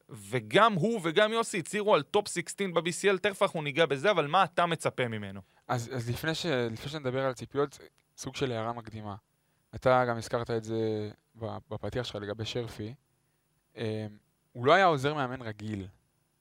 וגם 0.10 0.74
הוא 0.74 1.00
וגם 1.04 1.32
יוסי 1.32 1.60
הצהירו 1.60 1.96
על 1.96 2.02
טופ 2.02 2.28
16 2.28 2.68
ב-BCL, 2.68 3.18
תכף 3.22 3.42
אנחנו 3.42 3.62
ניגע 3.62 3.86
בזה, 3.86 4.12
אבל 4.12 4.28
מה 4.28 4.44
אתה 4.44 4.66
מצפה 4.66 5.08
ממנו? 5.08 5.42
אז, 5.68 5.90
אז 5.94 6.10
לפני, 6.10 6.36
ש, 6.36 6.46
לפני 6.46 6.92
שנדבר 6.92 7.26
על 7.26 7.34
ציפיות, 7.34 7.80
סוג 8.18 8.36
של 8.36 8.52
הערה 8.52 8.74
מקדימה. 8.74 9.16
אתה 9.76 10.06
גם 10.06 10.18
הזכרת 10.18 10.52
את 10.52 10.64
זה 10.64 11.10
בפתיח 11.70 12.06
שלך 12.06 12.16
לגבי 12.16 12.46
שרפי. 12.46 12.94
אה, 13.78 14.08
הוא 14.52 14.66
לא 14.66 14.74
היה 14.74 14.86
עוזר 14.86 15.14
מאמן 15.14 15.42
רגיל. 15.42 15.88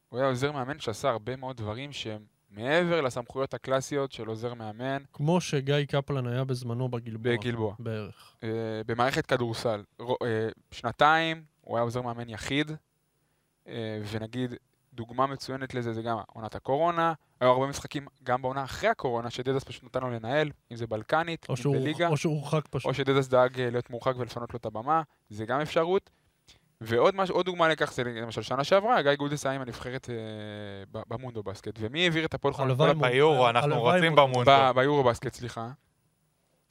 הוא 0.08 0.18
היה 0.18 0.28
עוזר 0.28 0.52
מאמן 0.52 0.78
שעשה 0.78 1.08
הרבה 1.08 1.36
מאוד 1.36 1.56
דברים 1.56 1.92
שהם 1.92 2.24
מעבר 2.50 3.00
לסמכויות 3.00 3.54
הקלאסיות 3.54 4.12
של 4.12 4.26
עוזר 4.26 4.54
מאמן 4.54 5.02
כמו 5.12 5.40
שגיא 5.40 5.84
קפלן 5.88 6.26
היה 6.26 6.44
בזמנו 6.44 6.88
בגלבוע. 6.88 7.36
בגלבוע. 7.36 7.74
בערך. 7.78 8.36
אה, 8.42 8.48
במערכת 8.86 9.26
כדורסל. 9.26 9.84
אה, 10.00 10.48
שנתיים 10.70 11.44
הוא 11.60 11.76
היה 11.76 11.82
עוזר 11.82 12.02
מאמן 12.02 12.28
יחיד, 12.28 12.70
ונגיד, 14.10 14.54
דוגמה 14.94 15.26
מצוינת 15.26 15.74
לזה 15.74 15.92
זה 15.92 16.02
גם 16.02 16.18
עונת 16.26 16.54
הקורונה. 16.54 17.12
היו 17.40 17.50
הרבה 17.50 17.66
משחקים 17.66 18.06
גם 18.22 18.42
בעונה 18.42 18.64
אחרי 18.64 18.88
הקורונה, 18.88 19.30
שדדס 19.30 19.64
פשוט 19.64 19.84
נתן 19.84 20.00
לו 20.00 20.10
לנהל, 20.10 20.50
אם 20.72 20.76
זה 20.76 20.86
בלקנית, 20.86 21.46
או 21.48 21.52
אם 21.52 21.56
שהוא, 21.56 21.76
בליגה. 21.76 22.08
או 22.08 22.16
שהוא 22.16 22.34
הורחק 22.34 22.68
פשוט. 22.70 22.88
או 22.88 22.94
שדדס 22.94 23.28
דאג 23.28 23.60
אה, 23.60 23.70
להיות 23.70 23.90
מורחק 23.90 24.14
ולפנות 24.18 24.52
לו 24.52 24.56
את 24.56 24.66
הבמה, 24.66 25.02
זה 25.30 25.46
גם 25.46 25.60
אפשרות. 25.60 26.10
ועוד 26.80 27.14
מש, 27.14 27.30
עוד 27.30 27.46
דוגמה 27.46 27.68
לכך 27.68 27.92
זה 27.92 28.04
למשל 28.04 28.42
שנה 28.42 28.64
שעברה, 28.64 29.02
גיא 29.02 29.14
גודס 29.14 29.46
היה 29.46 29.54
עם 29.54 29.62
הנבחרת 29.62 30.10
אה, 30.10 30.14
ב- 30.92 31.02
במונדו 31.14 31.42
בסקט, 31.42 31.74
ומי 31.78 32.04
העביר 32.04 32.24
את 32.24 32.34
הפועל 32.34 32.54
חולון? 32.54 32.70
הלוואי 32.70 32.88
כל 32.90 32.94
מונדו. 32.94 33.12
ביורו, 33.12 33.48
אנחנו 33.48 33.68
מונדו. 33.68 34.16
במונדו. 34.16 34.74
ביורו 34.74 35.04
בסקט, 35.04 35.34
סליחה. 35.34 35.68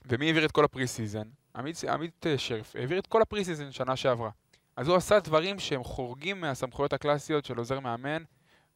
ומי 0.06 0.28
העביר 0.28 0.46
את 0.46 0.52
כל 0.52 0.66
ה 0.66 0.88
pre-season? 0.88 1.28
עמית, 1.56 1.82
עמית 1.90 2.28
אה, 2.28 2.38
שרף 2.38 2.76
העביר 2.76 3.00
את 3.00 3.08
כל 3.08 3.22
ה 3.22 3.46
pre-season 3.46 3.72
שנה 3.72 3.96
שעברה. 3.96 4.30
אז 4.76 4.88
הוא 4.88 4.96
עשה 4.96 5.20
דברים 5.20 5.60
שהם 5.60 5.84
חורגים 5.84 6.42
מהסמכויות 6.42 6.94
הקלאסיות 6.94 7.46
של 7.46 7.58
עוזר 7.58 7.80
מאמן 7.80 8.24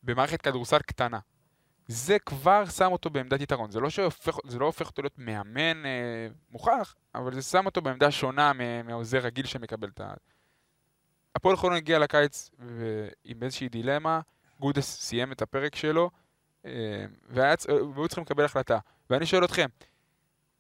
במערכת 0.04 0.42
כדורסל 0.42 0.80
קטנה. 0.80 1.20
זה 1.88 2.20
כבר 2.20 2.66
שם 2.66 2.92
אותו 2.92 3.10
בעמדת 3.10 3.42
יתרון. 3.42 3.72
זה 3.72 3.80
לא, 3.80 3.90
שהופך, 3.90 4.38
זה 4.48 4.60
לא 4.60 4.66
הופך 4.66 4.88
אותו 4.88 5.02
להיות 5.02 5.20
מאמן 5.20 5.86
אה, 5.86 6.28
מוכח, 6.50 6.96
אבל 7.16 7.34
זה 7.34 7.42
שם 7.42 7.66
אותו 7.66 7.82
בעמדה 7.82 8.12
שונה 8.12 8.52
מהעוזר 8.84 9.18
רגיל 9.20 9.46
שמקבל 9.46 9.90
את 9.90 10.02
ה... 10.02 10.14
הפועל 11.36 11.56
חולון 11.56 11.78
הגיע 11.78 12.00
לקיץ 12.00 12.50
ו- 12.60 13.08
עם 13.24 13.44
איזושהי 13.44 13.70
דילמה, 13.70 14.20
גודס 14.60 15.00
סיים 15.02 15.32
את 15.32 15.42
הפרק 15.42 15.76
שלו, 15.76 16.10
אה, 16.66 17.06
והיה, 17.30 17.56
צ- 17.56 17.66
והיו 17.70 18.08
צריכים 18.08 18.24
לקבל 18.24 18.46
החלטה. 18.46 18.80
ואני 19.10 19.26
שואל 19.26 19.46
אתכם, 19.46 19.68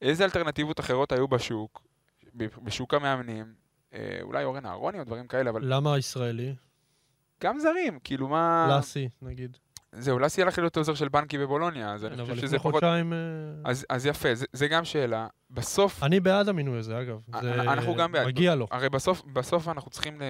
איזה 0.02 0.26
אלטרנטיבות 0.26 0.80
אחרות 0.80 1.12
היו 1.12 1.28
בשוק 1.28 1.82
בשוק 2.36 2.93
המאמנים, 2.93 3.45
אה, 3.45 3.64
אולי 4.22 4.44
אורן 4.44 4.66
אהרוני 4.66 5.00
או 5.00 5.04
דברים 5.04 5.28
כאלה, 5.28 5.50
אבל 5.50 5.62
למה 5.64 5.94
הישראלי? 5.94 6.56
גם 7.44 7.60
זרים, 7.60 8.00
כאילו 8.04 8.28
מה... 8.28 8.68
לאסי, 8.78 9.10
נגיד. 9.22 9.58
זהו, 9.92 10.20
לאסי 10.20 10.42
הלך 10.42 10.58
להיות 10.58 10.78
עוזר 10.78 10.94
של 10.94 11.10
בנקי 11.10 11.38
בבולוניה, 11.38 11.94
אז 11.94 12.06
אני 12.06 12.18
כן, 12.18 12.24
חושב 12.24 12.36
שזה 12.36 12.60
פחות... 12.60 12.84
אה, 12.84 13.02
אז, 13.90 14.06
יפה, 14.06 14.30
זה, 14.54 14.68
גם 14.68 14.86
שאלה. 14.86 15.28
בסוף, 15.50 16.04
אני 16.04 16.20
בעד 16.20 16.50
המינוי 16.50 16.80
הזה, 16.80 17.02
אגב. 17.02 17.20
אה, 17.34 17.74
אנחנו 17.74 17.96
גם 17.96 18.12
בעד. 18.12 18.28
מגיע 18.28 18.56
לו. 18.56 18.68
הרי 18.72 18.90
בסוף, 19.34 19.68
אנחנו 19.68 19.92
צריכים, 19.92 20.22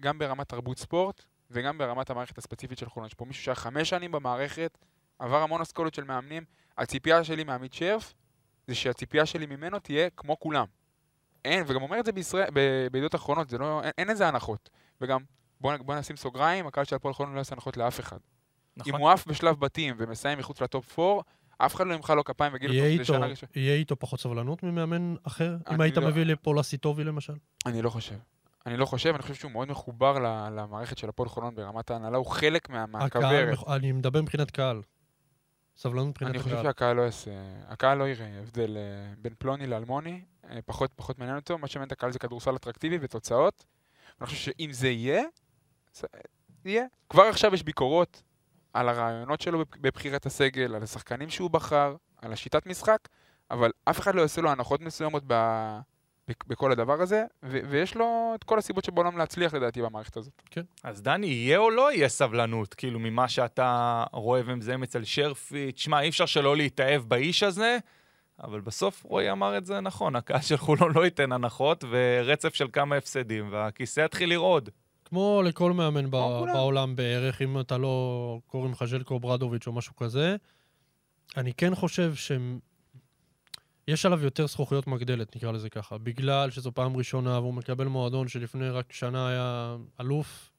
גם 0.00 0.18
ברמת 0.18 0.48
תרבות 0.48 0.78
ספורט, 0.78 1.24
וגם 1.50 1.78
ברמת 1.78 2.10
המערכת 2.10 2.38
הספציפית 2.38 2.78
של 2.78 2.88
חולון. 2.88 3.06
יש 3.06 3.14
פה 3.14 3.24
מישהו 3.24 3.44
שהיה 3.44 3.54
חמש 3.54 3.88
שנים 3.88 4.12
במערכת, 4.12 4.78
עבר 5.18 5.42
המון 5.42 5.60
אסכולות 5.60 5.94
של 5.94 6.04
מאמנים. 6.04 6.44
הציפייה 6.78 7.24
שלי 7.24 7.44
מעמית 7.44 7.72
שרף, 7.72 8.14
זה 8.66 8.74
שהציפייה 8.74 9.26
שלי 9.26 9.46
ממנו 9.46 9.78
תהיה 9.78 10.10
כמו 10.10 10.40
כולם. 10.40 10.66
אין, 11.44 11.64
וגם 11.66 11.82
אומר 11.82 12.00
את 12.00 12.04
זה 12.04 12.12
בישראל, 12.12 12.48
ב- 12.54 12.86
בידיעות 12.92 13.14
אחרונות, 13.14 13.48
זה 13.48 13.58
לא, 13.58 13.82
אין, 13.82 13.90
אין 13.98 14.10
איזה 14.10 14.28
הנחות. 14.28 14.70
וגם, 15.00 15.20
בוא, 15.60 15.76
בוא 15.76 15.94
נשים 15.94 16.16
סוגריים, 16.16 16.66
הקהל 16.66 16.84
של 16.84 16.96
הפועל 16.96 17.14
חולון 17.14 17.32
לא 17.32 17.38
יעשה 17.38 17.54
הנחות 17.54 17.76
לאף 17.76 18.00
אחד. 18.00 18.18
נכון. 18.76 18.94
אם 18.94 19.00
הוא 19.00 19.10
עף 19.10 19.26
בשלב 19.26 19.60
בתים 19.60 19.94
ומסיים 19.98 20.38
מחוץ 20.38 20.60
לטופ 20.60 20.98
4, 20.98 21.22
אף 21.58 21.74
אחד 21.74 21.86
לא 21.86 21.94
ימחא 21.94 22.12
לו 22.12 22.24
כפיים 22.24 22.52
ויגיד 22.52 22.68
לו, 22.70 22.74
יהיה 22.76 22.84
"טוב, 22.88 22.96
זה 22.96 23.02
איתו- 23.02 23.14
שנה 23.14 23.26
ראשונה. 23.26 23.52
יהיה 23.56 23.74
איתו 23.74 23.96
פחות 23.98 24.20
סבלנות 24.20 24.62
ממאמן 24.62 25.14
אחר? 25.22 25.56
אם 25.74 25.80
היית 25.80 25.96
לא- 25.96 26.08
מביא 26.08 26.24
לפה 26.24 26.54
לסיטובי 26.54 27.04
למשל? 27.04 27.32
אני 27.66 27.82
לא 27.82 27.90
חושב. 27.90 28.14
אני 28.66 28.76
לא 28.76 28.86
חושב, 28.86 29.08
אני 29.14 29.22
חושב 29.22 29.34
שהוא 29.34 29.52
מאוד 29.52 29.68
מחובר 29.68 30.18
למערכת 30.52 30.98
של 30.98 31.08
הפועל 31.08 31.28
חולון 31.28 31.54
ברמת 31.54 31.90
ההנהלה, 31.90 32.16
הוא 32.16 32.26
חלק 32.26 32.70
מה- 32.70 32.86
מהכוורת. 32.86 33.58
אני 33.68 33.92
מדבר 33.92 34.22
מבחינת 34.22 34.50
קהל. 34.50 34.80
סבלנות 35.76 36.06
מבחינת 36.08 36.30
אני 36.30 36.38
חושב 36.38 36.54
הקהל. 36.56 36.64
שהקהל 36.64 36.96
לא 36.96 37.02
יעשה, 37.02 37.30
הקהל 37.68 37.98
לא 37.98 38.08
יראה 38.08 38.38
הבדל 38.38 38.76
אה, 38.76 38.82
בין 39.18 39.34
פלוני 39.38 39.66
לאלמוני, 39.66 40.22
אה, 40.50 40.58
פחות 40.66 40.90
פחות 40.96 41.18
מעניין 41.18 41.36
אותו, 41.36 41.58
מה 41.58 41.66
שמעניין 41.66 41.86
את 41.86 41.92
הקהל 41.92 42.12
זה 42.12 42.18
כדורסל 42.18 42.56
אטרקטיבי 42.56 42.98
ותוצאות. 43.00 43.64
אני 44.20 44.26
חושב 44.26 44.38
שאם 44.38 44.68
זה 44.72 44.88
יהיה, 44.88 45.22
זה 45.94 46.06
יהיה. 46.64 46.84
כבר 47.08 47.22
עכשיו 47.22 47.54
יש 47.54 47.62
ביקורות 47.62 48.22
על 48.72 48.88
הרעיונות 48.88 49.40
שלו 49.40 49.58
בב- 49.58 49.64
בבחירת 49.80 50.26
הסגל, 50.26 50.74
על 50.74 50.82
השחקנים 50.82 51.30
שהוא 51.30 51.50
בחר, 51.50 51.96
על 52.16 52.32
השיטת 52.32 52.66
משחק, 52.66 53.08
אבל 53.50 53.70
אף 53.84 54.00
אחד 54.00 54.14
לא 54.14 54.20
יעשה 54.22 54.40
לו 54.40 54.50
הנחות 54.50 54.80
מסוימות 54.80 55.22
ב... 55.26 55.34
בכל 56.46 56.72
הדבר 56.72 57.02
הזה, 57.02 57.24
ו- 57.42 57.60
ויש 57.68 57.94
לו 57.94 58.32
את 58.34 58.44
כל 58.44 58.58
הסיבות 58.58 58.84
שבעולם 58.84 59.18
להצליח 59.18 59.54
לדעתי 59.54 59.82
במערכת 59.82 60.16
הזאת. 60.16 60.42
אז 60.84 61.02
דני, 61.02 61.26
יהיה 61.26 61.58
או 61.58 61.70
לא 61.70 61.92
יהיה 61.92 62.08
סבלנות? 62.08 62.74
כאילו, 62.74 62.98
ממה 62.98 63.28
שאתה 63.28 64.04
רואה 64.12 64.40
ומזהם 64.44 64.82
אצל 64.82 65.04
שרפי, 65.04 65.72
תשמע, 65.72 66.00
אי 66.00 66.08
אפשר 66.08 66.26
שלא 66.26 66.56
להתאהב 66.56 67.02
באיש 67.02 67.42
הזה, 67.42 67.78
אבל 68.42 68.60
בסוף 68.60 69.04
רועי 69.04 69.30
אמר 69.30 69.58
את 69.58 69.66
זה 69.66 69.80
נכון, 69.80 70.16
הקהל 70.16 70.40
של 70.40 70.56
חולון 70.56 70.92
לא 70.94 71.04
ייתן 71.04 71.32
הנחות, 71.32 71.84
ורצף 71.90 72.54
של 72.54 72.66
כמה 72.72 72.96
הפסדים, 72.96 73.48
והכיסא 73.52 74.00
יתחיל 74.00 74.30
לרעוד. 74.30 74.70
כמו 75.04 75.42
לכל 75.44 75.72
מאמן 75.72 76.10
ב-. 76.10 76.16
בעולם 76.52 76.96
בערך, 76.96 77.42
אם 77.42 77.60
אתה 77.60 77.78
לא 77.78 78.38
קוראים 78.46 78.72
לך 78.72 78.84
ז'ליקו 78.84 79.20
אוברדוביץ' 79.20 79.66
או 79.66 79.72
משהו 79.72 79.96
כזה, 79.96 80.36
אני 81.36 81.52
כן 81.54 81.74
חושב 81.74 82.14
שיש 83.90 84.06
עליו 84.06 84.24
יותר 84.24 84.46
זכוכיות 84.46 84.86
מגדלת, 84.86 85.36
נקרא 85.36 85.52
לזה 85.52 85.70
ככה. 85.70 85.98
בגלל 85.98 86.50
שזו 86.50 86.72
פעם 86.72 86.96
ראשונה 86.96 87.38
והוא 87.38 87.54
מקבל 87.54 87.86
מועדון 87.86 88.28
שלפני 88.28 88.70
רק 88.70 88.92
שנה 88.92 89.28
היה 89.28 89.76
אלוף, 90.00 90.51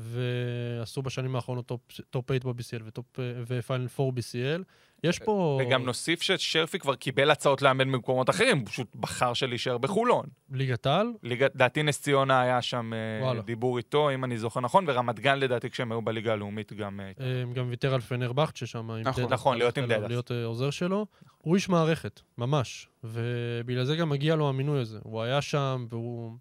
ועשו 0.00 1.02
בשנים 1.02 1.36
האחרונות 1.36 1.66
טופ, 1.66 1.80
טופ 2.10 2.24
8 2.42 2.52
ב-BCL 2.54 3.00
ופיינל 3.46 3.86
4 4.00 4.20
BCL. 4.20 4.62
יש 5.04 5.18
פה... 5.18 5.60
וגם 5.66 5.84
נוסיף 5.84 6.22
ששרפי 6.22 6.78
כבר 6.78 6.94
קיבל 6.94 7.30
הצעות 7.30 7.62
לאמן 7.62 7.92
במקומות 7.92 8.30
אחרים, 8.30 8.58
הוא 8.58 8.66
פשוט 8.66 8.96
בחר 8.96 9.34
של 9.34 9.46
להישאר 9.46 9.78
בחולון. 9.78 10.26
ליגת 10.50 10.86
ליגת- 11.22 11.54
לדעתי 11.54 11.82
נס 11.82 12.00
ציונה 12.02 12.40
היה 12.40 12.62
שם 12.62 12.92
אה, 12.92 13.24
וואלה. 13.24 13.42
דיבור 13.42 13.78
איתו, 13.78 14.10
אם 14.14 14.24
אני 14.24 14.38
זוכר 14.38 14.60
נכון, 14.60 14.84
ורמת 14.88 15.20
גן 15.20 15.38
לדעתי 15.38 15.70
כשהם 15.70 15.92
היו 15.92 16.02
בליגה 16.02 16.32
הלאומית 16.32 16.72
גם... 16.72 17.00
אה, 17.00 17.10
אה, 17.20 17.44
גם 17.54 17.68
ויתר 17.70 17.94
על 17.94 18.00
פנרבכט 18.00 18.56
ששם, 18.56 18.90
נכון, 19.04 19.22
דדס, 19.24 19.32
נכון, 19.32 19.58
להיות 19.58 19.78
עם 19.78 19.86
דדס. 19.86 20.08
להיות 20.08 20.30
עוזר 20.44 20.70
שלו. 20.70 21.06
הוא 21.38 21.54
איש 21.56 21.68
מערכת, 21.68 22.20
ממש. 22.38 22.88
ובגלל 23.04 23.84
זה 23.84 23.96
גם 23.96 24.08
מגיע 24.08 24.36
לו 24.36 24.48
המינוי 24.48 24.80
הזה. 24.80 24.98
הוא 25.02 25.22
היה 25.22 25.42
שם, 25.42 25.86
והוא 25.90 26.32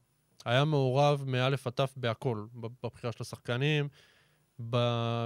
היה 0.46 0.66
מעורב 0.66 1.24
מאלף 1.28 1.68
עד 1.68 1.74
תף 1.74 1.94
בהכל, 1.98 2.46
בבחירה 2.84 3.12
של 3.12 3.18
השחקנים, 3.22 3.88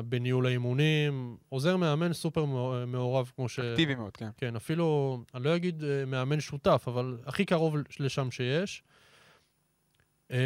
בניהול 0.06 0.45
האימונים. 0.45 1.38
עוזר 1.49 1.78
מאמן 1.78 2.13
סופר 2.13 2.45
מעו- 2.45 2.88
מעורב, 2.88 3.32
כמו 3.36 3.49
ש... 3.49 3.60
אקטיבי 3.60 3.95
מאוד, 3.95 4.17
כן. 4.17 4.30
כן, 4.38 4.56
אפילו, 4.56 5.17
אני 5.34 5.43
לא 5.43 5.56
אגיד 5.56 5.84
אה, 5.84 6.06
מאמן 6.06 6.39
שותף, 6.39 6.84
אבל 6.88 7.17
הכי 7.26 7.45
קרוב 7.45 7.76
לשם 7.99 8.32
שיש. 8.32 8.84
אה, 10.32 10.38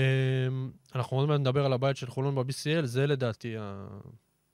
אנחנו 0.95 1.17
עוד 1.17 1.27
מעט 1.29 1.39
נדבר 1.39 1.65
על 1.65 1.73
הבית 1.73 1.97
של 1.97 2.07
חולון 2.07 2.35
ב-BCL, 2.35 2.85
זה 2.85 3.07
לדעתי 3.07 3.55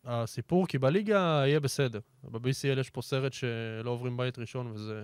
הסיפור, 0.06 0.68
כי 0.68 0.78
בליגה 0.78 1.44
יהיה 1.46 1.60
בסדר. 1.60 2.00
ב-BCL 2.24 2.80
יש 2.80 2.90
פה 2.90 3.02
סרט 3.02 3.34
שלא 3.34 3.90
עוברים 3.90 4.18
בית 4.18 4.40
ראשון, 4.40 4.68
וזה 4.68 5.04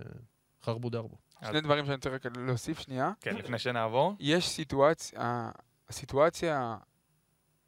חרבו 0.63 0.89
דרבו. 0.89 1.17
שני 1.47 1.61
דברים 1.61 1.85
שאני 1.85 2.15
רק 2.15 2.25
להוסיף 2.37 2.79
שנייה. 2.79 3.11
כן, 3.19 3.35
לפני 3.35 3.59
שנעבור. 3.59 4.15
יש 4.19 4.49
סיטואציה, 4.49 5.51
הסיטואציה 5.89 6.77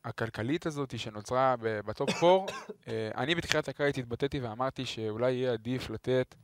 הכלכלית 0.05 0.65
הזאת 0.65 0.99
שנוצרה 0.99 1.55
בטופ 1.61 2.09
4, 2.23 2.53
אה, 2.87 3.11
אני 3.17 3.35
בתחילת 3.35 3.67
הקיץ 3.67 3.97
התבטאתי 3.97 4.39
ואמרתי 4.39 4.85
שאולי 4.85 5.31
יהיה 5.31 5.53
עדיף 5.53 5.89
לתת 5.89 6.35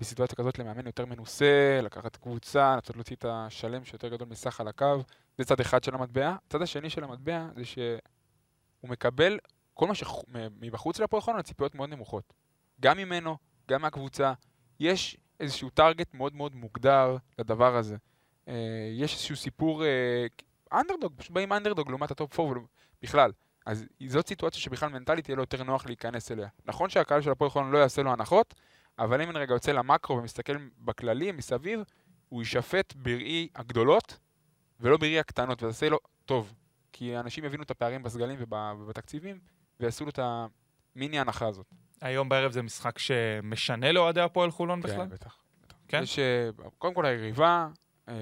בסיטואציה 0.00 0.36
כזאת 0.36 0.58
למאמן 0.58 0.86
יותר 0.86 1.06
מנוסה, 1.06 1.80
לקחת 1.82 2.16
קבוצה, 2.16 2.74
לנסות 2.74 2.96
להוציא 2.96 3.16
את 3.16 3.24
השלם 3.28 3.84
שיותר 3.84 4.08
גדול 4.08 4.28
מסך 4.28 4.60
על 4.60 4.68
הקו. 4.68 5.02
זה 5.38 5.44
צד 5.44 5.60
אחד 5.60 5.84
של 5.84 5.94
המטבע. 5.94 6.36
הצד 6.46 6.62
השני 6.62 6.90
של 6.90 7.04
המטבע 7.04 7.46
זה 7.56 7.64
שהוא 7.64 8.90
מקבל 8.90 9.38
כל 9.74 9.86
מה 9.86 9.94
שמבחוץ 9.94 11.00
להפועל 11.00 11.22
חולון, 11.22 11.40
הציפיות 11.40 11.74
מאוד 11.74 11.90
נמוכות. 11.90 12.32
גם 12.80 12.96
ממנו, 12.98 13.36
גם 13.68 13.82
מהקבוצה. 13.82 14.32
יש 14.80 15.16
איזשהו 15.40 15.70
target 15.70 16.14
מאוד 16.14 16.34
מאוד 16.34 16.54
מוגדר 16.54 17.16
לדבר 17.38 17.76
הזה. 17.76 17.96
אה, 18.48 18.54
יש 18.92 19.12
איזשהו 19.12 19.36
סיפור, 19.36 19.84
אה, 19.84 20.26
אנדרדוג, 20.72 21.12
פשוט 21.16 21.32
באים 21.32 21.52
אנדרדוג 21.52 21.88
לעומת 21.88 22.10
הטופ 22.10 22.40
4 22.40 22.60
בכלל. 23.02 23.32
אז 23.66 23.84
זאת 24.06 24.28
סיטואציה 24.28 24.60
שבכלל 24.60 24.88
מנטלית 24.88 25.28
יהיה 25.28 25.36
לו 25.36 25.42
יותר 25.42 25.62
נוח 25.62 25.86
להיכנס 25.86 26.32
אליה. 26.32 26.48
נכון 26.64 26.90
שהקהל 26.90 27.22
של 27.22 27.30
הפועל 27.30 27.50
חולון 27.50 27.70
לא 27.70 27.78
יעשה 27.78 28.02
לו 28.02 28.12
הנחות, 28.12 28.54
אבל 28.98 29.22
אם 29.22 29.30
אני 29.30 29.38
רגע 29.38 29.54
יוצא 29.54 29.72
למקרו 29.72 30.16
ומסתכל 30.16 30.56
בכללי, 30.78 31.32
מסביב, 31.32 31.80
הוא 32.28 32.42
יישפט 32.42 32.94
בראי 32.96 33.48
הגדולות, 33.54 34.18
ולא 34.80 34.96
בראי 34.96 35.18
הקטנות, 35.18 35.62
וזה 35.62 35.68
יעשה 35.68 35.88
לו 35.88 35.98
טוב. 36.24 36.54
כי 36.92 37.18
אנשים 37.18 37.44
יבינו 37.44 37.62
את 37.62 37.70
הפערים 37.70 38.02
בסגלים 38.02 38.38
וב- 38.40 38.80
ובתקציבים, 38.80 39.38
ויעשו 39.80 40.04
לו 40.04 40.10
את 40.10 40.18
המיני 40.22 41.20
הנחה 41.20 41.46
הזאת. 41.46 41.66
היום 42.00 42.28
בערב 42.28 42.52
זה 42.52 42.62
משחק 42.62 42.98
שמשנה 42.98 43.92
לאוהדי 43.92 44.20
הפועל 44.20 44.50
חולון 44.50 44.80
בכלל? 44.80 44.96
כן, 44.96 45.08
בטח. 45.08 45.36
כן? 45.88 46.02
יש, 46.02 46.18
אה, 46.18 46.50
קודם 46.78 46.94
כל 46.94 47.06
היריבה, 47.06 47.68
אה, 48.08 48.14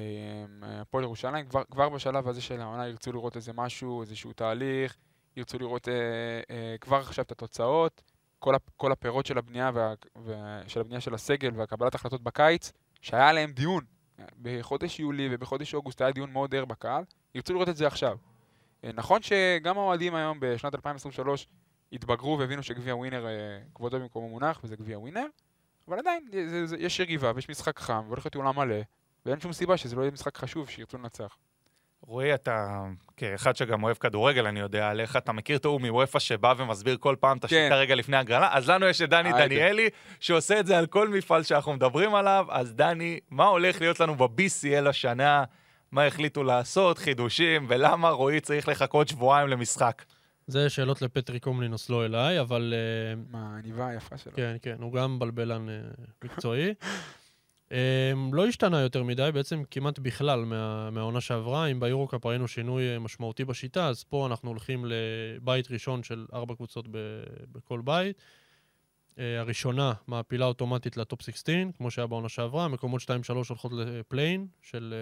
הפועל 0.63 1.05
ירושלים, 1.05 1.47
כבר, 1.49 1.63
כבר 1.71 1.89
בשלב 1.89 2.29
הזה 2.29 2.43
של 2.43 2.61
העונה 2.61 2.89
ירצו 2.89 3.13
לראות 3.13 3.37
איזה 3.37 3.53
משהו, 3.53 4.03
איזשהו 4.03 4.33
תהליך, 4.33 4.97
ירצו 5.37 5.59
לראות 5.59 5.89
אה, 5.89 5.95
אה, 6.51 6.77
כבר 6.81 6.97
עכשיו 6.97 7.25
את 7.25 7.33
התוצאות, 7.33 8.03
כל, 8.39 8.55
הפ, 8.55 8.63
כל 8.77 8.93
הפירות 8.93 9.27
של 9.27 9.39
הבנייה, 9.39 9.71
וה, 9.75 9.95
וה, 10.17 10.61
של 10.67 10.81
הבנייה 10.81 11.01
של 11.01 11.15
הסגל 11.15 11.51
והקבלת 11.55 11.95
החלטות 11.95 12.23
בקיץ, 12.23 12.73
שהיה 13.01 13.29
עליהם 13.29 13.53
דיון. 13.53 13.85
בחודש 14.43 15.01
יולי 15.01 15.29
ובחודש 15.31 15.75
אוגוסט 15.75 16.01
היה 16.01 16.13
דיון 16.13 16.33
מאוד 16.33 16.55
ער 16.55 16.65
בקהל, 16.65 17.05
ירצו 17.35 17.53
לראות 17.53 17.69
את 17.69 17.77
זה 17.77 17.87
עכשיו. 17.87 18.17
אה, 18.85 18.91
נכון 18.95 19.23
שגם 19.23 19.79
האוהדים 19.79 20.15
היום 20.15 20.39
בשנת 20.41 20.75
2023 20.75 21.47
התבגרו 21.93 22.39
והבינו 22.39 22.63
שגביע 22.63 22.97
ווינר, 22.97 23.27
אה, 23.27 23.33
כבודו 23.75 24.01
במקומו 24.01 24.29
מונח, 24.29 24.61
וזה 24.65 24.77
גביע 24.77 24.99
ווינר, 24.99 25.27
אבל 25.89 25.99
עדיין, 25.99 26.29
זה, 26.49 26.67
זה, 26.67 26.77
יש 26.79 27.01
יריבה 27.01 27.33
ויש 27.35 27.49
משחק 27.49 27.79
חם, 27.79 28.03
והולך 28.07 28.27
להיות 28.27 28.37
אולם 28.37 28.57
מלא, 28.57 28.77
ואין 29.27 29.41
שום 29.41 29.53
סיבה 29.53 29.77
שזה 29.77 29.97
לא 29.97 30.03
יהיה 30.03 30.11
משחק 30.11 30.37
חשוב, 30.37 30.69
שירצו 30.69 30.99
לנצח. 30.99 31.37
רועי, 32.01 32.35
אתה, 32.35 32.85
כאחד 33.17 33.57
שגם 33.57 33.83
אוהב 33.83 33.97
כדורגל, 33.97 34.47
אני 34.47 34.61
יודע 34.61 34.89
עליך, 34.89 35.17
אתה 35.17 35.33
מכיר 35.33 35.57
את 35.57 35.65
ההוא 35.65 35.81
מוופא 35.81 36.19
שבא 36.19 36.55
ומסביר 36.57 36.97
כל 37.01 37.17
פעם 37.21 37.39
את 37.39 37.45
השיטה 37.45 37.69
כן. 37.69 37.75
רגע 37.75 37.95
לפני 37.95 38.17
הגרלה? 38.17 38.49
אז 38.53 38.71
לנו 38.71 38.87
יש 38.87 39.03
את 39.03 39.11
דני 39.11 39.29
היידה. 39.29 39.47
דניאלי, 39.47 39.89
שעושה 40.21 40.61
את 40.61 40.67
זה 40.67 40.79
על 40.79 40.87
כל 40.87 41.09
מפעל 41.09 41.43
שאנחנו 41.43 41.73
מדברים 41.73 42.15
עליו. 42.15 42.47
אז 42.51 42.75
דני, 42.75 43.21
מה 43.31 43.45
הולך 43.45 43.81
להיות 43.81 44.01
לנו 44.01 44.15
ב-BCL 44.15 44.89
השנה? 44.89 45.45
מה 45.93 46.07
החליטו 46.07 46.43
לעשות, 46.43 46.99
חידושים, 46.99 47.67
ולמה 47.69 48.11
רועי 48.11 48.41
צריך 48.41 48.69
לחכות 48.69 49.09
שבועיים 49.09 49.49
למשחק? 49.49 50.03
זה 50.47 50.71
שאלות 50.71 51.03
לפטרי 51.03 51.41
קומלינוס, 51.41 51.91
לא 51.91 52.05
אליי, 52.05 52.41
אבל... 52.41 52.75
אה, 52.77 53.23
מה, 53.31 53.55
העניבה 53.55 53.89
היפה 53.89 54.19
שלו. 54.19 54.33
כן, 54.33 54.57
כן, 54.63 54.77
הוא 54.81 54.93
גם 54.93 55.19
בלבלן 55.19 55.69
אה, 55.69 55.81
מקצועי. 56.25 56.75
אה, 57.73 58.13
לא 58.33 58.47
השתנה 58.47 58.81
יותר 58.81 59.03
מדי, 59.03 59.31
בעצם 59.35 59.63
כמעט 59.71 59.99
בכלל 59.99 60.45
מה, 60.45 60.91
מהעונה 60.91 61.21
שעברה. 61.21 61.67
אם 61.67 61.81
ביורו-קאפ 61.81 62.27
ראינו 62.27 62.49
שינוי 62.49 62.99
משמעותי 62.99 63.45
בשיטה, 63.45 63.89
אז 63.89 64.05
פה 64.05 64.27
אנחנו 64.27 64.51
הולכים 64.51 64.85
לבית 64.89 65.71
ראשון 65.71 66.03
של 66.03 66.27
ארבע 66.33 66.55
קבוצות 66.55 66.89
ב, 66.91 66.99
בכל 67.53 67.81
בית. 67.85 68.17
הראשונה 69.19 69.93
מעפילה 70.07 70.47
אוטומטית 70.47 70.97
לטופ 70.97 71.23
16, 71.23 71.55
כמו 71.77 71.91
שהיה 71.91 72.07
בעונה 72.07 72.29
שעברה, 72.29 72.69
מקומות 72.69 73.03
2-3 73.03 73.05
הולכות 73.49 73.73
ל 73.73 73.82
play-in 73.82 74.47
של, 74.63 74.95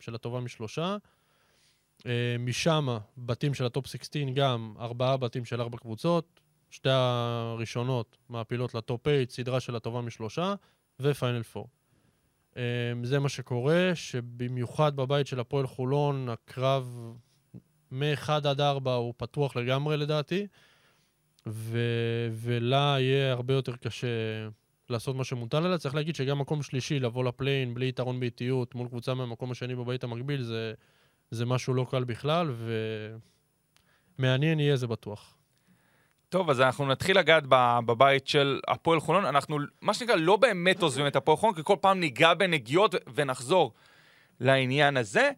של 0.00 0.14
הטובה 0.14 0.40
משלושה. 0.40 0.96
אה, 2.06 2.36
משם, 2.38 2.98
בתים 3.18 3.54
של 3.54 3.64
הטופ 3.64 3.86
16, 3.86 4.22
גם 4.34 4.74
ארבעה 4.80 5.16
בתים 5.16 5.44
של 5.44 5.60
ארבע 5.60 5.78
קבוצות. 5.78 6.40
שתי 6.70 6.88
הראשונות 6.92 8.16
מעפילות 8.28 8.74
לטופ 8.74 9.08
8, 9.08 9.18
סדרה 9.28 9.60
של 9.60 9.76
הטובה 9.76 10.00
משלושה, 10.00 10.54
ופיינל 11.00 11.42
4. 11.56 11.68
אה, 12.56 12.62
זה 13.02 13.18
מה 13.18 13.28
שקורה, 13.28 13.90
שבמיוחד 13.94 14.96
בבית 14.96 15.26
של 15.26 15.40
הפועל 15.40 15.66
חולון, 15.66 16.28
הקרב 16.28 17.14
מ-1 17.90 18.30
עד 18.30 18.60
4 18.60 18.94
הוא 18.94 19.14
פתוח 19.16 19.56
לגמרי 19.56 19.96
לדעתי, 19.96 20.46
ו... 21.46 21.78
ולה 22.32 22.96
יהיה 23.00 23.32
הרבה 23.32 23.54
יותר 23.54 23.76
קשה 23.76 24.08
לעשות 24.90 25.16
מה 25.16 25.24
שמוטל 25.24 25.56
עליה. 25.56 25.78
צריך 25.78 25.94
להגיד 25.94 26.14
שגם 26.14 26.38
מקום 26.38 26.62
שלישי, 26.62 27.00
לבוא 27.00 27.24
לפליין 27.24 27.74
בלי 27.74 27.88
יתרון 27.88 28.20
באיטיות 28.20 28.74
מול 28.74 28.88
קבוצה 28.88 29.14
מהמקום 29.14 29.50
השני 29.50 29.74
בבית 29.74 30.04
המקביל, 30.04 30.42
זה, 30.42 30.74
זה 31.30 31.46
משהו 31.46 31.74
לא 31.74 31.86
קל 31.90 32.04
בכלל, 32.04 32.54
ומעניין 34.18 34.60
יהיה 34.60 34.76
זה 34.76 34.86
בטוח. 34.86 35.34
טוב, 36.28 36.50
אז 36.50 36.60
אנחנו 36.60 36.86
נתחיל 36.86 37.18
לגעת 37.18 37.44
בבית 37.86 38.28
של 38.28 38.60
הפועל 38.68 39.00
חולון. 39.00 39.24
אנחנו, 39.24 39.58
מה 39.82 39.94
שנקרא, 39.94 40.14
לא 40.14 40.36
באמת 40.36 40.82
עוזבים 40.82 41.06
את 41.06 41.16
הפועל 41.16 41.36
חולון, 41.36 41.54
כי 41.54 41.60
כל 41.64 41.76
פעם 41.80 42.00
ניגע 42.00 42.34
בנגיעות 42.34 42.94
ונחזור 43.14 43.72
לעניין 44.40 44.96
הזה. 44.96 45.30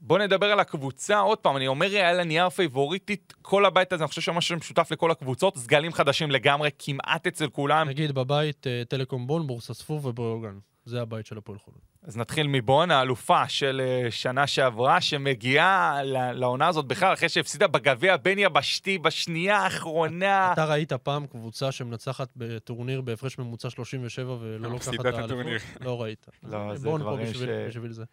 בואו 0.00 0.18
נדבר 0.18 0.52
על 0.52 0.60
הקבוצה 0.60 1.18
עוד 1.18 1.38
פעם, 1.38 1.56
אני 1.56 1.66
אומר, 1.66 1.86
היה 1.86 2.12
לה 2.12 2.24
נייר 2.24 2.48
פייבוריטית 2.48 3.34
כל 3.42 3.64
הבית 3.64 3.92
הזה, 3.92 4.04
אני 4.04 4.08
חושב 4.08 4.20
שמה 4.20 4.40
שמשותף 4.40 4.88
לכל 4.92 5.10
הקבוצות, 5.10 5.56
סגלים 5.56 5.92
חדשים 5.92 6.30
לגמרי, 6.30 6.70
כמעט 6.78 7.26
אצל 7.26 7.48
כולם. 7.48 7.88
נגיד 7.88 8.12
בבית 8.12 8.66
אה, 8.66 8.82
טלקום 8.88 9.26
בון, 9.26 9.46
בורסה 9.46 9.74
ספור 9.74 10.06
ובריאוגן. 10.06 10.58
זה 10.84 11.02
הבית 11.02 11.26
של 11.26 11.38
הפועל 11.38 11.58
חולון. 11.58 11.80
אז 12.04 12.16
נתחיל 12.16 12.46
מבון, 12.46 12.90
האלופה 12.90 13.48
של 13.48 13.82
אה, 13.84 14.10
שנה 14.10 14.46
שעברה, 14.46 15.00
שמגיעה 15.00 16.00
לעונה 16.34 16.68
הזאת 16.68 16.84
בכלל, 16.86 17.12
אחרי 17.12 17.28
שהפסידה 17.28 17.66
בגביע 17.66 18.14
הבין-יבשתי 18.14 18.98
בשנייה 18.98 19.56
האחרונה. 19.56 20.50
אתה 20.52 20.64
ראית 20.64 20.92
פעם 20.92 21.26
קבוצה 21.26 21.72
שמנצחת 21.72 22.28
בטורניר 22.36 23.00
בהפרש 23.00 23.38
ממוצע 23.38 23.70
37 23.70 24.36
ולא 24.40 24.58
לוקחת 24.70 24.74
מפסידה 24.88 25.00
את 25.08 25.14
האליפות? 25.14 25.30
הטורניר. 25.30 25.58
לא 25.80 26.02
ראית. 26.02 26.26
לא, 26.42 26.74
זה 26.76 26.88
בון 26.88 27.00
פה 27.02 27.06
דברים 27.06 27.26
בשביל- 27.26 27.48
ש- 27.48 27.68
בשביל 27.68 27.92
זה. 27.92 28.04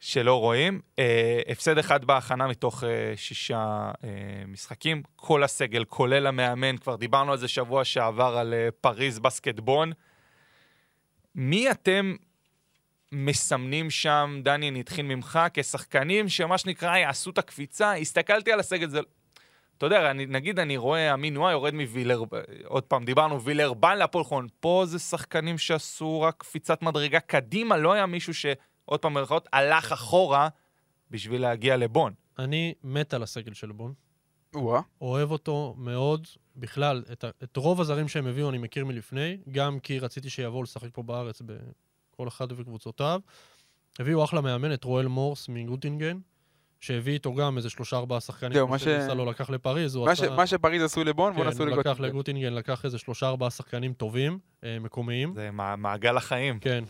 שלא 0.00 0.40
רואים. 0.40 0.80
אה, 0.98 1.40
הפסד 1.48 1.78
אחד 1.78 2.04
בהכנה 2.04 2.46
מתוך 2.46 2.84
אה, 2.84 3.12
שישה 3.16 3.58
אה, 4.04 4.08
משחקים. 4.48 5.02
כל 5.16 5.42
הסגל, 5.44 5.84
כולל 5.84 6.26
המאמן, 6.26 6.76
כבר 6.76 6.96
דיברנו 6.96 7.32
על 7.32 7.38
זה 7.38 7.48
שבוע 7.48 7.84
שעבר, 7.84 8.36
על 8.38 8.54
אה, 8.54 8.68
פריז 8.80 9.18
בסקטבון. 9.18 9.92
מי 11.34 11.70
אתם 11.70 12.14
מסמנים 13.12 13.90
שם, 13.90 14.40
דני, 14.44 14.68
אני 14.68 14.80
אתחיל 14.80 15.06
ממך, 15.06 15.38
כשחקנים 15.54 16.28
שמה 16.28 16.58
שנקרא 16.58 16.96
יעשו 16.96 17.30
את 17.30 17.38
הקפיצה? 17.38 17.92
הסתכלתי 17.92 18.52
על 18.52 18.60
הסגל, 18.60 18.88
זה... 18.88 19.00
אתה 19.78 19.86
יודע, 19.86 20.10
אני, 20.10 20.26
נגיד 20.26 20.58
אני 20.58 20.76
רואה 20.76 21.14
אמין 21.14 21.34
נועה 21.34 21.52
יורד 21.52 21.74
מווילר, 21.74 22.22
עוד 22.64 22.82
פעם, 22.82 23.04
דיברנו, 23.04 23.42
וילר 23.42 23.72
בן 23.72 23.98
להפועל 23.98 24.24
חולון. 24.24 24.46
פה 24.60 24.82
זה 24.86 24.98
שחקנים 24.98 25.58
שעשו 25.58 26.20
רק 26.20 26.34
קפיצת 26.38 26.82
מדרגה 26.82 27.20
קדימה, 27.20 27.76
לא 27.76 27.92
היה 27.92 28.06
מישהו 28.06 28.34
ש... 28.34 28.46
עוד 28.84 29.00
פעם, 29.00 29.14
במירכאות, 29.14 29.48
הלך 29.52 29.92
אחורה 29.92 30.48
בשביל 31.10 31.42
להגיע 31.42 31.76
לבון. 31.76 32.12
אני 32.38 32.74
מת 32.84 33.14
על 33.14 33.22
הסגל 33.22 33.54
של 33.54 33.72
בון. 33.72 33.94
או-אה. 34.54 34.80
אוהב 35.00 35.30
אותו 35.30 35.74
מאוד. 35.78 36.26
בכלל, 36.56 37.04
את, 37.12 37.24
את 37.42 37.56
רוב 37.56 37.80
הזרים 37.80 38.08
שהם 38.08 38.26
הביאו 38.26 38.50
אני 38.50 38.58
מכיר 38.58 38.84
מלפני, 38.84 39.36
גם 39.52 39.80
כי 39.80 39.98
רציתי 39.98 40.30
שיבואו 40.30 40.62
לשחק 40.62 40.88
פה 40.92 41.02
בארץ 41.02 41.42
בכל 42.20 42.28
אחד 42.28 42.52
וקבוצותיו. 42.52 43.20
הביאו 43.98 44.24
אחלה 44.24 44.40
מאמן, 44.40 44.72
את 44.72 44.84
רואל 44.84 45.06
מורס 45.06 45.48
מגוטינגן, 45.48 46.18
שהביא 46.80 47.12
איתו 47.12 47.34
גם 47.34 47.56
איזה 47.56 47.70
שלושה 47.70 47.96
ארבעה 47.96 48.20
שחקנים, 48.20 48.52
זהו, 48.52 48.66
כמו 48.66 48.72
מה 48.72 48.78
ש- 48.78 48.84
שניסה 48.84 49.14
לקח 49.14 49.50
לפריז, 49.50 49.94
הוא 49.94 50.06
מה 50.06 50.16
ש- 50.16 50.20
עשה... 50.20 50.36
מה 50.36 50.46
שפריז 50.46 50.82
עשו 50.82 51.04
לבון, 51.04 51.32
בואו 51.32 51.44
כן, 51.44 51.50
נעשו 51.50 51.62
הוא 51.62 51.70
לקח 51.70 51.78
לגוטינגן. 51.78 52.08
לגוטינגן, 52.08 52.52
לקח 52.52 52.84
איזה 52.84 52.98
שלושה 52.98 53.28
ארבעה 53.28 53.50
שחקנים 53.50 53.92
טובים, 53.92 54.38
אה, 54.64 54.78
מקומיים. 54.78 55.34
זה 55.34 55.50
מע- 55.50 55.76
מעגל 55.76 56.16
החיים. 56.16 56.58
כן. 56.58 56.84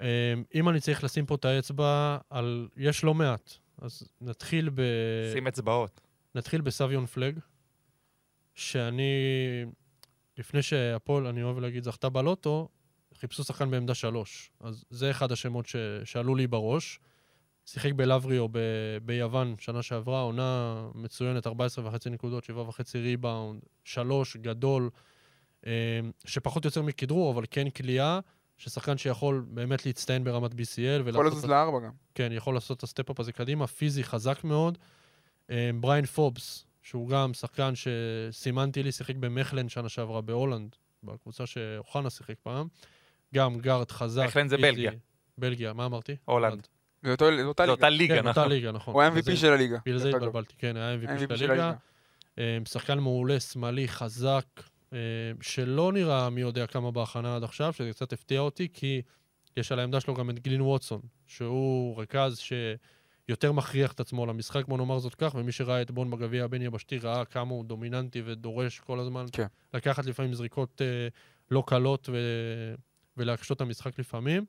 אה, 0.00 0.06
אם 0.54 0.68
אני 0.68 0.80
צריך 0.80 1.04
לשים 1.04 1.26
פה 1.26 1.34
את 1.34 1.44
האצבע 1.44 2.18
על... 2.30 2.68
יש 2.76 3.04
לא 3.04 3.14
מעט. 3.14 3.52
אז 3.82 4.02
נתחיל 4.20 4.70
ב... 4.74 4.80
שים 5.32 5.46
אצבעות. 5.46 6.00
נתחיל 6.34 6.60
בסביון 6.60 7.06
פלג, 7.06 7.38
שאני, 8.54 9.02
לפני 10.38 10.62
שהפועל, 10.62 11.26
אני 11.26 11.42
אוהב 11.42 11.58
להגיד, 11.58 11.84
זכתה 11.84 12.08
בלוטו, 12.08 12.68
חיפשו 13.16 13.44
שחקן 13.44 13.70
בעמדה 13.70 13.94
שלוש. 13.94 14.50
אז 14.60 14.84
זה 14.90 15.10
אחד 15.10 15.32
השמות 15.32 15.66
ש... 15.66 15.76
שעלו 16.04 16.34
לי 16.34 16.46
בראש. 16.46 17.00
שיחק 17.66 17.92
בלבריו 17.92 18.48
ב... 18.48 18.58
ביוון 19.02 19.54
שנה 19.58 19.82
שעברה, 19.82 20.20
עונה 20.20 20.76
מצוינת, 20.94 21.46
14.5 21.46 21.50
נקודות, 22.10 22.44
7.5 22.44 22.80
ריבאונד, 22.94 23.60
שלוש, 23.84 24.36
גדול, 24.36 24.90
אה, 25.66 26.00
שפחות 26.24 26.64
יוצר 26.64 26.82
מכדרור, 26.82 27.32
אבל 27.32 27.44
כן 27.50 27.70
קליעה, 27.70 28.20
ששחקן 28.56 28.96
שיכול 28.96 29.44
באמת 29.48 29.86
להצטיין 29.86 30.24
ברמת 30.24 30.52
BCL 30.52 31.02
יכול. 31.08 31.26
לזוז 31.26 31.44
לארבע 31.44 31.80
גם. 31.80 31.90
כן, 32.14 32.32
יכול 32.32 32.54
לעשות 32.54 32.78
את 32.78 32.82
ה 32.82 32.87
step-up 32.87 33.20
הזה 33.20 33.32
קדימה, 33.32 33.66
פיזי 33.66 34.04
חזק 34.04 34.44
מאוד. 34.44 34.78
אה, 35.50 35.70
בריין 35.80 36.06
פובס, 36.06 36.66
שהוא 36.82 37.08
גם 37.08 37.34
שחקן 37.34 37.72
שסימנתי 37.74 38.82
לי, 38.82 38.92
שיחק 38.92 39.16
במכלן 39.16 39.68
שנה 39.68 39.88
שעברה 39.88 40.20
בהולנד, 40.20 40.76
בקבוצה 41.02 41.46
שאוחנה 41.46 42.10
שיחק 42.10 42.34
פעם. 42.42 42.68
גם 43.36 43.58
גארד 43.60 43.90
חזק. 43.90 44.24
מכלן 44.26 44.48
זה. 44.48 44.56
בלגיה. 44.56 44.92
בלגיה, 45.38 45.72
מה 45.72 45.86
אמרתי? 45.86 46.16
הולנד. 46.24 46.66
זה 47.02 47.10
אותו- 47.12 47.36
זה 47.36 47.42
אותה 47.44 47.64
אותה 47.68 47.88
ליגה. 47.88 48.02
ליגה, 48.14 48.22
כן, 48.22 48.28
אותה 48.28 48.40
נכון. 48.40 48.52
ליגה, 48.52 48.72
נכון. 48.72 48.94
הוא 48.94 49.02
ה-MVP 49.02 49.22
זה- 49.22 49.36
של 49.36 49.52
הליגה. 49.52 49.78
בגלל 49.86 49.98
זה. 49.98 50.08
התבלבלתי, 50.08 50.54
כן, 50.58 50.76
היה 50.76 50.94
MVP 50.94 51.36
של 51.36 51.50
הליגה. 51.50 51.72
אה, 52.38 52.58
שחקן 52.68 52.98
מעולה, 52.98 53.40
שמאלי, 53.40 53.88
חזק, 53.88 54.46
אה, 54.92 54.98
שלא 55.40 55.92
נראה 55.92 56.30
מי 56.30 56.40
יודע 56.40 56.66
כמה 56.66 56.90
בהכנה 56.90 57.36
עד 57.36 57.44
עכשיו, 57.44 57.72
שזה 57.72 57.90
קצת 57.92 58.12
הפתיע 58.12 58.40
אותי, 58.40 58.68
כי 58.72 59.02
יש 59.56 59.72
על 59.72 59.78
העמדה 59.78 60.00
שלו 60.00 60.14
גם 60.14 60.30
את 60.30 60.38
גלין 60.40 60.60
ווטסון, 60.60 61.00
שהוא 61.26 62.02
רכז 62.02 62.38
שיותר 62.38 63.52
מכריח 63.52 63.92
את 63.92 64.00
עצמו 64.00 64.26
למשחק, 64.26 64.64
בוא 64.68 64.78
נאמר 64.78 64.98
זאת 64.98 65.14
כך, 65.14 65.34
ומי 65.34 65.52
שראה 65.52 65.82
את 65.82 65.90
בון 65.90 66.10
בגביע 66.10 66.44
הבין-יבשתי 66.44 66.98
ראה 66.98 67.24
כמה 67.24 67.50
הוא 67.50 67.64
דומיננטי 67.64 68.22
ודורש 68.24 68.78
כל 68.80 69.00
הזמן 69.00 69.24
כן. 69.32 69.46
לקחת 69.74 70.06
לפעמים 70.06 70.34
זריקות 70.34 70.82
אה, 70.82 71.08
לא 71.50 71.62
קלות 71.66 72.08
ו... 72.12 72.16
ולהקשות 73.16 73.56
את 73.56 73.60
המשחק 73.60 73.98
לפעמים. 73.98 74.44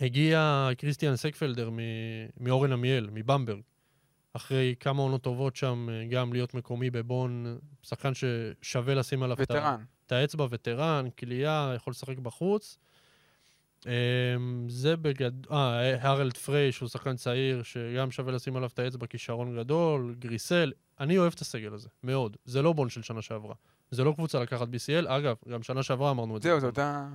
הגיע 0.00 0.68
קריסטיאן 0.78 1.16
סקפלדר 1.16 1.70
מ... 1.70 1.78
מאורן 2.40 2.72
עמיאל, 2.72 3.08
מבמברג. 3.12 3.60
אחרי 4.32 4.74
כמה 4.80 5.02
עונות 5.02 5.22
טובות 5.22 5.56
שם, 5.56 5.88
אה, 5.90 6.04
גם 6.10 6.32
להיות 6.32 6.54
מקומי 6.54 6.90
בבון, 6.90 7.58
שחקן 7.82 8.12
ששווה 8.14 8.94
לשים 8.94 9.22
עליו 9.22 9.36
וטרן. 9.40 9.84
את 10.06 10.12
האצבע, 10.12 10.46
וטרן, 10.50 11.06
כליאה, 11.18 11.72
יכול 11.76 11.90
לשחק 11.90 12.18
בחוץ. 12.18 12.78
אמ, 13.86 13.90
זה 14.68 14.96
בגד... 14.96 15.46
אה, 15.50 16.08
הרלד 16.08 16.36
פריי, 16.36 16.72
שהוא 16.72 16.88
שחקן 16.88 17.16
צעיר, 17.16 17.62
שגם 17.62 18.10
שווה 18.10 18.32
לשים 18.32 18.56
עליו 18.56 18.70
את 18.74 18.78
האצבע, 18.78 19.06
כישרון 19.06 19.58
גדול, 19.58 20.14
גריסל. 20.18 20.72
אני 21.00 21.18
אוהב 21.18 21.32
את 21.32 21.40
הסגל 21.40 21.74
הזה, 21.74 21.88
מאוד. 22.02 22.36
זה 22.44 22.62
לא 22.62 22.72
בון 22.72 22.88
של 22.88 23.02
שנה 23.02 23.22
שעברה. 23.22 23.54
זה 23.90 24.04
לא 24.04 24.12
קבוצה 24.12 24.40
לקחת 24.40 24.68
BCL. 24.68 25.08
אגב, 25.08 25.36
גם 25.48 25.62
שנה 25.62 25.82
שעברה 25.82 26.10
אמרנו 26.10 26.36
את 26.36 26.42
זה. 26.42 26.48
זהו, 26.48 26.60
זו 26.60 26.66
אותה... 26.66 27.08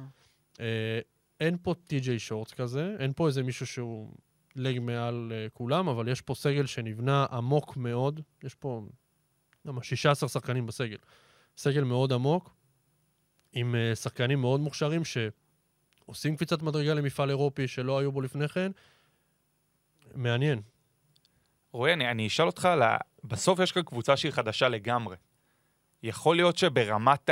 אין 1.39 1.57
פה 1.61 1.73
טי.ג'יי 1.87 2.19
שורטס 2.19 2.53
כזה, 2.53 2.95
אין 2.99 3.13
פה 3.15 3.27
איזה 3.27 3.43
מישהו 3.43 3.67
שהוא 3.67 4.13
לג 4.55 4.79
מעל 4.79 5.31
אה, 5.35 5.47
כולם, 5.53 5.87
אבל 5.87 6.07
יש 6.07 6.21
פה 6.21 6.35
סגל 6.35 6.65
שנבנה 6.65 7.25
עמוק 7.31 7.77
מאוד. 7.77 8.21
יש 8.43 8.55
פה 8.55 8.81
למה, 9.65 9.83
16 9.83 10.29
שחקנים 10.29 10.65
בסגל. 10.65 10.97
סגל 11.57 11.83
מאוד 11.83 12.13
עמוק, 12.13 12.55
עם 13.53 13.75
אה, 13.75 13.95
שחקנים 13.95 14.41
מאוד 14.41 14.59
מוכשרים 14.59 15.01
שעושים 15.05 16.35
קפיצת 16.35 16.61
מדרגה 16.61 16.93
למפעל 16.93 17.29
אירופי 17.29 17.67
שלא 17.67 17.99
היו 17.99 18.11
בו 18.11 18.21
לפני 18.21 18.47
כן. 18.47 18.71
מעניין. 20.15 20.61
רועי, 21.73 21.93
אני, 21.93 22.11
אני 22.11 22.27
אשאל 22.27 22.45
אותך, 22.45 22.65
על 22.65 22.81
ה- 22.81 22.97
בסוף 23.23 23.59
יש 23.59 23.71
כאן 23.71 23.83
קבוצה 23.83 24.17
שהיא 24.17 24.31
חדשה 24.31 24.69
לגמרי. 24.69 25.15
יכול 26.03 26.35
להיות 26.35 26.57
שברמת 26.57 27.29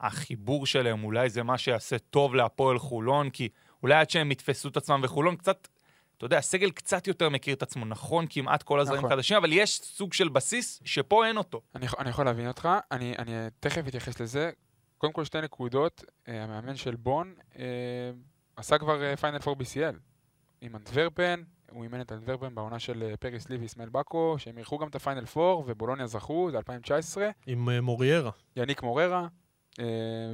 החיבור 0.00 0.66
שלהם, 0.66 1.04
אולי 1.04 1.30
זה 1.30 1.42
מה 1.42 1.58
שיעשה 1.58 1.98
טוב 1.98 2.34
להפועל 2.34 2.78
חולון, 2.78 3.30
כי 3.30 3.48
אולי 3.82 3.94
עד 3.94 4.10
שהם 4.10 4.30
יתפסו 4.30 4.68
את 4.68 4.76
עצמם 4.76 5.00
וחולון 5.02 5.36
קצת, 5.36 5.68
אתה 6.16 6.24
יודע, 6.24 6.38
הסגל 6.38 6.70
קצת 6.70 7.06
יותר 7.06 7.28
מכיר 7.28 7.54
את 7.54 7.62
עצמו, 7.62 7.84
נכון, 7.84 8.26
כמעט 8.30 8.62
כל 8.62 8.80
הזרים 8.80 8.98
נכון. 8.98 9.10
חדשים, 9.10 9.36
אבל 9.36 9.52
יש 9.52 9.80
סוג 9.80 10.12
של 10.12 10.28
בסיס 10.28 10.80
שפה 10.84 11.26
אין 11.26 11.36
אותו. 11.36 11.60
אני, 11.74 11.86
אני 11.98 12.10
יכול 12.10 12.24
להבין 12.24 12.48
אותך, 12.48 12.68
אני, 12.90 13.14
אני 13.18 13.32
תכף 13.60 13.88
אתייחס 13.88 14.20
לזה. 14.20 14.50
קודם 14.98 15.12
כל 15.12 15.24
שתי 15.24 15.40
נקודות, 15.40 16.04
אה, 16.28 16.44
המאמן 16.44 16.76
של 16.76 16.96
בון 16.96 17.34
אה, 17.58 17.64
עשה 18.56 18.78
כבר 18.78 19.16
פיינל 19.16 19.38
4 19.46 19.64
BCL 19.64 19.96
עם 20.60 20.76
אנטוורפן, 20.76 21.42
הוא 21.70 21.84
אימן 21.84 22.00
את 22.00 22.12
אנטוורפן 22.12 22.54
בעונה 22.54 22.78
של 22.78 23.02
אה, 23.02 23.16
פריס 23.16 23.48
לי 23.48 23.56
ואיסמאל 23.56 23.88
באקו, 23.88 24.34
שהם 24.38 24.58
אירחו 24.58 24.78
גם 24.78 24.88
את 24.88 24.94
הפיינל 24.94 25.24
4 25.36 25.42
ובולוניה 25.42 26.06
זכו, 26.06 26.48
זה 26.50 26.56
2019, 26.56 27.30
עם 27.46 27.68
אה, 27.68 27.80
מוריירה. 27.80 28.30
יניק 28.56 28.82
מוררה, 28.82 29.28
אה, 29.80 29.84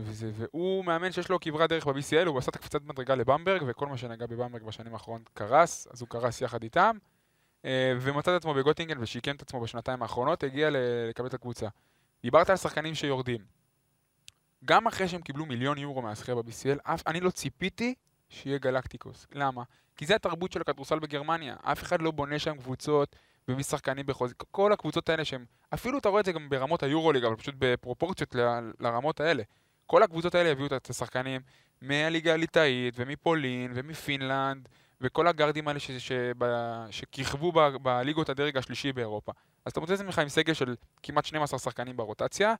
וזה, 0.04 0.30
והוא 0.34 0.84
מאמן 0.84 1.12
שיש 1.12 1.28
לו 1.28 1.40
כברת 1.40 1.70
דרך 1.70 1.86
ב-BCL, 1.86 2.26
הוא 2.26 2.38
עשה 2.38 2.50
את 2.50 2.56
הקפיצת 2.56 2.82
מדרגה 2.82 3.14
לבמברג, 3.14 3.62
וכל 3.66 3.86
מה 3.86 3.96
שנגע 3.96 4.26
בבמברג 4.26 4.62
בשנים 4.62 4.92
האחרונות 4.92 5.28
קרס, 5.34 5.86
אז 5.92 6.00
הוא 6.00 6.08
קרס 6.08 6.40
יחד 6.40 6.62
איתם, 6.62 6.96
ומצא 8.00 8.36
את 8.36 8.40
עצמו 8.40 8.54
בגוטינגן 8.54 8.96
ושיקם 9.00 9.34
את 9.34 9.42
עצמו 9.42 9.60
בשנתיים 9.60 10.02
האחרונות, 10.02 10.42
הגיע 10.42 10.70
לקבל 11.08 11.26
את 11.26 11.34
הקבוצה. 11.34 11.68
דיברת 12.22 12.50
על 12.50 12.56
שחקנים 12.56 12.94
שיורדים. 12.94 13.40
גם 14.64 14.86
אחרי 14.86 15.08
שהם 15.08 15.20
קיבלו 15.20 15.46
מיליון 15.46 15.78
יורו 15.78 16.02
מהזכייה 16.02 16.34
ב-BCL, 16.34 16.90
אני 17.06 17.20
לא 17.20 17.30
ציפיתי 17.30 17.94
שיהיה 18.28 18.58
גלקטיקוס. 18.58 19.26
למה? 19.32 19.62
כי 19.96 20.06
זה 20.06 20.14
התרבות 20.14 20.52
של 20.52 20.60
הכדורסל 20.60 20.98
בגרמניה. 20.98 21.56
אף 21.62 21.82
אחד 21.82 22.02
לא 22.02 22.10
בונה 22.10 22.38
שם 22.38 22.56
קבוצות 22.56 23.16
ומביא 23.48 23.64
שחקנים 23.64 24.06
בחוז... 24.06 24.34
כל 24.50 24.72
הקבוצות 24.72 25.08
האלה 25.08 25.24
שהם... 25.24 25.44
אפילו 25.74 25.98
אתה 25.98 26.08
רואה 26.08 26.20
את 26.20 26.24
זה 26.24 26.32
גם 26.32 26.48
ברמות 26.48 26.82
היורוליג, 26.82 27.24
אבל 27.24 27.36
פשוט 27.36 27.54
בפרופורציות 27.58 28.34
ל- 28.34 28.70
לרמות 28.80 29.20
האלה. 29.20 29.42
כל 29.86 30.02
הקבוצות 30.02 30.34
האלה 30.34 30.50
הביאו 30.50 30.66
את 30.66 30.90
השחקנים 30.90 31.40
מהליגה 31.82 32.32
הליטאית, 32.32 32.94
ומפולין, 32.96 33.72
ומפינלנד, 33.74 34.68
וכל 35.00 35.26
הגארדים 35.26 35.68
האלה 35.68 35.78
ש... 35.80 35.90
ש... 35.90 36.12
ב... 36.38 36.44
שכיכבו 36.90 37.52
ב... 37.52 37.60
בליגות 37.82 38.28
הדרג 38.28 38.56
השלישי 38.56 38.92
באירופה. 38.92 39.32
אז 39.64 39.72
אתה 39.72 39.80
מוצא 39.80 39.94
את 39.94 40.00
עצמך 40.00 40.18
עם 40.18 40.28
סגל 40.28 40.54
של 40.54 40.74
כמעט 41.02 41.24
12 41.24 41.58
שחקנים 41.58 41.96
ברוטציה, 41.96 42.54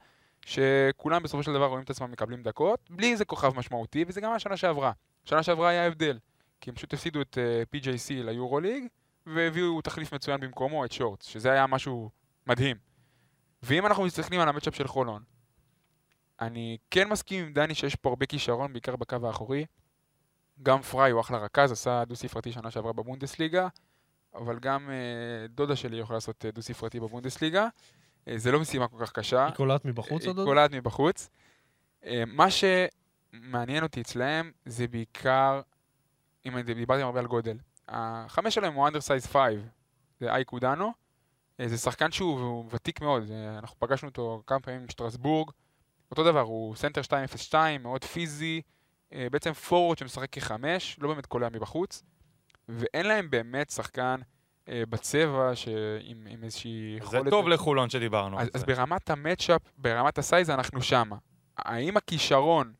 שכולם 0.47 1.23
בסופו 1.23 1.43
של 1.43 1.53
דבר 1.53 1.67
רואים 1.67 1.85
את 1.85 1.91
עצמם 1.91 2.11
מקבלים 2.11 2.43
דקות, 2.43 2.81
בלי 2.91 3.13
איזה 3.13 3.25
כוכב 3.25 3.57
משמעותי, 3.57 4.05
וזה 4.09 4.21
גם 4.21 4.33
השנה 4.33 4.57
שעברה. 4.57 4.93
שנה 5.27 5.43
שעברה 5.43 5.69
היה 5.69 5.87
הבדל, 5.87 6.19
כי 6.61 6.71
הם 6.71 6.77
פשוט 6.77 6.95
הפסידו 6.95 7.21
את 7.21 7.39
uh, 7.39 7.77
PJC 7.77 8.11
ליורוליג, 8.11 8.85
והביאו 9.27 9.81
תחליף 9.81 10.13
מצוין 10.13 10.41
במקומו, 10.41 10.85
את 10.85 10.93
שורטס, 10.93 11.27
שזה 11.27 11.53
היה 11.53 11.67
משהו 11.67 12.11
מדהים. 12.47 12.77
ואם 13.63 13.87
אנחנו 13.87 14.05
מסתכלים 14.05 14.41
על 14.41 14.49
המצ'אפ 14.49 14.75
של 14.75 14.87
חולון, 14.87 15.23
אני 16.41 16.77
כן 16.91 17.09
מסכים 17.09 17.45
עם 17.45 17.53
דני 17.53 17.75
שיש 17.75 17.95
פה 17.95 18.09
הרבה 18.09 18.27
כישרון, 18.27 18.73
בעיקר 18.73 18.97
בקו 18.97 19.17
האחורי. 19.27 19.67
גם 20.63 20.83
פריי 20.83 21.11
הוא 21.11 21.21
אחלה 21.21 21.39
רכז, 21.39 21.73
עשה 21.73 22.05
דו-ספרתי 22.05 22.53
שנה 22.53 22.71
שעברה 22.71 22.93
בבונדסליגה, 22.93 23.69
אבל 24.35 24.59
גם 24.59 24.89
uh, 24.89 25.53
דודה 25.53 25.77
שלי 25.77 25.97
יכולה 25.97 26.17
לעשות 26.17 26.45
uh, 26.45 26.55
דו-ספרתי 26.55 27.01
בבונדסליגה. 27.01 27.69
Uh, 28.25 28.31
זה 28.37 28.53
לא 28.53 28.61
משימה 28.61 28.89
כל 28.89 28.97
כך 29.01 29.13
קשה. 29.13 29.47
היא 29.47 29.55
קולעת 29.55 29.85
מבחוץ, 29.85 30.23
היא 30.23 30.31
הדוד? 30.31 30.47
קולעת 30.47 30.73
מבחוץ. 30.73 31.31
אה, 32.05 32.23
מה 32.27 32.51
שמעניין 33.45 33.83
אותי 33.83 34.01
אצלהם 34.01 34.53
זה 34.65 34.89
בעיקר, 34.89 35.61
אם 36.47 36.61
דיברתי 36.61 37.03
הרבה 37.03 37.21
על 37.21 37.27
גודל, 37.27 37.57
החמש 37.89 38.55
שלהם 38.55 38.75
הוא 38.75 38.89
undersize 38.89 39.27
5, 39.27 39.55
זה 40.21 40.33
אייק 40.33 40.53
אודנו, 40.53 40.93
אה, 41.61 41.69
זה 41.69 41.79
שחקן 41.79 42.11
שהוא 42.11 42.41
הוא 42.41 42.65
ותיק 42.71 43.01
מאוד, 43.01 43.31
אה, 43.31 43.59
אנחנו 43.59 43.77
פגשנו 43.79 44.09
אותו 44.09 44.43
כמה 44.47 44.61
פעמים 44.61 44.81
עם 44.81 44.89
שטרסבורג, 44.89 45.51
אותו 46.11 46.25
דבר, 46.25 46.41
הוא 46.41 46.77
סנטר 46.77 47.01
202, 47.01 47.83
מאוד 47.83 48.05
פיזי, 48.05 48.63
אה, 49.13 49.27
בעצם 49.31 49.53
פורוורד 49.53 49.99
שמשחק 49.99 50.31
כחמש, 50.33 50.97
לא 51.01 51.09
באמת 51.09 51.27
קולע 51.27 51.49
מבחוץ, 51.49 52.03
ואין 52.69 53.07
להם 53.07 53.31
באמת 53.31 53.71
שחקן 53.71 54.21
בצבע 54.69 55.57
שעם 55.57 56.27
עם 56.27 56.45
איזושהי 56.45 56.97
זה 57.01 57.05
יכולת... 57.05 57.31
טוב 57.31 57.49
לחולון 57.49 57.91
שדיברנו 57.91 58.39
על 58.39 58.43
אז, 58.43 58.51
אז 58.55 58.61
זה. 58.61 58.67
ברמת 58.67 59.11
ה 59.11 59.17
matchup, 59.17 59.63
ברמת 59.79 60.19
ה 60.19 60.24
size, 60.24 60.51
אנחנו 60.51 60.83
שמה. 60.83 61.17
האם 61.57 61.97
הכישרון 61.97 62.73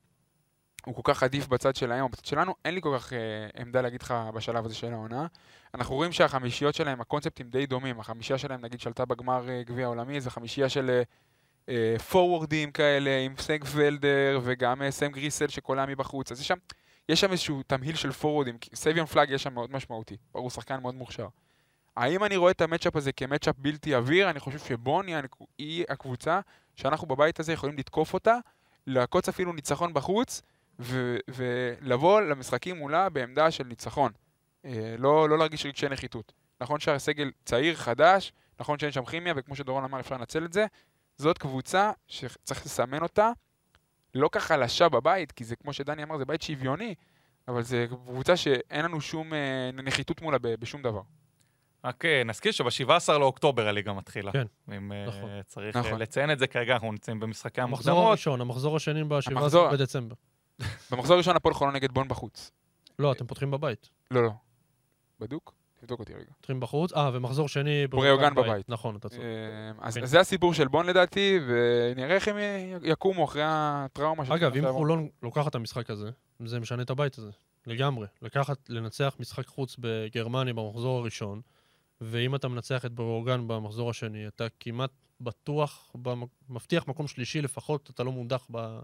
הוא 0.87 0.95
כל 0.95 1.03
כך 1.05 1.23
עדיף 1.23 1.47
בצד 1.47 1.77
שלהם 1.77 2.03
או 2.05 2.09
בצד 2.09 2.25
שלנו? 2.25 2.55
אין 2.65 2.75
לי 2.75 2.81
כל 2.81 2.99
כך 2.99 3.13
אה, 3.13 3.19
עמדה 3.63 3.81
להגיד 3.81 4.03
לך 4.03 4.15
בשלב 4.35 4.65
הזה 4.65 4.75
של 4.75 4.93
העונה. 4.93 5.27
אנחנו 5.75 5.95
רואים 5.95 6.13
שהחמישיות 6.13 6.75
שלהם, 6.75 7.01
הקונספטים 7.01 7.51
די 7.51 7.67
דומים. 7.67 8.01
החמישייה 8.01 8.39
שלהם, 8.39 8.61
נגיד, 8.61 8.81
שלטה 8.81 9.05
בגמר 9.05 9.49
אה, 9.49 9.63
גביע 9.63 9.85
העולמי, 9.85 10.21
זו 10.21 10.31
חמישייה 10.31 10.69
של 10.69 10.91
אה, 10.91 11.03
אה, 11.69 11.99
פורוורדים 11.99 12.71
כאלה, 12.71 13.19
עם 13.19 13.35
סנק 13.39 13.65
ולדר 13.73 14.41
וגם 14.43 14.83
אה, 14.83 14.91
סם 14.91 15.13
גריסל 15.13 15.49
שקולע 15.49 15.87
מבחוץ. 15.87 16.33
אז 16.33 16.41
יש 16.41 16.49
שם, 16.49 16.57
יש 17.09 17.21
שם 17.21 17.31
איזשהו 17.31 17.63
תמהיל 17.67 17.95
של 17.95 18.13
פורוורדים. 18.13 18.59
סביון 18.75 19.07
פלאג 19.07 19.31
יש 19.31 19.43
שם 19.43 19.55
מאוד 19.55 19.73
משמעותי. 19.73 20.17
ברור, 20.33 20.51
שחקן 20.51 20.81
מאוד 20.81 20.95
מוכשר. 20.95 21.29
האם 21.97 22.25
אני 22.25 22.37
רואה 22.37 22.51
את 22.51 22.61
המצ'אפ 22.61 22.97
הזה 22.97 23.13
כמצ'אפ 23.13 23.55
בלתי 23.59 23.95
עביר? 23.95 24.31
אני 24.31 24.41
חושב 24.41 24.59
שבוני 24.59 25.13
היא 25.59 25.85
הקבוצה 25.89 26.41
שאנחנו 26.77 27.07
בבית 27.07 27.41
הזה 27.41 27.53
יכולים 27.53 27.77
לתקוף 27.77 28.15
אותה, 28.15 28.37
לעקוץ 28.87 29.29
אפילו 29.29 29.53
ניצחון 29.53 29.95
בחוץ, 29.95 30.43
ו- 30.79 31.17
ולבוא 31.29 32.21
למשחקים 32.21 32.77
מולה 32.77 33.09
בעמדה 33.09 33.51
של 33.51 33.65
ניצחון. 33.65 34.13
אה, 34.65 34.95
לא, 34.99 35.29
לא 35.29 35.39
להרגיש 35.39 35.67
רגשי 35.67 35.89
נחיתות. 35.89 36.33
נכון 36.61 36.81
שהסגל 36.81 37.31
צעיר, 37.45 37.75
חדש, 37.75 38.33
נכון 38.61 38.79
שאין 38.79 38.93
שם 38.93 39.05
כימיה, 39.05 39.33
וכמו 39.37 39.57
שדורון 39.57 39.85
אמר, 39.85 40.01
אפשר 40.01 40.15
לנצל 40.17 40.45
את 40.45 40.53
זה. 40.53 40.67
זאת 41.17 41.39
קבוצה 41.39 41.91
שצריך 42.07 42.67
לסמן 42.67 43.03
אותה, 43.03 43.31
לא 44.15 44.29
כחלשה 44.33 44.89
בבית, 44.89 45.33
כי 45.33 45.45
זה 45.45 45.57
כמו 45.57 45.73
שדני 45.73 46.03
אמר, 46.03 46.19
זה 46.19 46.25
בית 46.25 46.43
שוויוני, 46.43 46.95
אבל 47.49 47.63
זו 47.63 47.77
קבוצה 47.89 48.37
שאין 48.37 48.85
לנו 48.85 49.01
שום 49.01 49.35
אה, 49.35 49.39
נחיתות 49.73 50.23
מולה 50.23 50.39
ב- 50.39 50.49
בשום 50.55 50.83
דבר. 50.83 51.01
רק 51.85 52.05
אה, 52.05 52.23
נזכיר 52.25 52.53
שב-17 52.53 52.89
לאוקטובר 53.13 53.69
הליגה 53.69 53.93
מתחילה. 53.93 54.33
כן. 54.33 54.45
אם 54.77 54.93
אה, 54.93 55.07
נכון. 55.07 55.31
צריך 55.47 55.77
נכון. 55.77 55.99
לציין 55.99 56.31
את 56.31 56.39
זה, 56.39 56.47
כרגע 56.47 56.75
אנחנו 56.75 56.91
נמצאים 56.91 57.21
במשחקי 57.21 57.61
המחזור 57.61 57.91
המוקדמות. 57.93 58.09
הראשון, 58.09 58.41
המחזור 58.41 58.77
השני 58.77 59.05
ב-17 59.05 59.31
המחזור- 59.31 59.71
בדצמבר. 59.71 60.15
במחזור 60.91 61.15
הראשון 61.15 61.37
הפועל 61.37 61.55
חולון 61.55 61.75
נגד 61.75 61.93
בון 61.93 62.09
בחוץ. 62.09 62.51
לא, 62.99 63.13
אתם 63.13 63.27
פותחים 63.27 63.51
בבית. 63.51 63.89
לא, 64.11 64.23
לא. 64.23 64.31
בדוק? 65.21 65.55
תבדוק 65.81 66.01
אותי 66.01 66.15
רגע. 66.15 66.33
פותחים 66.37 66.61
בחוץ, 66.61 66.93
אה, 66.93 67.11
ומחזור 67.13 67.49
שני... 67.49 67.87
בוריוגן 67.87 68.35
בבית. 68.35 68.69
נכון, 68.69 68.97
אתה 68.97 69.09
צודק. 69.09 69.23
אה, 69.23 69.87
אז 69.87 69.99
כן. 69.99 70.07
זה 70.07 70.21
הסיפור 70.21 70.55
של 70.55 70.69
בון 70.69 70.87
לדעתי, 70.87 71.41
ונראה 71.47 72.15
איך 72.15 72.29
הם 72.29 72.37
יקומו 72.83 73.25
אחרי 73.25 73.43
הטראומה 73.45 74.25
של 74.25 74.33
אגב, 74.33 74.57
אם. 74.57 74.73
חולון 74.73 75.09
לוקחת 75.23 75.51
את 75.51 75.55
המשחק 75.55 75.91
הזה, 75.91 76.11
זה 76.45 76.61
משנה 76.61 76.83
את 76.83 76.91
הבית 76.91 77.19
הזה. 77.19 77.31
לגמרי. 77.67 78.07
לקחת, 78.23 78.59
לנצח 78.69 79.17
משחק 79.21 79.47
חוץ 79.47 79.77
בגרמניה 79.79 80.55
במחזור 80.55 80.99
הראשון, 80.99 81.41
ואם 82.01 82.35
אתה 82.35 82.49
מנצח 82.49 82.85
את 82.85 82.93
בוריוגן 82.93 83.49
במחזור 83.49 83.91
השני, 83.91 84.29
אתה 84.29 84.47
כמעט 84.61 84.91
בטוח, 85.21 85.93
מבטיח 86.49 86.89
מקום 86.89 87.09
שלישי 87.09 87.43
לפחות, 87.43 87.91
אתה 87.91 88.05
לא 88.05 88.13
מודח 88.13 88.47
ב- 88.51 88.79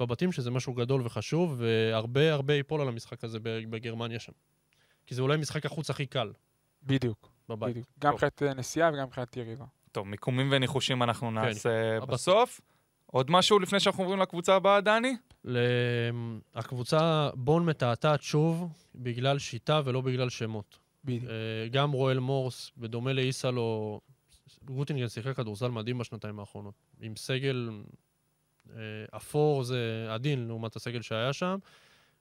בבתים, 0.00 0.32
שזה 0.32 0.50
משהו 0.50 0.74
גדול 0.74 1.02
וחשוב, 1.04 1.56
והרבה 1.58 2.32
הרבה 2.32 2.54
ייפול 2.54 2.80
על 2.80 2.88
המשחק 2.88 3.24
הזה 3.24 3.38
בגרמניה 3.42 4.18
שם. 4.18 4.32
כי 5.06 5.14
זה 5.14 5.22
אולי 5.22 5.36
משחק 5.36 5.66
החוץ 5.66 5.90
הכי 5.90 6.06
קל 6.06 6.32
בדיוק, 6.82 7.30
בבית. 7.48 7.70
בדיוק. 7.70 7.86
גם. 7.98 8.12
מבחינת 8.12 8.42
אה, 8.42 8.54
נסיעה 8.54 8.90
וגם 8.92 9.04
מבחינת 9.04 9.36
יריבה. 9.36 9.64
טוב, 9.92 10.06
מיקומים 10.06 10.48
וניחושים 10.52 11.02
אנחנו 11.02 11.30
נעשה 11.30 11.98
בסוף. 12.00 12.10
בסוף. 12.10 12.60
עוד 13.06 13.30
משהו 13.30 13.58
לפני 13.58 13.80
שאנחנו 13.80 14.02
עוברים 14.02 14.20
לקבוצה 14.20 14.54
הבאה, 14.54 14.80
דני? 14.80 15.16
הקבוצה 16.54 17.30
בון 17.34 17.66
מתעתעת 17.66 18.22
שוב 18.22 18.68
בגלל 18.94 19.38
שיטה 19.38 19.80
ולא 19.84 20.00
בגלל 20.00 20.28
שמות. 20.28 20.78
בדיוק. 21.04 21.24
אה, 21.24 21.68
גם 21.70 21.92
רואל 21.92 22.18
מורס, 22.18 22.72
בדומה 22.76 23.12
לאיסלו, 23.12 24.00
גוטינגן 24.64 25.08
שיחק 25.08 25.36
כדורסל 25.36 25.68
מדהים 25.68 25.98
בשנתיים 25.98 26.40
האחרונות. 26.40 26.74
עם 27.00 27.16
סגל 27.16 27.70
אפור 29.16 29.62
זה 29.62 30.08
עדין 30.10 30.46
לעומת 30.46 30.76
הסגל 30.76 31.02
שהיה 31.02 31.32
שם, 31.32 31.58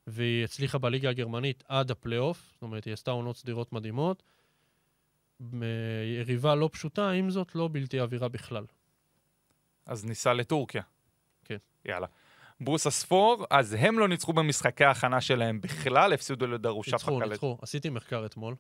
והיא 0.07 0.43
הצליחה 0.43 0.77
בליגה 0.77 1.10
הגרמנית 1.10 1.63
עד 1.67 1.91
הפלייאוף, 1.91 2.49
זאת 2.53 2.62
אומרת, 2.62 2.86
היא 2.86 2.93
עשתה 2.93 3.12
עונות 3.12 3.38
סדירות 3.38 3.73
מדהימות. 3.73 4.23
יריבה 6.19 6.55
לא 6.55 6.69
פשוטה, 6.73 7.10
עם 7.10 7.29
זאת, 7.29 7.55
לא 7.55 7.69
בלתי 7.71 7.99
עבירה 7.99 8.27
בכלל. 8.27 8.65
אז 9.86 10.05
ניסע 10.05 10.33
לטורקיה. 10.33 10.81
כן. 11.45 11.57
יאללה. 11.86 12.07
ברוס 12.62 12.88
הספור, 12.88 13.45
אז 13.49 13.75
הם 13.79 13.99
לא 13.99 14.07
ניצחו 14.07 14.33
במשחקי 14.33 14.83
ההכנה 14.86 15.21
שלהם 15.21 15.62
בכלל, 15.62 16.13
הפסידו 16.13 16.47
לדרושה 16.47 16.91
ניצחו, 16.91 17.17
פקלט. 17.17 17.31
ניצחו. 17.31 17.57
עשיתי 17.62 17.89
מחקר 17.89 18.25
אתמול. 18.25 18.55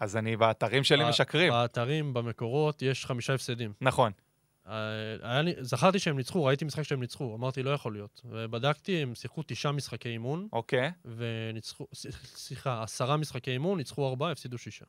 אז 0.00 0.16
אני 0.16 0.36
באתרים 0.36 0.84
שלי 0.84 1.08
משקרים. 1.08 1.52
באתרים, 1.52 2.14
במקורות, 2.14 2.82
יש 2.82 3.06
חמישה 3.06 3.34
הפסדים. 3.34 3.72
נכון. 3.80 4.12
אה, 4.68 5.42
לי, 5.42 5.54
זכרתי 5.60 5.98
שהם 5.98 6.16
ניצחו, 6.16 6.44
ראיתי 6.44 6.64
משחק 6.64 6.82
שהם 6.82 7.00
ניצחו, 7.00 7.34
אמרתי, 7.34 7.62
לא 7.62 7.70
יכול 7.70 7.92
להיות. 7.92 8.20
ובדקתי, 8.24 9.02
הם 9.02 9.14
שיחקו 9.14 9.42
תשעה 9.46 9.72
משחקי 9.72 10.08
אימון, 10.08 10.48
אוקיי. 10.52 10.90
וניצחו, 11.04 11.86
סליחה, 12.24 12.82
עשרה 12.82 13.16
משחקי 13.16 13.50
אימון, 13.50 13.78
ניצחו 13.78 14.08
ארבעה, 14.08 14.32
הפסידו 14.32 14.58
שישה. 14.58 14.84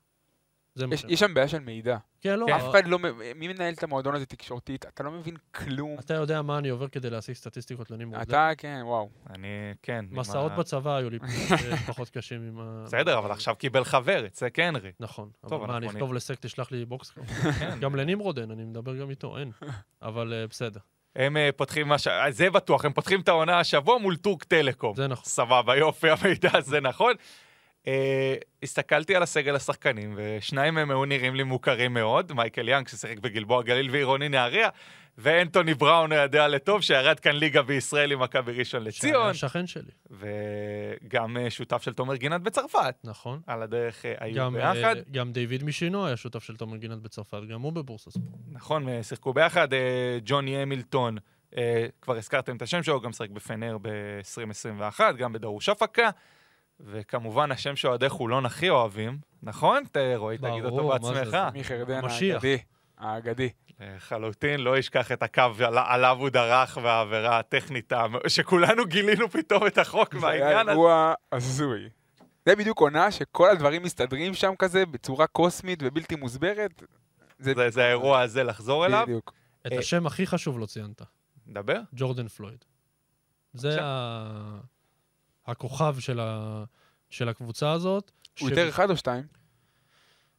יש-. 0.91 1.05
יש 1.09 1.19
שם 1.19 1.33
בעיה 1.33 1.47
של 1.47 1.59
מידע. 1.59 1.97
כן, 2.21 2.39
לא. 2.39 2.45
אף 2.55 2.69
אחד 2.69 2.87
לא... 2.87 2.99
מי 3.35 3.47
מנהל 3.47 3.73
את 3.73 3.83
המועדון 3.83 4.15
הזה 4.15 4.25
תקשורתית? 4.25 4.85
אתה 4.85 5.03
לא 5.03 5.11
מבין 5.11 5.35
כלום. 5.51 5.99
אתה 5.99 6.13
יודע 6.13 6.41
מה 6.41 6.57
אני 6.57 6.69
עובר 6.69 6.87
כדי 6.87 7.09
להשיג 7.09 7.35
סטטיסטיקות 7.35 7.91
לנמרוד. 7.91 8.21
אתה, 8.21 8.49
כן, 8.57 8.81
וואו. 8.83 9.09
אני, 9.29 9.47
כן. 9.81 10.05
מסעות 10.11 10.51
בצבא 10.51 10.95
היו 10.95 11.09
לי 11.09 11.19
פחות 11.87 12.09
קשים 12.09 12.41
עם 12.47 12.59
ה... 12.59 12.83
בסדר, 12.85 13.17
אבל 13.17 13.31
עכשיו 13.31 13.55
קיבל 13.55 13.83
חבר, 13.83 14.25
אצל 14.25 14.49
קנרי. 14.49 14.91
נכון. 14.99 15.29
טוב, 15.49 15.61
אבל 15.63 15.71
מה, 15.71 15.77
אני 15.77 15.87
אכתוב 15.87 16.13
לסק, 16.13 16.39
תשלח 16.39 16.71
לי 16.71 16.85
box? 16.85 17.11
כן. 17.59 17.79
גם 17.79 17.95
לנמרוד 17.95 18.39
אין, 18.39 18.51
אני 18.51 18.63
מדבר 18.63 18.95
גם 18.95 19.09
איתו, 19.09 19.37
אין. 19.37 19.51
אבל 20.01 20.33
אה, 20.33 20.47
בסדר, 20.47 20.79
הם 21.15 21.37
אה, 21.37 21.49
פותחים. 21.55 21.91
אה, 21.91 21.97
זה 22.29 22.49
בטוח, 22.49 22.85
הם 22.85 22.93
פותחים 22.93 23.21
את 23.21 23.27
העונה 23.27 23.59
השבוע 23.59 23.97
מול 23.97 24.15
טורק 24.15 24.43
טלקום. 24.43 24.95
זה 24.95 25.07
נכון. 25.07 25.25
סבבה, 25.25 25.75
יופי, 25.75 26.07
המידע 26.09 26.49
הזה 26.53 26.79
נכון. 26.79 27.13
אה, 27.87 28.35
הסתכלתי 28.63 29.15
על 29.15 29.23
הסגל 29.23 29.55
השחקנים, 29.55 30.13
ושניים 30.17 30.73
מהם 30.73 30.91
היו 30.91 31.05
נראים 31.05 31.35
לי 31.35 31.43
מוכרים 31.43 31.93
מאוד, 31.93 32.33
מייקל 32.33 32.69
יאנג 32.69 32.87
ששיחק 32.87 33.19
בגלבוע 33.19 33.63
גליל 33.63 33.91
ועירוני 33.91 34.29
נהריה, 34.29 34.69
ואנטוני 35.17 35.73
בראון 35.73 36.11
הידע 36.11 36.47
לטוב, 36.47 36.81
שירד 36.81 37.19
כאן 37.19 37.35
ליגה 37.35 37.61
בישראל 37.61 38.11
עם 38.11 38.19
מכבי 38.19 38.51
ראשון 38.51 38.83
לציון, 38.83 39.13
שהיה 39.13 39.33
שכן 39.33 39.67
שלי, 39.67 39.91
וגם 40.09 41.37
אה, 41.37 41.49
שותף 41.49 41.81
של 41.81 41.93
תומר 41.93 42.15
גינת 42.15 42.41
בצרפת. 42.41 42.95
נכון. 43.03 43.41
על 43.47 43.61
הדרך 43.61 44.05
אה, 44.05 44.13
היו 44.19 44.35
גם, 44.35 44.53
ביחד. 44.53 44.95
גם 45.11 45.31
דיוויד 45.31 45.63
מישינו 45.63 46.05
היה 46.05 46.17
שותף 46.17 46.43
של 46.43 46.55
תומר 46.55 46.77
גינת 46.77 46.97
בצרפת, 46.97 47.41
גם 47.49 47.61
הוא 47.61 47.73
בבורסה 47.73 48.11
ספורט. 48.11 48.39
נכון, 48.51 48.89
אה, 48.89 49.03
שיחקו 49.03 49.33
ביחד. 49.33 49.73
אה, 49.73 50.17
ג'וני 50.25 50.57
המילטון, 50.57 51.17
אה, 51.57 51.85
כבר 52.01 52.17
הזכרתם 52.17 52.55
את 52.55 52.61
השם 52.61 52.83
שלו, 52.83 53.01
גם 53.01 53.11
שיחק 53.11 53.29
בפנר 53.29 53.77
ב-2021, 53.81 54.99
גם 55.17 55.33
בדרוש 55.33 55.69
הפקה. 55.69 56.09
וכמובן, 56.85 57.51
השם 57.51 57.75
שאוהדי 57.75 58.09
חולון 58.09 58.45
הכי 58.45 58.69
אוהבים, 58.69 59.17
נכון? 59.43 59.83
רועי, 60.15 60.37
תגיד 60.37 60.65
אותו 60.65 60.75
ברור, 60.77 60.93
מה 60.93 60.99
זה, 61.01 61.13
בעצמך. 61.13 61.31
זה 61.31 61.49
מיכה 61.53 61.73
ירדן 61.73 62.05
משיח. 62.05 62.35
האגדי. 62.35 62.57
האגדי. 62.97 63.49
לחלוטין, 63.79 64.59
לא 64.59 64.77
ישכח 64.77 65.11
את 65.11 65.23
הקו 65.23 65.41
על- 65.65 65.77
עליו 65.77 66.17
הוא 66.19 66.29
דרך 66.29 66.77
והעבירה 66.83 67.39
הטכנית, 67.39 67.93
שכולנו 68.27 68.85
גילינו 68.85 69.29
פתאום 69.29 69.67
את 69.67 69.77
החוק 69.77 70.15
זה 70.19 70.27
היה 70.27 70.39
מהעניין 70.43 70.59
הזה. 70.61 70.71
אירוע 70.71 71.13
הזוי. 71.31 71.89
זה 72.45 72.55
בדיוק 72.55 72.79
עונה 72.81 73.11
שכל 73.11 73.49
הדברים 73.49 73.83
מסתדרים 73.83 74.33
שם 74.33 74.53
כזה 74.59 74.85
בצורה 74.85 75.27
קוסמית 75.27 75.79
ובלתי 75.83 76.15
מוסברת. 76.15 76.83
זה- 77.39 77.69
זה 77.69 77.85
האירוע 77.85 78.19
הזה 78.21 78.43
לחזור 78.43 78.85
אליו. 78.85 79.03
בדיוק. 79.07 79.33
את 79.67 79.71
אה, 79.71 79.77
השם 79.79 80.05
הכי 80.07 80.27
חשוב 80.27 80.59
לא 80.59 80.65
ציינת, 80.65 81.01
נדבר. 81.47 81.79
ג'ורדן 81.93 82.27
פלויד. 82.27 82.65
זה. 83.53 83.77
ה... 83.81 84.57
הכוכב 85.51 85.95
של, 85.99 86.19
ה... 86.19 86.63
של 87.09 87.29
הקבוצה 87.29 87.71
הזאת. 87.71 88.11
הוא 88.39 88.49
ש- 88.49 88.51
יותר 88.51 88.69
אחד 88.69 88.89
או 88.89 88.97
שתיים? 88.97 89.23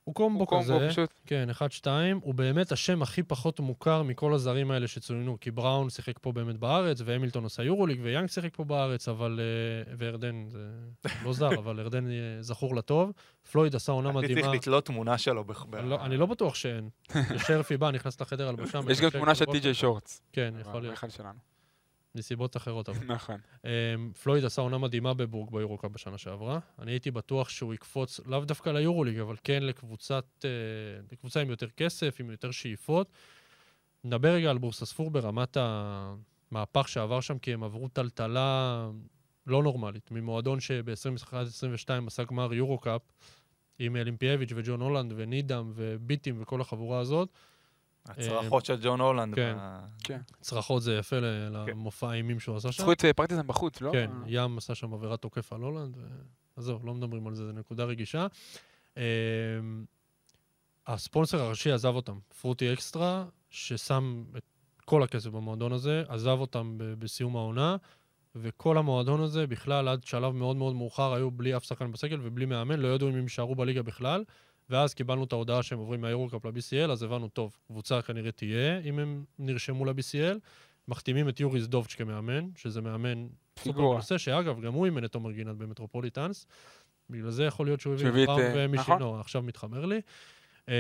הוא 0.05 0.15
קומבו 0.15 0.39
הוא 0.39 0.47
קומבו 0.47 0.77
כזה. 0.77 0.89
פשוט. 0.91 1.11
כן, 1.27 1.49
1-2, 1.83 1.87
הוא 2.21 2.35
באמת 2.35 2.73
השם 2.73 3.03
הכי 3.03 3.23
פחות 3.23 3.61
מוכר 3.61 4.03
מכל 4.03 4.35
הזרים 4.35 4.71
האלה 4.71 4.89
שצוינו, 4.89 5.37
כי 5.41 5.51
בראון 5.51 5.91
שיחק 5.91 6.19
פה 6.21 6.33
באמת 6.33 6.57
בארץ, 6.57 7.01
והמילטון 7.05 7.45
עשה 7.45 7.63
יורוליג, 7.63 8.01
ויאנג 8.03 8.29
שיחק 8.29 8.57
פה 8.57 8.65
בארץ, 8.65 9.09
אבל... 9.09 9.41
אה, 9.89 9.95
וירדן, 9.99 10.49
זה 10.49 10.69
לא 11.25 11.33
זר, 11.33 11.59
אבל 11.59 11.79
ירדן 11.79 12.07
אה, 12.07 12.13
זכור 12.41 12.77
לטוב. 12.77 13.13
פלויד 13.53 13.77
עשה 13.77 13.93
עונה 13.93 14.11
אני 14.11 14.19
צריך 14.21 14.31
מדהימה. 14.39 14.55
לתלות 14.55 14.87
תמונה 14.87 15.19
שלו. 15.19 15.45
לא, 15.83 16.01
אני 16.05 16.17
לא 16.17 16.27
בטוח 16.27 16.55
שאין. 16.55 16.89
שרפי 17.47 17.77
בא, 17.77 17.91
נכנס 17.91 18.21
לחדר 18.21 18.49
הלבשה. 18.49 18.81
יש 18.91 19.01
גם 19.01 19.11
תמונה 19.11 19.35
של 19.35 19.45
טי.ג'יי 19.45 19.75
שורטס. 19.75 20.23
כן, 20.33 20.55
יכול 20.61 20.83
להיות, 20.83 20.95
אחד 20.95 21.11
שלנו. 21.11 21.50
מסיבות 22.15 22.57
אחרות. 22.57 22.89
אבל. 22.89 23.07
נכון. 23.07 23.41
אמ, 23.65 24.13
פלויד 24.23 24.45
עשה 24.45 24.63
עונה 24.63 24.79
מדהימה 24.79 25.15
בבורג 25.15 25.51
ביורוקאפ 25.51 25.91
בשנה 25.91 26.19
שעברה. 26.19 26.59
אני 26.79 26.91
הייתי 26.93 27.11
בטוח 27.11 27.49
שהוא 27.49 27.75
יקפוץ, 27.75 28.21
לאו 28.27 28.45
דווקא 28.45 28.71
ליורוליג, 28.71 29.19
אבל 29.19 29.37
כן 29.45 29.63
לקבוצת, 29.63 30.25
אה, 30.45 30.51
לקבוצה 31.13 31.41
עם 31.41 31.51
יותר 31.51 31.71
כסף, 31.71 32.17
עם 32.21 32.31
יותר 32.31 32.51
שאיפות. 32.51 33.13
נדבר 34.05 34.29
רגע 34.29 34.51
על 34.51 34.59
בורסספור 34.59 35.11
ברמת 35.11 35.57
המהפך 35.61 36.89
שעבר 36.89 37.21
שם, 37.21 37.39
כי 37.39 37.53
הם 37.53 37.65
עברו 37.65 37.89
טלטלה 37.89 38.89
לא 39.47 39.63
נורמלית, 39.63 40.11
ממועדון 40.11 40.61
שב-21-22 40.61 42.07
עשה 42.07 42.25
גמר 42.25 42.55
יורוקאפ, 42.55 43.03
עם 43.79 43.97
אלימפיאביץ' 43.97 44.51
וג'ון 44.55 44.81
הולנד 44.81 45.13
ונידם 45.17 45.73
וביטים 45.75 46.43
וכל 46.43 46.61
החבורה 46.61 46.99
הזאת. 46.99 47.29
הצרחות 48.07 48.65
של 48.65 48.77
ג'ון 48.83 49.01
הולנד. 49.01 49.35
כן. 49.35 49.57
ב- 49.59 50.21
צרחות 50.41 50.83
זה 50.83 50.95
יפה 50.95 51.17
ל- 51.21 51.49
למופע 51.53 52.11
האימים 52.11 52.41
שהוא 52.41 52.57
עשה 52.57 52.73
שם. 52.73 52.83
זכו 52.83 52.93
את 52.93 53.05
אה, 53.05 53.13
פרטיזן 53.13 53.47
בחוץ, 53.47 53.81
לא? 53.81 53.93
כן, 53.93 54.11
ים 54.27 54.59
עשה 54.59 54.75
שם 54.75 54.95
עבירת 54.95 55.23
תוקף 55.23 55.53
על 55.53 55.61
הולנד, 55.61 55.97
עזוב, 56.57 56.87
לא 56.87 56.95
מדברים 56.95 57.27
על 57.27 57.35
זה, 57.35 57.47
זו 57.47 57.53
נקודה 57.53 57.85
רגישה. 57.85 58.27
אמ, 58.97 59.03
הספונסר 60.87 61.41
הראשי 61.43 61.73
עזב 61.73 61.95
אותם, 61.95 62.19
פרוטי 62.41 62.73
אקסטרה, 62.73 63.25
ששם 63.51 64.25
את 64.37 64.43
כל 64.85 65.03
הכסף 65.03 65.31
במועדון 65.31 65.73
הזה, 65.73 66.03
עזב 66.09 66.37
אותם 66.41 66.75
בסיום 66.79 67.37
העונה, 67.37 67.77
וכל 68.35 68.79
המועדון 68.79 69.21
הזה 69.21 69.47
בכלל 69.47 69.89
עד 69.89 70.05
שלב 70.05 70.35
מאוד 70.35 70.57
מאוד 70.57 70.75
מאוחר 70.75 71.15
היו 71.15 71.31
בלי 71.31 71.57
אף 71.57 71.65
שחקן 71.65 71.93
בסגל 71.93 72.19
ובלי 72.23 72.47
מאמן, 72.47 72.81
לא 72.81 72.89
ידעו 72.89 73.09
אם 73.09 73.15
הם 73.15 73.23
יישארו 73.23 73.55
בליגה 73.55 73.83
בכלל, 73.83 74.25
ואז 74.71 74.95
קיבלנו 74.95 75.25
את 75.25 75.33
ההודעה 75.33 75.63
שהם 75.63 75.79
עוברים 75.79 76.01
מהיורוקאפ 76.01 76.45
ל-BCL, 76.45 76.91
אז 76.91 77.03
הבנו, 77.03 77.29
טוב, 77.29 77.57
קבוצה 77.67 78.03
כנראה 78.03 78.33
תהיה 78.33 78.81
אם 78.81 78.99
הם 78.99 79.25
נרשמו 79.39 79.85
ל-BCL. 79.85 80.39
מחתימים 80.89 81.29
את 81.29 81.41
יורי 81.41 81.67
זדובץ' 81.67 81.95
כמאמן, 81.95 82.49
שזה 82.57 82.81
מאמן 82.81 83.27
סופר. 83.59 83.81
מנוסה, 83.81 84.19
שאגב, 84.19 84.61
גם 84.61 84.73
הוא 84.73 84.87
אימן 84.87 85.05
את 85.05 85.13
תומר 85.13 85.33
גינת 85.33 85.57
במטרופוליטנס. 85.57 86.47
בגלל 87.11 87.31
זה 87.31 87.45
יכול 87.45 87.67
להיות 87.67 87.81
שהוא 87.81 87.95
הביא 87.95 88.09
את 88.09 88.27
בראון 88.27 88.41
אה, 88.41 88.53
ומישינו, 88.57 89.21
עכשיו 89.21 89.43
מתחבר 89.43 89.87
לי. 89.87 90.01
אמ, 90.69 90.75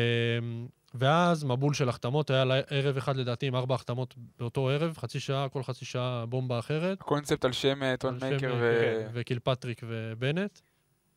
ואז 0.94 1.44
מבול 1.44 1.74
של 1.74 1.88
החתמות, 1.88 2.30
היה 2.30 2.44
ערב 2.70 2.96
אחד 2.96 3.16
לדעתי 3.16 3.46
עם 3.46 3.54
ארבע 3.54 3.74
החתמות 3.74 4.14
באותו 4.38 4.68
ערב, 4.68 4.98
חצי 4.98 5.20
שעה, 5.20 5.48
כל 5.48 5.62
חצי 5.62 5.84
שעה 5.84 6.26
בומבה 6.26 6.58
אחרת. 6.58 7.00
הקונספט 7.00 7.44
על 7.44 7.52
שם 7.52 7.82
אה, 7.82 7.96
טון 7.96 8.18
מייקר 8.20 8.52
אה, 8.52 8.58
ו... 8.60 9.06
וקילפטריק 9.12 9.80
ובנט. 9.88 10.58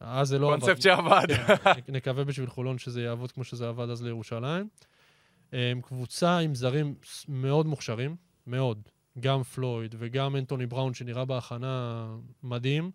אז 0.03 0.27
זה 0.27 0.39
לא 0.39 0.53
עבד. 0.53 0.59
קונספט 0.59 0.81
שעבד. 0.81 1.27
כן, 1.63 1.93
נקווה 1.95 2.23
בשביל 2.23 2.49
חולון 2.49 2.77
שזה 2.77 3.01
יעבוד 3.01 3.31
כמו 3.31 3.43
שזה 3.43 3.69
עבד 3.69 3.89
אז 3.89 4.03
לירושלים. 4.03 4.67
אמ, 5.53 5.81
קבוצה 5.81 6.37
עם 6.37 6.55
זרים 6.55 6.95
מאוד 7.27 7.65
מוכשרים, 7.65 8.15
מאוד. 8.47 8.81
גם 9.19 9.43
פלויד 9.43 9.95
וגם 9.97 10.35
אנטוני 10.35 10.65
בראון, 10.65 10.93
שנראה 10.93 11.25
בהכנה 11.25 12.05
מדהים. 12.43 12.91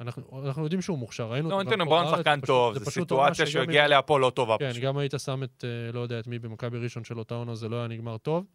אנחנו, 0.00 0.42
אנחנו 0.46 0.62
יודעים 0.62 0.82
שהוא 0.82 0.98
מוכשר, 0.98 1.32
ראינו 1.32 1.48
לא, 1.48 1.54
אותו 1.54 1.64
גם 1.64 1.72
אנטוני 1.72 1.90
בראון 1.90 2.16
שחקן 2.16 2.40
טוב, 2.40 2.78
זו 2.78 2.90
סיטואציה 2.90 3.46
שהוא 3.46 3.62
הגיע 3.62 3.84
אליה 3.84 4.02
פה 4.02 4.20
לא 4.20 4.30
טובה 4.30 4.56
כן, 4.58 4.70
פשוט. 4.70 4.82
גם 4.82 4.98
היית 4.98 5.14
שם 5.18 5.42
את, 5.42 5.64
אה, 5.64 5.92
לא 5.92 6.00
יודע, 6.00 6.18
את 6.18 6.26
מי 6.26 6.38
במכבי 6.38 6.78
ראשון 6.78 7.04
של 7.04 7.18
אותה 7.18 7.34
עונה, 7.34 7.54
זה 7.54 7.68
לא 7.68 7.76
היה 7.76 7.88
נגמר 7.88 8.18
טוב. 8.18 8.46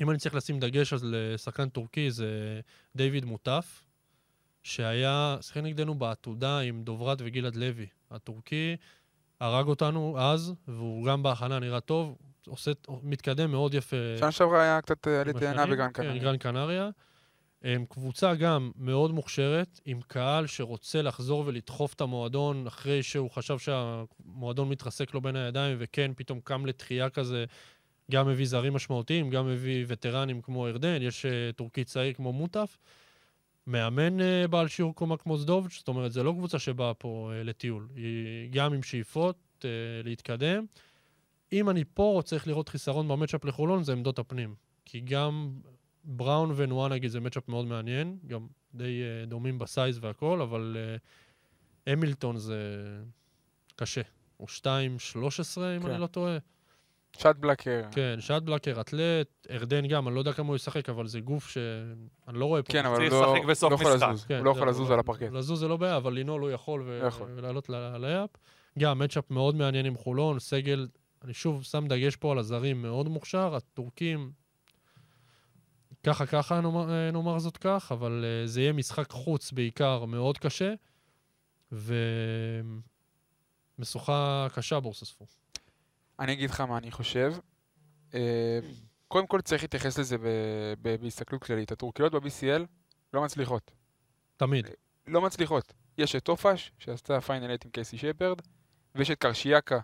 אם 0.00 0.10
אני 0.10 0.18
צריך 0.18 0.34
לשים 0.34 0.60
דגש 0.60 0.92
אז 0.92 1.04
לשחקן 1.04 1.68
טורקי, 1.68 2.10
זה 2.10 2.60
דיוויד 2.96 3.24
מוטף, 3.24 3.82
שהיה, 4.66 5.36
שיחק 5.40 5.56
נגדנו 5.56 5.94
בעתודה 5.94 6.58
עם 6.58 6.82
דוברת 6.82 7.18
וגלעד 7.20 7.56
לוי. 7.56 7.86
הטורקי 8.10 8.76
הרג 9.40 9.66
אותנו 9.66 10.16
אז, 10.18 10.54
והוא 10.68 11.06
גם 11.06 11.22
בהכנה 11.22 11.58
נראה 11.58 11.80
טוב, 11.80 12.16
עושה, 12.46 12.70
מתקדם 13.02 13.50
מאוד 13.50 13.74
יפה. 13.74 13.96
שנה 14.18 14.32
שעברה 14.32 14.62
היה 14.62 14.80
קצת 14.80 15.08
אה, 15.08 15.20
עלית 15.20 15.42
עינה. 15.42 15.66
בגרן 15.66 15.86
כן, 15.86 15.92
קנריה. 15.92 16.22
גרן 16.22 16.36
קנריה. 16.36 16.90
הם 17.62 17.84
קבוצה 17.88 18.34
גם 18.34 18.70
מאוד 18.76 19.10
מוכשרת, 19.10 19.80
עם 19.84 20.00
קהל 20.06 20.46
שרוצה 20.46 21.02
לחזור 21.02 21.44
ולדחוף 21.46 21.94
את 21.94 22.00
המועדון 22.00 22.66
אחרי 22.66 23.02
שהוא 23.02 23.30
חשב 23.30 23.58
שהמועדון 23.58 24.68
מתרסק 24.68 25.14
לו 25.14 25.20
בין 25.20 25.36
הידיים, 25.36 25.76
וכן, 25.80 26.10
פתאום 26.16 26.40
קם 26.44 26.66
לתחייה 26.66 27.10
כזה, 27.10 27.44
גם 28.10 28.28
מביא 28.28 28.46
זרים 28.46 28.72
משמעותיים, 28.72 29.30
גם 29.30 29.46
מביא 29.46 29.84
וטרנים 29.88 30.42
כמו 30.42 30.66
ארדן, 30.66 31.02
יש 31.02 31.26
uh, 31.26 31.56
טורקי 31.56 31.84
צעיר 31.84 32.12
כמו 32.12 32.32
מוטף. 32.32 32.78
מאמן 33.66 34.20
uh, 34.20 34.48
בעל 34.50 34.68
שיעור 34.68 34.94
קומה 34.94 35.16
כמו 35.16 35.36
זדובץ', 35.36 35.78
זאת 35.78 35.88
אומרת, 35.88 36.12
זו 36.12 36.24
לא 36.24 36.32
קבוצה 36.32 36.58
שבאה 36.58 36.94
פה 36.94 37.30
uh, 37.32 37.44
לטיול, 37.44 37.88
היא 37.94 38.50
גם 38.50 38.72
עם 38.72 38.82
שאיפות 38.82 39.36
uh, 39.58 39.64
להתקדם. 40.04 40.64
אם 41.52 41.70
אני 41.70 41.84
פה 41.94 42.20
צריך 42.24 42.46
לראות 42.46 42.68
חיסרון 42.68 43.08
במצ'אפ 43.08 43.44
לחולון, 43.44 43.82
זה 43.82 43.92
עמדות 43.92 44.18
הפנים. 44.18 44.54
כי 44.84 45.00
גם 45.00 45.50
בראון 46.04 46.52
ונואן, 46.56 46.92
נגיד, 46.92 47.10
זה 47.10 47.20
מצ'אפ 47.20 47.48
מאוד 47.48 47.66
מעניין, 47.66 48.18
גם 48.26 48.46
די 48.74 49.02
דומים 49.26 49.58
בסייז 49.58 49.98
והכל, 50.02 50.40
אבל 50.42 50.76
המילטון 51.86 52.36
זה 52.36 52.58
קשה. 53.76 54.00
הוא 54.36 54.48
2-13, 54.48 54.60
אם 54.66 55.82
כן. 55.82 55.90
אני 55.90 56.00
לא 56.00 56.06
טועה. 56.06 56.38
שט 57.18 57.36
בלקר. 57.40 57.82
כן, 57.90 58.16
שטבלקר, 58.20 58.80
אתלט, 58.80 59.46
ארדן 59.50 59.86
גם, 59.86 60.06
אני 60.08 60.14
לא 60.14 60.20
יודע 60.20 60.32
כמה 60.32 60.46
הוא 60.48 60.56
ישחק, 60.56 60.88
אבל 60.88 61.06
זה 61.06 61.20
גוף 61.20 61.48
שאני 61.48 61.94
לא 62.38 62.44
רואה 62.44 62.62
פה. 62.62 62.72
כן, 62.72 62.86
אבל 62.86 63.02
הוא 63.02 63.20
לא 63.22 63.36
לא 63.36 63.74
יכול 63.74 63.94
משחק. 63.94 64.08
לזוז. 64.08 64.24
כן, 64.24 64.36
הוא 64.36 64.44
לא 64.44 64.50
יכול 64.50 64.68
לזוז 64.68 64.90
על 64.90 64.98
הפרקט. 64.98 65.32
לזוז 65.32 65.60
זה 65.60 65.68
לא 65.68 65.76
בעיה, 65.76 65.96
אבל 65.96 66.18
לנעול 66.18 66.40
הוא 66.42 66.50
יכול 66.50 66.82
ו- 66.86 67.02
יכול. 67.06 67.28
ולעלות 67.36 67.68
ל- 67.68 67.96
ליאפ. 67.96 68.30
גם 68.78 68.98
מצ'אפ 68.98 69.30
מאוד 69.30 69.54
מעניין 69.56 69.86
עם 69.86 69.96
חולון, 69.96 70.38
סגל, 70.38 70.88
אני 71.24 71.34
שוב 71.34 71.62
שם 71.62 71.86
דגש 71.88 72.16
פה 72.16 72.32
על 72.32 72.38
הזרים 72.38 72.82
מאוד 72.82 73.08
מוכשר, 73.08 73.54
הטורקים, 73.54 74.32
ככה 76.06 76.26
ככה 76.26 76.60
נאמר, 76.60 77.10
נאמר 77.12 77.38
זאת 77.38 77.56
כך, 77.56 77.88
אבל 77.92 78.24
אה, 78.24 78.46
זה 78.46 78.60
יהיה 78.60 78.72
משחק 78.72 79.10
חוץ 79.10 79.52
בעיקר 79.52 80.04
מאוד 80.04 80.38
קשה, 80.38 80.74
ומשוכה 83.78 84.46
קשה 84.54 84.80
בורסספור. 84.80 85.26
אני 86.20 86.32
אגיד 86.32 86.50
לך 86.50 86.60
מה 86.60 86.78
אני 86.78 86.90
חושב. 86.90 87.34
אה, 88.14 88.58
קודם 89.08 89.26
כל 89.26 89.40
צריך 89.40 89.62
להתייחס 89.62 89.98
לזה 89.98 90.16
בהסתכלות 90.82 91.44
כללית. 91.44 91.72
הטורקיות 91.72 92.12
ב-BCL 92.12 92.62
לא 93.12 93.22
מצליחות. 93.22 93.70
תמיד. 94.36 94.66
לא 95.06 95.20
מצליחות. 95.20 95.72
יש 95.98 96.16
את 96.16 96.22
טופאש, 96.24 96.72
שעשתה 96.78 97.20
Final 97.20 97.44
8 97.46 97.54
עם 97.64 97.70
קייסי 97.70 97.98
שפרד, 97.98 98.40
ויש 98.94 99.10
את 99.10 99.18
קרשיאקה, 99.18 99.78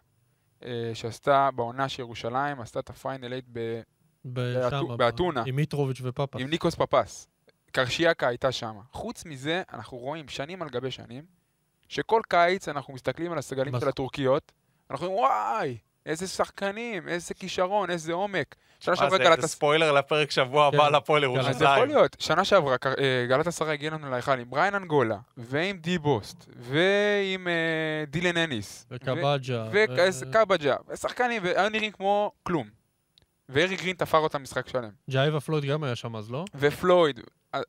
אה, 0.64 0.90
שעשתה 0.94 1.50
בעונה 1.50 1.88
של 1.88 2.02
ירושלים, 2.02 2.60
עשתה 2.60 2.80
את 2.80 2.90
ה 2.90 2.97
Final 2.97 3.28
8 3.28 3.36
ב- 3.52 3.80
ב- 4.24 4.54
באתו- 4.54 4.84
שמה, 4.86 4.96
באתונה. 4.96 5.42
עם 5.46 5.56
מיטרוביץ' 5.56 6.00
ופאפה. 6.02 6.38
עם 6.40 6.50
ניקוס 6.50 6.74
פפס. 6.74 7.28
קרשיאקה 7.72 8.28
הייתה 8.28 8.52
שם. 8.52 8.76
חוץ 8.92 9.24
מזה, 9.24 9.62
אנחנו 9.72 9.98
רואים 9.98 10.28
שנים 10.28 10.62
על 10.62 10.68
גבי 10.68 10.90
שנים, 10.90 11.24
שכל 11.88 12.22
קיץ 12.28 12.68
אנחנו 12.68 12.94
מסתכלים 12.94 13.32
על 13.32 13.38
הסגלים 13.38 13.80
של? 13.80 13.88
הטורקיות, 13.88 14.52
אנחנו 14.90 15.06
אומרים, 15.06 15.22
וואי, 15.24 15.78
איזה 16.06 16.26
שחקנים, 16.28 17.08
איזה 17.08 17.34
כישרון, 17.34 17.90
איזה 17.90 18.12
עומק. 18.12 18.54
שנה 18.80 18.96
שעברה 18.96 19.18
זה, 19.18 19.24
גלת 19.24 19.40
זה 19.40 19.48
ספוילר 19.48 19.92
לפרק 19.92 20.30
שבוע 20.30 20.66
הבא 20.66 20.88
כן. 20.88 20.94
לפועל 20.94 21.22
ירושלים. 21.22 21.54
יכול 21.74 21.86
להיות. 21.86 22.16
שנה 22.18 22.44
שעברה 22.44 22.76
אה, 22.98 23.26
גלת 23.28 23.46
עשרה 23.46 23.72
הגיע 23.72 23.90
לנו 23.90 24.10
להיכל 24.10 24.38
עם 24.38 24.50
בריין 24.50 24.74
אנגולה, 24.74 25.16
ועם 25.36 25.76
די 25.76 25.98
בוסט, 25.98 26.44
ועם 26.56 27.48
אה, 27.48 28.04
דילן 28.06 28.36
אניס. 28.36 28.86
וקבג'ה. 28.90 29.68
וקבג'ה, 29.72 30.76
ושחקנים, 30.88 31.42
והיו 31.44 31.68
נראים 31.70 31.92
כמו 31.92 32.32
כלום. 32.42 32.68
ואריק 33.48 33.82
גרין 33.82 33.96
תפר 33.96 34.18
אותם 34.18 34.42
משחק 34.42 34.68
שלם. 34.68 34.90
ג'איבה 35.10 35.40
פלויד 35.40 35.64
גם 35.64 35.84
היה 35.84 35.96
שם 35.96 36.16
אז, 36.16 36.30
לא? 36.30 36.44
ופלויד, 36.54 37.20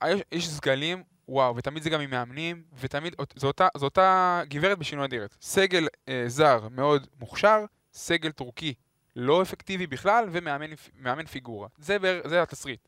יש- 0.07 0.21
יש 0.31 0.49
סגלים, 0.49 1.03
וואו, 1.27 1.55
ותמיד 1.55 1.83
זה 1.83 1.89
גם 1.89 2.01
עם 2.01 2.09
מאמנים, 2.09 2.63
ותמיד, 2.79 3.15
זו 3.35 3.47
אותה, 3.47 3.67
זו 3.77 3.85
אותה 3.85 4.41
גברת 4.47 4.77
בשינוי 4.77 5.05
אדירת. 5.05 5.35
סגל 5.41 5.87
אה, 6.09 6.23
זר 6.27 6.67
מאוד 6.71 7.07
מוכשר, 7.19 7.59
סגל 7.93 8.31
טורקי 8.31 8.73
לא 9.15 9.41
אפקטיבי 9.41 9.87
בכלל, 9.87 10.25
ומאמן 10.31 10.69
מאמן 10.99 11.25
פיגורה. 11.25 11.67
זה, 11.77 11.97
זה 12.25 12.41
התסריט. 12.41 12.87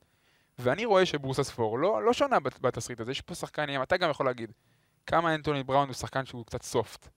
ואני 0.60 0.86
רואה 0.86 1.06
שבורסה 1.06 1.44
ספור 1.44 1.80
לא, 1.80 2.04
לא 2.04 2.14
שונה 2.14 2.40
בת- 2.40 2.60
בתסריט 2.62 3.00
הזה, 3.00 3.12
יש 3.12 3.22
פה 3.22 3.36
שחקנים, 3.36 3.82
אתה 3.82 3.98
גם 3.98 4.10
יכול 4.10 4.26
להגיד, 4.26 4.52
כמה 5.06 5.36
אנטוני 5.36 5.64
בראון 5.64 5.88
הוא 5.88 5.94
שחקן 5.94 6.26
שהוא 6.26 6.46
קצת 6.46 6.62
סופט. 6.64 7.08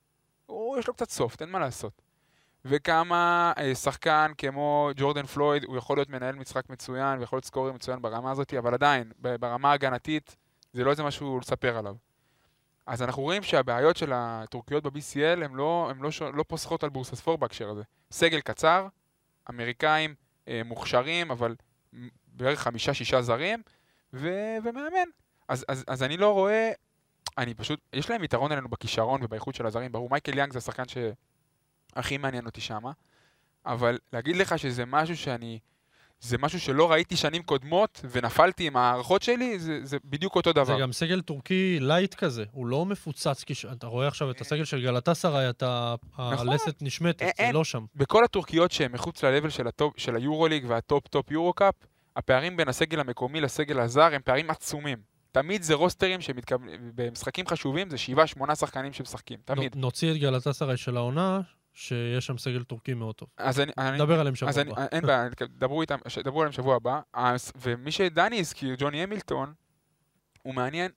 הוא, 0.46 0.78
יש 0.78 0.86
לו 0.88 0.94
קצת 0.94 1.10
סופט, 1.10 1.42
אין 1.42 1.50
מה 1.50 1.58
לעשות. 1.58 2.02
וכמה 2.64 3.52
אה, 3.58 3.74
שחקן 3.74 4.32
כמו 4.38 4.90
ג'ורדן 4.96 5.26
פלויד, 5.26 5.64
הוא 5.64 5.76
יכול 5.76 5.96
להיות 5.96 6.08
מנהל 6.08 6.34
משחק 6.34 6.70
מצוין, 6.70 7.18
ויכול 7.18 7.36
להיות 7.36 7.44
סקורר 7.44 7.72
מצוין 7.72 8.02
ברמה 8.02 8.30
הזאת, 8.30 8.54
אבל 8.54 8.74
עדיין, 8.74 9.12
ברמה 9.40 9.70
ההגנתית, 9.70 10.36
זה 10.72 10.84
לא 10.84 10.90
איזה 10.90 11.02
משהו 11.02 11.38
לספר 11.38 11.78
עליו. 11.78 11.94
אז 12.88 13.02
אנחנו 13.02 13.22
רואים 13.22 13.42
שהבעיות 13.42 13.96
של 13.96 14.12
הטורקיות 14.14 14.82
ב-BCL 14.82 15.44
הן 15.44 15.54
לא, 15.54 15.92
לא, 16.00 16.10
לא 16.34 16.44
פוסחות 16.48 16.84
על 16.84 16.90
בורסספור 16.90 17.38
בהקשר 17.38 17.68
הזה. 17.70 17.82
סגל 18.10 18.40
קצר, 18.40 18.88
אמריקאים 19.50 20.14
אה, 20.48 20.60
מוכשרים, 20.64 21.30
אבל 21.30 21.54
בערך 22.26 22.60
חמישה-שישה 22.60 23.22
זרים, 23.22 23.62
ו- 24.12 24.56
ומאמן. 24.64 25.08
אז, 25.48 25.64
אז, 25.68 25.84
אז 25.86 26.02
אני 26.02 26.16
לא 26.16 26.32
רואה, 26.32 26.70
אני 27.38 27.54
פשוט, 27.54 27.80
יש 27.92 28.10
להם 28.10 28.24
יתרון 28.24 28.52
עלינו 28.52 28.68
בכישרון 28.68 29.20
ובאיכות 29.24 29.54
של 29.54 29.66
הזרים, 29.66 29.92
ברור, 29.92 30.10
מייקל 30.10 30.38
יאנג 30.38 30.52
זה 30.52 30.58
השחקן 30.58 30.84
שהכי 30.88 32.18
מעניין 32.18 32.46
אותי 32.46 32.60
שמה, 32.60 32.92
אבל 33.66 33.98
להגיד 34.12 34.36
לך 34.36 34.58
שזה 34.58 34.84
משהו 34.86 35.16
שאני, 35.16 35.58
זה 36.20 36.38
משהו 36.38 36.60
שלא 36.60 36.90
ראיתי 36.90 37.16
שנים 37.16 37.42
קודמות, 37.42 38.00
ונפלתי 38.10 38.66
עם 38.66 38.76
ההערכות 38.76 39.22
שלי, 39.22 39.58
זה, 39.58 39.80
זה 39.82 39.96
בדיוק 40.04 40.36
אותו 40.36 40.52
דבר. 40.52 40.64
זה 40.64 40.76
גם 40.80 40.92
סגל 40.92 41.20
טורקי 41.20 41.78
light 41.80 42.14
כזה, 42.14 42.44
הוא 42.52 42.66
לא 42.66 42.86
מפוצץ, 42.86 43.44
כש... 43.46 43.64
אתה 43.64 43.86
רואה 43.86 44.08
עכשיו 44.08 44.30
את 44.30 44.40
הסגל 44.40 44.64
של 44.64 44.82
גלטסראי, 44.82 45.50
אתה... 45.50 45.94
הלסת 46.16 46.76
נשמטת, 46.80 47.22
אה, 47.22 47.30
זה 47.36 47.42
אין. 47.42 47.54
לא 47.54 47.64
שם. 47.64 47.84
בכל 47.96 48.24
הטורקיות 48.24 48.72
שהן 48.72 48.92
מחוץ 48.92 49.24
ל-level 49.24 49.50
של, 49.50 49.66
הטופ, 49.68 49.94
של 49.96 50.16
היורוליג 50.16 50.64
והטופ-טופ 50.68 51.30
יורו-קאפ, 51.30 51.74
הפערים 52.16 52.56
בין 52.56 52.68
הסגל 52.68 53.00
המקומי 53.00 53.40
לסגל 53.40 53.80
הזר 53.80 54.14
הם 54.14 54.20
פערים 54.24 54.50
עצומים. 54.50 54.98
תמיד 55.32 55.62
זה 55.62 55.74
רוסטרים 55.74 56.20
שבמשחקים 56.20 57.46
חשובים 57.46 57.90
זה 57.90 57.96
7-8 58.40 58.54
שחקנים 58.54 58.92
שמשחקים, 58.92 59.38
תמיד. 59.44 59.74
נו- 59.74 59.80
נוציא 59.80 60.12
את 60.12 60.16
גלטסראי 60.16 60.76
של 60.76 60.96
העונה, 60.96 61.40
שיש 61.80 62.26
שם 62.26 62.38
סגל 62.38 62.62
טורקי 62.64 62.94
מאוד 62.94 63.14
טוב. 63.14 63.28
אז 63.36 63.60
אני... 63.60 63.72
אני 63.78 63.96
נדבר 63.96 64.20
עליהם 64.20 64.34
שבוע 64.34 64.48
אז 64.50 64.58
אני, 64.58 64.70
הבא. 64.70 64.86
אין 64.92 65.06
בעיה, 65.06 65.28
דברו 65.58 65.80
איתם, 65.80 65.96
דברו 66.24 66.40
עליהם 66.40 66.52
שבוע 66.52 66.76
הבא. 66.76 67.00
אז, 67.14 67.52
ומי 67.56 67.90
שדני 67.92 68.40
הזכיר, 68.40 68.74
ג'וני 68.78 69.02
המילטון, 69.02 69.52
הוא 70.42 70.54
מעניין, 70.54 70.90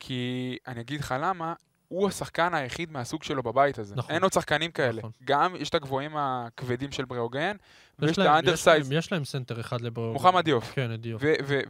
כי 0.00 0.56
אני 0.66 0.80
אגיד 0.80 1.00
לך 1.00 1.14
למה, 1.20 1.54
הוא 1.88 2.08
השחקן 2.08 2.54
היחיד 2.54 2.92
מהסוג 2.92 3.22
שלו 3.22 3.42
בבית 3.42 3.78
הזה. 3.78 3.94
נכון. 3.96 4.14
אין 4.14 4.22
עוד 4.22 4.32
שחקנים 4.32 4.70
כאלה. 4.70 4.98
נכון. 4.98 5.10
גם 5.24 5.56
יש 5.56 5.68
את 5.68 5.74
הגבוהים 5.74 6.16
הכבדים 6.16 6.92
של 6.92 7.04
בריאוגן, 7.04 7.56
ויש 7.98 8.10
יש 8.10 8.18
את 8.18 8.22
יש 8.22 8.28
ה 8.30 8.35
undersize, 8.35 8.88
להם- 8.90 8.98
יש 8.98 9.12
להם 9.12 9.24
סנטר 9.24 9.60
אחד 9.60 9.80
לבריאו. 9.80 10.12
מוחמד 10.12 10.44
דיוף. 10.44 10.72
כן, 10.74 10.96
דיוף. 10.96 11.22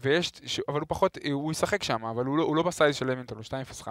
ויש, 0.03 0.33
אבל 0.69 0.81
הוא 0.81 0.87
פחות, 0.89 1.19
הוא 1.33 1.53
ישחק 1.53 1.83
שם, 1.83 2.05
אבל 2.05 2.25
הוא 2.25 2.39
לא, 2.39 2.43
הוא 2.43 2.57
לא 2.57 2.63
ב 2.63 2.70
size 2.70 2.97
של 2.97 3.07
המילטון, 3.11 3.39
הוא 3.39 3.45
2.05. 3.45 3.89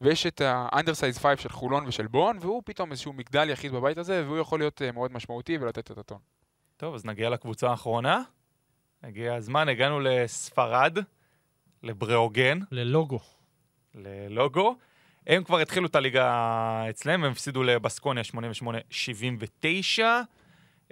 ויש 0.00 0.26
את 0.26 0.40
האנדרסייז 0.44 1.18
5 1.18 1.42
של 1.42 1.48
חולון 1.48 1.86
ושל 1.86 2.06
בון, 2.06 2.38
והוא 2.40 2.62
פתאום 2.64 2.90
איזשהו 2.90 3.12
מגדל 3.12 3.50
יחיד 3.50 3.72
בבית 3.72 3.98
הזה, 3.98 4.24
והוא 4.26 4.38
יכול 4.38 4.58
להיות 4.58 4.82
אה, 4.82 4.92
מאוד 4.92 5.12
משמעותי 5.12 5.58
ולתת 5.58 5.90
את 5.90 5.98
הטון. 5.98 6.18
טוב, 6.76 6.94
אז 6.94 7.04
נגיע 7.04 7.30
לקבוצה 7.30 7.70
האחרונה. 7.70 8.22
הגיע 9.02 9.34
הזמן, 9.34 9.68
הגענו 9.68 10.00
לספרד, 10.00 10.98
לבריאוגן, 11.82 12.58
ללוגו. 12.70 13.20
ללוגו. 13.94 14.76
הם 15.26 15.44
כבר 15.44 15.58
התחילו 15.58 15.86
את 15.86 15.96
הליגה 15.96 16.84
אצלם, 16.90 17.24
הם 17.24 17.30
הפסידו 17.32 17.62
לבסקוניה 17.62 18.22
88-79. 19.98 20.02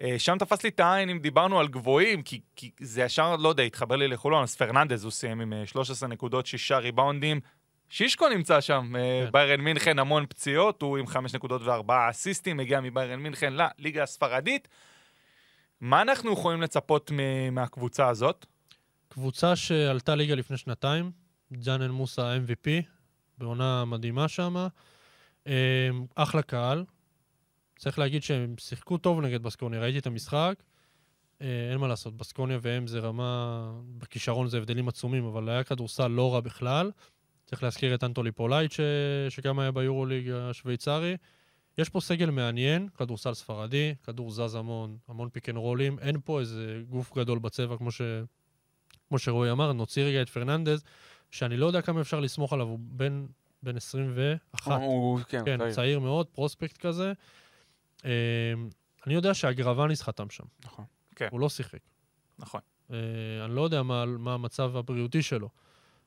אה, 0.01 0.19
שם 0.19 0.39
תפס 0.39 0.63
לי 0.63 0.69
את 0.69 0.81
העין 0.81 1.09
אם 1.09 1.19
דיברנו 1.19 1.61
על 1.61 1.69
גבוהים, 1.69 2.23
כי, 2.23 2.41
כי 2.57 2.71
זה 2.81 3.03
ישר, 3.03 3.37
לא 3.37 3.49
יודע, 3.49 3.63
התחבר 3.63 3.97
לי 3.97 4.09
לחולון, 4.09 4.43
אז 4.43 4.57
פרננדז 4.57 5.05
הוא 5.05 5.13
סיים 5.13 5.41
עם 5.41 5.53
אה, 5.53 5.67
13 5.67 6.09
נקודות, 6.09 6.47
6 6.47 6.73
ריבאונדים. 6.73 7.41
שישקו 7.93 8.29
נמצא 8.29 8.61
שם, 8.61 8.97
אה, 8.97 9.23
כן. 9.25 9.33
ביירן 9.33 9.61
מינכן 9.61 9.99
המון 9.99 10.27
פציעות, 10.29 10.83
הוא 10.83 10.99
עם 10.99 11.07
5 11.07 11.35
נקודות 11.35 11.63
ו-4 11.63 11.93
אסיסטים, 12.11 12.61
הגיע 12.61 12.81
מביירן 12.81 13.21
מינכן 13.21 13.53
לליגה 13.53 14.03
הספרדית. 14.03 14.69
מה 15.81 16.03
אנחנו 16.03 16.33
יכולים 16.33 16.63
לצפות 16.63 17.11
מהקבוצה 17.53 18.09
הזאת? 18.09 18.47
קבוצה 19.09 19.57
שעלתה 19.57 20.15
ליגה 20.15 20.35
לפני 20.35 20.57
שנתיים, 20.57 21.11
ג'אנל 21.53 21.89
מוסא 21.89 22.39
MVP, 22.47 22.71
בעונה 23.39 23.85
מדהימה 23.85 24.29
שם. 24.29 24.67
אחלה 26.15 26.43
קהל. 26.43 26.85
צריך 27.79 27.99
להגיד 27.99 28.23
שהם 28.23 28.55
שיחקו 28.59 28.99
טוב 28.99 29.21
נגד 29.21 29.43
בסקוניה, 29.43 29.81
ראיתי 29.81 29.99
את 29.99 30.07
המשחק. 30.07 30.55
אה, 31.43 31.69
אין 31.71 31.79
מה 31.79 31.89
לעשות, 31.89 32.17
בסקוניה 32.17 32.59
והם 32.63 32.87
זה 32.87 32.99
רמה... 32.99 33.71
בכישרון 33.99 34.49
זה 34.49 34.59
הבדלים 34.59 34.89
עצומים, 34.89 35.25
אבל 35.25 35.49
היה 35.49 35.65
כדורסל 35.65 36.09
לא 36.09 36.35
רע 36.35 36.41
בכלל. 36.41 36.91
צריך 37.53 37.63
להזכיר 37.63 37.95
את 37.95 38.05
אנתוני 38.05 38.33
פולייט, 38.33 38.73
ש... 38.73 38.81
שגם 39.29 39.59
היה 39.59 39.71
ביורוליג 39.71 40.31
השוויצרי. 40.31 41.17
יש 41.79 41.89
פה 41.89 42.01
סגל 42.01 42.31
מעניין, 42.31 42.89
כדורסל 42.89 43.35
ספרדי, 43.35 43.95
כדור 44.03 44.31
זז 44.31 44.55
המון, 44.55 44.97
המון 45.09 45.29
pick 45.29 45.49
and 45.49 45.57
roll 45.57 45.81
ים. 45.81 45.99
אין 45.99 46.17
פה 46.25 46.41
איזה 46.41 46.83
גוף 46.89 47.17
גדול 47.17 47.39
בצבע, 47.39 47.77
כמו, 47.77 47.91
ש... 47.91 48.01
כמו 49.09 49.19
שרועי 49.19 49.51
אמר. 49.51 49.73
נוציא 49.73 50.05
רגע 50.05 50.23
את 50.23 50.29
פרננדז, 50.29 50.85
שאני 51.31 51.57
לא 51.57 51.67
יודע 51.67 51.83
כמה 51.83 52.01
אפשר 52.01 52.21
לסמוך 52.21 52.53
עליו, 52.53 52.67
הוא 52.67 52.79
בן, 52.83 53.27
בן 53.63 53.77
21. 53.77 54.73
הוא, 54.73 55.21
כן, 55.29 55.43
כן, 55.45 55.59
צעיר. 55.59 55.73
צעיר 55.73 56.01
מאוד, 56.01 56.27
prospect 56.27 56.77
כזה. 56.77 57.13
אה, 58.05 58.11
אני 59.07 59.15
יודע 59.15 59.35
שהגרבניס 59.35 60.03
חתם 60.03 60.31
שם. 60.31 60.45
נכון. 60.65 60.85
כן. 61.17 61.29
הוא 61.31 61.41
לא 61.41 61.49
שיחק. 61.49 61.81
נכון. 62.39 62.61
אה, 62.91 62.97
אני 63.45 63.55
לא 63.55 63.63
יודע 63.63 63.83
מה, 63.83 64.07
מה 64.07 64.35
המצב 64.35 64.77
הבריאותי 64.77 65.23
שלו, 65.23 65.49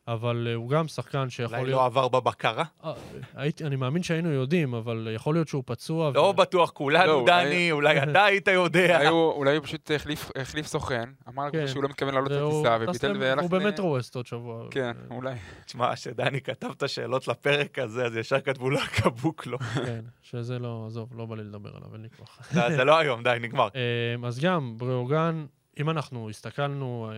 אבל 0.07 0.47
אה, 0.49 0.53
הוא 0.53 0.69
גם 0.69 0.87
שחקן 0.87 1.29
שיכול 1.29 1.55
אולי 1.57 1.65
להיות... 1.69 1.79
לא 1.79 1.85
עבר 1.85 2.07
בבקרה? 2.07 2.63
אה, 2.83 2.93
הייתי, 3.35 3.65
אני 3.65 3.75
מאמין 3.75 4.03
שהיינו 4.03 4.29
יודעים, 4.31 4.73
אבל 4.73 5.07
יכול 5.15 5.35
להיות 5.35 5.47
שהוא 5.47 5.63
פצוע. 5.65 6.11
לא 6.15 6.19
ו... 6.19 6.33
בטוח, 6.33 6.69
לא, 6.69 6.73
כולנו, 6.75 7.13
אולי- 7.13 7.25
דני, 7.45 7.71
אולי 7.71 8.03
אתה 8.03 8.23
היית 8.23 8.47
יודע. 8.47 8.95
אולי 8.97 9.07
הוא- 9.07 9.31
אולי 9.33 9.59
פשוט 9.61 9.91
החליף- 9.95 10.31
החליף 10.35 10.65
סוכן, 10.67 11.09
אמר 11.27 11.43
כן. 11.51 11.67
שהוא 11.67 11.83
לא 11.83 11.89
מתכוון 11.89 12.13
לעלות 12.13 12.31
את 12.31 12.37
והוא 12.37 12.67
הטיסה, 12.67 12.85
טס 12.85 12.89
וביטל 12.89 13.21
והלך... 13.21 13.43
הוא 13.43 13.49
רועסט 13.79 14.15
עוד 14.15 14.25
שבוע. 14.25 14.67
כן, 14.71 14.91
אה, 15.11 15.15
אולי. 15.15 15.35
תשמע, 15.65 15.95
שדני 15.95 16.41
כתב 16.41 16.67
את 16.77 16.83
השאלות 16.83 17.27
לפרק 17.27 17.79
הזה, 17.79 18.05
אז 18.05 18.15
ישר 18.17 18.41
כתבו 18.41 18.69
לו 18.69 18.79
קבוק 18.95 19.45
לו. 19.45 19.59
כן, 19.59 20.01
שזה 20.21 20.59
לא, 20.59 20.83
עזוב, 20.87 21.09
לא 21.17 21.25
בא 21.25 21.35
לי 21.35 21.43
לדבר 21.43 21.69
עליו, 21.75 21.93
אין 21.93 22.01
לי 22.01 22.07
כוח. 22.17 22.39
זה 22.77 22.83
לא 22.83 22.97
היום, 22.97 23.23
די, 23.23 23.37
נגמר. 23.41 23.67
אז 24.27 24.39
גם, 24.39 24.73
בריאוגן, 24.77 25.45
אם 25.79 25.89
אנחנו 25.89 26.29
הסתכלנו 26.29 27.11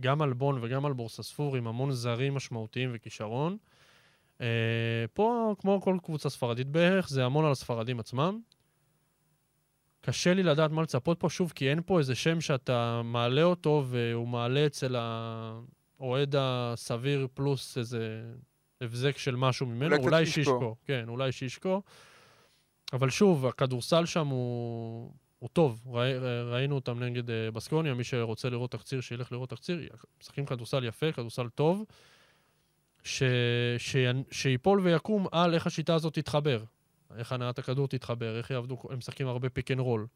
גם 0.00 0.22
על 0.22 0.32
בון 0.32 0.58
וגם 0.62 0.86
על 0.86 0.92
בורסספור 0.92 1.56
עם 1.56 1.66
המון 1.66 1.92
זרים 1.92 2.34
משמעותיים 2.34 2.90
וכישרון, 2.94 3.56
אה, 4.40 4.46
פה, 5.14 5.54
כמו 5.58 5.80
כל 5.80 5.98
קבוצה 6.02 6.30
ספרדית 6.30 6.66
בערך, 6.66 7.08
זה 7.08 7.24
המון 7.24 7.44
על 7.44 7.52
הספרדים 7.52 8.00
עצמם. 8.00 8.40
קשה 10.00 10.34
לי 10.34 10.42
לדעת 10.42 10.70
מה 10.70 10.82
לצפות 10.82 11.20
פה, 11.20 11.28
שוב, 11.30 11.52
כי 11.54 11.70
אין 11.70 11.80
פה 11.86 11.98
איזה 11.98 12.14
שם 12.14 12.40
שאתה 12.40 13.00
מעלה 13.04 13.42
אותו 13.42 13.84
והוא 13.88 14.28
מעלה 14.28 14.66
אצל 14.66 14.96
האוהד 14.98 16.34
הסביר 16.38 17.28
פלוס 17.34 17.78
איזה 17.78 18.22
הבזק 18.80 19.18
של 19.18 19.36
משהו 19.36 19.66
ממנו, 19.66 19.96
אולי 19.96 20.04
אולי 20.04 20.26
שישקו. 20.26 20.40
שישקו. 20.42 20.76
כן, 20.84 21.04
אולי 21.08 21.32
שישקו. 21.32 21.82
אבל 22.92 23.10
שוב, 23.10 23.46
הכדורסל 23.46 24.06
שם 24.06 24.26
הוא, 24.26 25.12
הוא 25.40 25.48
טוב. 25.52 25.82
ראי, 25.86 26.18
ראינו 26.50 26.74
אותם 26.74 27.02
נגד 27.02 27.30
אה, 27.30 27.50
בסקוניה, 27.50 27.94
מי 27.94 28.04
שרוצה 28.04 28.50
לראות 28.50 28.70
תקציר, 28.70 29.00
שילך 29.00 29.32
לראות 29.32 29.50
תקציר. 29.50 29.88
משחקים 30.20 30.46
כדורסל 30.46 30.84
יפה, 30.84 31.12
כדורסל 31.12 31.48
טוב, 31.48 31.84
ש, 33.02 33.22
ש, 33.78 33.96
שיפול 34.30 34.80
ויקום 34.80 35.26
על 35.32 35.54
איך 35.54 35.66
השיטה 35.66 35.94
הזאת 35.94 36.14
תתחבר. 36.14 36.64
איך 37.16 37.32
הנעת 37.32 37.58
הכדור 37.58 37.88
תתחבר, 37.88 38.38
איך 38.38 38.50
יעבדו, 38.50 38.78
הם 38.90 38.98
משחקים 38.98 39.28
הרבה 39.28 39.50
pick 39.50 39.70
and 39.70 39.80
roll. 39.80 40.06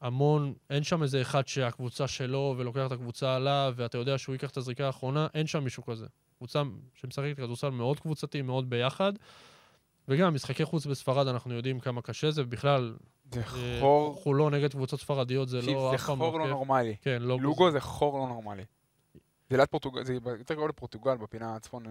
המון, 0.00 0.54
אין 0.70 0.82
שם 0.82 1.02
איזה 1.02 1.22
אחד 1.22 1.48
שהקבוצה 1.48 2.08
שלו 2.08 2.54
ולוקח 2.58 2.86
את 2.86 2.92
הקבוצה 2.92 3.36
עליו, 3.36 3.74
ואתה 3.76 3.98
יודע 3.98 4.18
שהוא 4.18 4.32
ייקח 4.32 4.50
את 4.50 4.56
הזריקה 4.56 4.86
האחרונה, 4.86 5.26
אין 5.34 5.46
שם 5.46 5.64
מישהו 5.64 5.84
כזה. 5.84 6.06
קבוצה 6.38 6.62
שמשחקת 6.94 7.36
כדורסל 7.36 7.70
מאוד 7.70 8.00
קבוצתי, 8.00 8.42
מאוד 8.42 8.70
ביחד. 8.70 9.12
וגם, 10.08 10.34
משחקי 10.34 10.64
חוץ 10.64 10.86
בספרד, 10.86 11.28
אנחנו 11.28 11.54
יודעים 11.54 11.80
כמה 11.80 12.02
קשה 12.02 12.30
זה, 12.30 12.44
בכלל, 12.44 12.96
זה 13.32 13.40
אה, 13.40 13.80
חור, 13.80 14.14
חולון 14.22 14.54
נגד 14.54 14.72
קבוצות 14.72 15.00
ספרדיות 15.00 15.48
זה 15.48 15.56
לא 15.56 15.90
זה 15.90 15.98
חור 15.98 16.38
לא 16.38 16.44
כיף. 16.44 16.52
נורמלי. 16.52 16.96
כן, 17.02 17.22
לא... 17.22 17.40
לוגו 17.40 17.70
זה 17.70 17.80
חור 17.80 18.18
לא 18.18 18.28
נורמלי. 18.28 18.64
זה 19.50 19.56
ליד 19.56 19.68
פורטוגל, 19.68 20.04
זה 20.04 20.14
יותר 20.38 20.54
קרוב 20.54 20.68
לפורטוגל, 20.68 21.16
בפינה 21.16 21.56
הצפון 21.56 21.86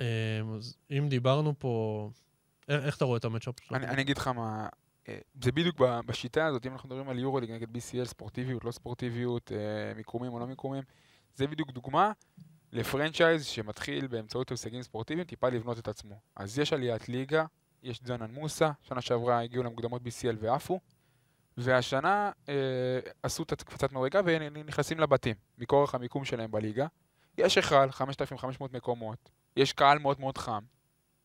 אה, 0.00 0.40
אז 0.56 0.76
אם 0.90 1.06
דיברנו 1.08 1.54
פה... 1.58 2.10
איך 2.68 2.96
אתה 2.96 3.04
רואה 3.04 3.18
את 3.18 3.24
המצ'אפ 3.24 3.54
שלו? 3.60 3.76
אני 3.76 4.02
אגיד 4.02 4.18
לך 4.18 4.28
מה, 4.28 4.68
אה, 5.08 5.18
זה 5.42 5.52
בדיוק 5.52 5.80
בשיטה 6.06 6.46
הזאת, 6.46 6.66
אם 6.66 6.72
אנחנו 6.72 6.88
מדברים 6.88 7.08
על 7.08 7.18
יורוליג 7.18 7.50
נגד 7.50 7.76
BCL, 7.76 8.04
ספורטיביות, 8.04 8.64
לא 8.64 8.70
ספורטיביות, 8.70 9.52
מיקומים 9.96 10.32
או 10.32 10.38
לא 10.38 10.46
מיקומים, 10.46 10.82
זה 11.34 11.46
בדיוק 11.46 11.70
דוגמה 11.70 12.12
לפרנצ'ייז 12.72 13.44
שמתחיל 13.44 14.06
באמצעות 14.06 14.50
הישגים 14.50 14.82
ספורטיביים 14.82 15.26
טיפה 15.26 15.48
לבנות 15.48 15.78
את 15.78 15.88
עצמו. 15.88 16.20
אז 16.36 16.58
יש 16.58 16.72
עליית 16.72 17.08
ליגה, 17.08 17.44
יש 17.82 18.02
דזנן 18.02 18.30
מוסה, 18.30 18.70
שנה 18.82 19.00
שעברה 19.00 19.40
הגיעו 19.40 19.62
למוקדמות 19.62 20.02
BCL 20.02 20.36
ועפו, 20.40 20.80
והשנה 21.56 22.30
אה, 22.48 22.54
עשו 23.22 23.42
את 23.42 23.62
קפיצת 23.62 23.92
מדרגה 23.92 24.20
ונכנסים 24.24 25.00
לבתים, 25.00 25.34
מכורח 25.58 25.94
המיקום 25.94 26.24
שלהם 26.24 26.50
בליגה. 26.50 26.86
יש 27.38 27.56
היכל, 27.56 27.90
5,500 27.90 28.72
מקומות, 28.72 29.30
יש 29.56 29.72
קהל 29.72 29.98
מאוד 29.98 30.20
מאוד 30.20 30.38
חם. 30.38 30.62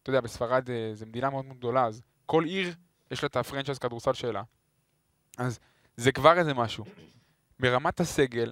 אתה 0.04 0.10
יודע, 0.10 0.22
בספרד 0.22 0.70
אה, 0.70 0.92
זו 0.94 1.06
מדינה 1.06 1.30
מאוד 1.30 1.46
מאוד 1.46 1.58
גדולה, 1.58 1.86
אז 1.86 2.02
כל 2.26 2.44
עיר 2.44 2.74
יש 3.12 3.24
לה 3.24 3.28
את 3.28 3.36
הפרנצ'ייז 3.36 3.80
כדורסל 3.80 4.14
שלה. 4.14 4.44
אז 5.38 5.60
זה 5.98 6.12
כבר 6.12 6.38
איזה 6.38 6.54
משהו. 6.54 6.86
ברמת 7.60 8.00
הסגל, 8.00 8.52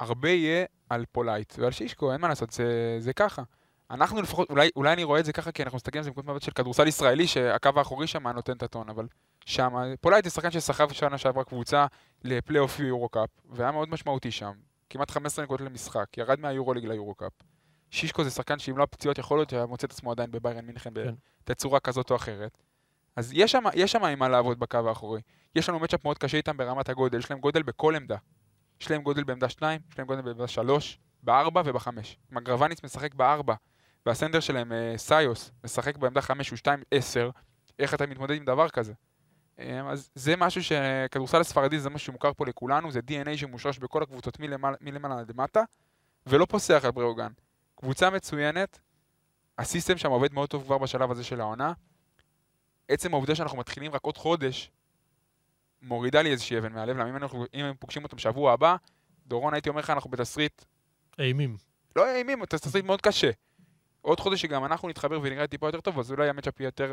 הרבה 0.00 0.28
יהיה 0.28 0.64
על 0.90 1.04
פולייט 1.12 1.54
ועל 1.58 1.70
שישקו, 1.70 2.12
אין 2.12 2.20
מה 2.20 2.28
לעשות, 2.28 2.50
זה, 2.50 2.96
זה 2.98 3.12
ככה. 3.12 3.42
אנחנו 3.90 4.22
לפחות, 4.22 4.50
אולי, 4.50 4.68
אולי 4.76 4.92
אני 4.92 5.04
רואה 5.04 5.20
את 5.20 5.24
זה 5.24 5.32
ככה 5.32 5.52
כי 5.52 5.62
אנחנו 5.62 5.76
מסתכלים 5.76 5.98
על 5.98 6.04
זה 6.04 6.10
מנקודת 6.10 6.28
מבט 6.28 6.42
של 6.42 6.52
כדורסל 6.52 6.86
ישראלי, 6.86 7.26
שהקו 7.26 7.70
האחורי 7.76 8.06
שם 8.06 8.28
נותן 8.28 8.56
את 8.56 8.62
הטון, 8.62 8.88
אבל 8.88 9.06
שם, 9.44 9.74
פולייט 10.00 10.24
זה 10.24 10.30
שחקן 10.30 10.50
שסחב 10.50 10.92
שנה 10.92 11.18
שעברה 11.18 11.44
קבוצה 11.44 11.86
לפלייאוף 12.24 12.80
יורו-קאפ, 12.80 13.28
והיה 13.50 13.72
מאוד 13.72 13.88
משמעותי 13.88 14.30
שם. 14.30 14.52
כמעט 14.90 15.10
15 15.10 15.44
נקודות 15.44 15.66
למשחק, 15.66 16.06
ירד 16.18 16.40
מהיורוליג 16.40 16.84
ליורו-קאפ. 16.84 17.32
שישקו 17.90 18.24
זה 18.24 18.30
שחקן 18.30 18.58
שאם 18.58 18.78
לא 18.78 18.82
הפציעות 18.82 19.18
יכול 19.18 19.38
להיות 19.38 19.50
שהיה 19.50 19.66
מוצא 19.66 19.86
את 19.86 19.92
עצמו 19.92 20.10
עדיין 20.10 20.30
בביירן 20.30 20.64
מינכן 20.64 20.90
כן. 20.94 21.14
בתצורה 21.44 21.80
כזאת 21.80 22.10
או 22.10 22.16
אחרת. 22.16 22.58
אז 23.16 23.32
יש 23.74 23.92
שם 23.92 24.04
עם 24.04 24.18
מה 24.18 24.28
לעבוד 24.28 24.58
בקו 24.58 24.88
האחורי. 24.88 25.20
יש 25.54 25.68
לנו 25.68 25.78
מצ'אפ 25.78 26.04
מאוד 26.04 26.18
קשה 26.18 26.36
איתם 26.36 26.56
ברמת 26.56 26.88
הגודל, 26.88 27.18
יש 27.18 27.30
להם 27.30 27.40
גודל 27.40 27.62
בכל 27.62 27.96
עמדה. 27.96 28.16
יש 28.80 28.90
להם 28.90 29.02
גודל 29.02 29.24
בעמדה 29.24 29.48
2, 29.48 29.80
יש 29.90 29.98
להם 29.98 30.06
גודל 30.06 30.22
בעמדה 30.22 30.48
3, 30.48 30.98
ב-4 31.22 31.58
וב-5. 31.64 31.88
מגרבניץ 32.30 32.84
משחק 32.84 33.14
ב-4, 33.14 33.52
והסנדר 34.06 34.40
שלהם, 34.40 34.72
אה, 34.72 34.94
סיוס, 34.96 35.50
משחק 35.64 35.96
בעמדה 35.96 36.22
5 36.22 36.52
ו-2, 36.52 36.66
10. 36.90 37.30
איך 37.78 37.94
אתה 37.94 38.06
מתמודד 38.06 38.36
עם 38.36 38.44
דבר 38.44 38.68
כזה? 38.68 38.92
אה, 39.58 39.90
אז 39.90 40.10
זה 40.14 40.36
משהו 40.36 40.62
שכדורסל 40.64 41.40
הספרדי 41.40 41.78
זה 41.78 41.90
משהו 41.90 42.06
שמוכר 42.06 42.32
פה 42.32 42.46
לכולנו, 42.46 42.90
זה 42.90 43.00
DNA 43.10 43.36
שמושרש 43.36 43.78
בכל 43.78 44.02
הקבוצות 44.02 44.40
מלמעלה 44.80 45.20
עד 45.20 45.30
למטה, 45.30 45.62
ולא 46.26 46.46
פוסח 46.46 46.80
על 46.84 46.90
בריאוגן. 46.90 47.32
קבוצה 47.74 48.10
מצוינת, 48.10 48.78
הסיסטם 49.58 49.98
שם 49.98 50.10
עובד 50.10 50.32
מאוד 50.32 50.48
טוב 50.48 50.64
כבר 50.64 50.78
בשלב 50.78 51.10
הזה 51.10 51.24
של 51.24 51.40
העונה. 51.40 51.72
עצם 52.88 53.14
העובדה 53.14 53.34
שאנחנו 53.34 53.58
מתחילים 53.58 53.92
רק 53.92 54.02
עוד 54.02 54.16
חודש, 54.16 54.70
מורידה 55.86 56.22
לי 56.22 56.30
איזושהי 56.30 56.58
אבן 56.58 56.72
מהלב, 56.72 56.96
למה 56.96 57.10
אם 57.10 57.16
אנחנו 57.16 57.44
אם 57.54 57.64
הם 57.64 57.74
פוגשים 57.78 58.04
אותם 58.04 58.18
שבוע 58.18 58.52
הבא, 58.52 58.76
דורון 59.26 59.54
הייתי 59.54 59.68
אומר 59.68 59.80
לך, 59.80 59.90
אנחנו 59.90 60.10
בתסריט, 60.10 60.64
אימים. 61.18 61.56
לא 61.96 62.14
אימים, 62.14 62.44
תסריט 62.44 62.84
מאוד 62.84 63.00
קשה. 63.00 63.30
עוד 64.00 64.20
חודש 64.20 64.42
שגם 64.42 64.64
אנחנו 64.64 64.88
נתחבר 64.88 65.20
ונראה 65.22 65.46
טיפה 65.46 65.68
יותר 65.68 65.80
טוב, 65.80 65.98
אז 65.98 66.12
אולי 66.12 66.28
המצ'אפ 66.28 66.60
יהיה 66.60 66.68
יותר 66.68 66.92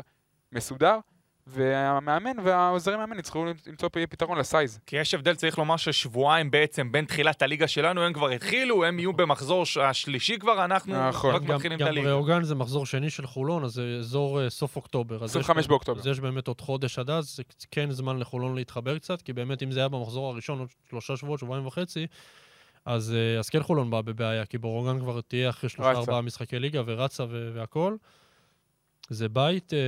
מסודר, 0.52 0.98
והמאמן 1.46 2.38
והעוזרי 2.44 2.96
מאמן 2.96 3.18
יצטרכו 3.18 3.44
למצוא 3.66 3.88
פתרון 4.10 4.38
לסייז. 4.38 4.78
כי 4.86 4.96
יש 4.96 5.14
הבדל, 5.14 5.34
צריך 5.34 5.58
לומר 5.58 5.76
ששבועיים 5.76 6.50
בעצם 6.50 6.92
בין 6.92 7.04
תחילת 7.04 7.42
הליגה 7.42 7.68
שלנו, 7.68 8.02
הם 8.02 8.12
כבר 8.12 8.28
התחילו, 8.28 8.84
הם 8.84 8.98
יהיו 8.98 9.12
במחזור 9.12 9.66
ש- 9.66 9.76
השלישי 9.76 10.38
כבר, 10.38 10.64
אנחנו 10.64 11.08
נכון. 11.08 11.34
רק 11.34 11.42
גם, 11.42 11.54
מתחילים 11.54 11.76
את 11.78 11.80
גם 11.82 11.88
הליגה. 11.88 12.04
בריאוגן 12.06 12.42
זה 12.42 12.54
מחזור 12.54 12.86
שני 12.86 13.10
של 13.10 13.26
חולון, 13.26 13.64
אז 13.64 13.72
זה 13.72 13.96
אזור 14.00 14.42
אה, 14.42 14.50
סוף 14.50 14.76
אוקטובר. 14.76 15.24
אז 15.24 15.30
יש 15.30 15.36
25 15.36 15.56
באמת- 15.56 15.68
באוקטובר. 15.68 16.00
אז 16.00 16.06
יש 16.06 16.20
באמת 16.20 16.48
עוד 16.48 16.60
חודש 16.60 16.98
עד 16.98 17.10
אז, 17.10 17.36
זה 17.36 17.42
כן 17.70 17.90
זמן 17.90 18.18
לחולון 18.18 18.54
להתחבר 18.54 18.98
קצת, 18.98 19.22
כי 19.22 19.32
באמת 19.32 19.62
אם 19.62 19.70
זה 19.72 19.80
היה 19.80 19.88
במחזור 19.88 20.28
הראשון, 20.32 20.58
עוד 20.58 20.68
שלושה 20.90 21.16
שבועות, 21.16 21.40
שבועיים 21.40 21.66
וחצי, 21.66 22.06
אז, 22.84 23.14
אה, 23.14 23.38
אז 23.38 23.48
כן 23.50 23.62
חולון 23.62 23.90
באה 23.90 24.02
בבעיה, 24.02 24.46
כי 24.46 24.58
בריאוגן 24.58 25.00
כבר 25.00 25.20
תהיה 25.20 25.50
אחרי 25.50 25.70
שלושה. 25.70 25.90
ארבעה 25.90 26.20
משחקי 26.20 26.58
ליגה 26.58 26.82
ורצה 26.86 27.24
ו- 27.28 27.50
והכל. 27.54 27.96
זה 29.08 29.28
בית, 29.28 29.72
אה, 29.74 29.78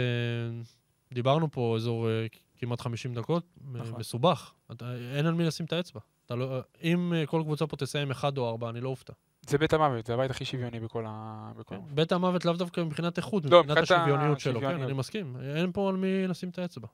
דיברנו 1.13 1.51
פה 1.51 1.75
אזור 1.77 2.09
אה, 2.09 2.27
כמעט 2.59 2.81
50 2.81 3.15
דקות, 3.15 3.45
נכון. 3.73 4.01
מסובך. 4.01 4.53
אתה, 4.73 4.85
אין 5.17 5.27
על 5.27 5.35
מי 5.35 5.45
לשים 5.45 5.67
את 5.67 5.73
האצבע. 5.73 6.01
אתה 6.27 6.35
לא, 6.35 6.61
אם 6.83 7.13
אה, 7.17 7.27
כל 7.27 7.41
קבוצה 7.45 7.67
פה 7.67 7.77
תסיים 7.77 8.11
אחד 8.11 8.39
או 8.39 8.49
ארבע, 8.49 8.69
אני 8.71 8.81
לא 8.81 8.89
אופתע. 8.89 9.13
זה 9.49 9.59
בית 9.59 9.73
המוות, 9.73 10.07
זה 10.07 10.15
הבית 10.15 10.31
הכי 10.31 10.45
שוויוני 10.45 10.81
בכל 10.81 11.05
ה... 11.09 11.53
בכל 11.57 11.75
כן. 11.75 11.81
בית 11.95 12.13
המוות 12.13 12.45
לאו 12.45 12.55
דווקא 12.55 12.81
מבחינת 12.81 13.17
איכות, 13.17 13.45
לא, 13.45 13.61
מבחינת 13.65 13.83
השוויוניות 13.83 14.41
שלו, 14.41 14.61
כן. 14.61 14.83
אני 14.83 14.93
מסכים. 14.93 15.37
אין 15.57 15.73
פה 15.73 15.89
על 15.89 15.97
מי 15.97 16.27
לשים 16.29 16.49
את 16.49 16.59
האצבע. 16.59 16.89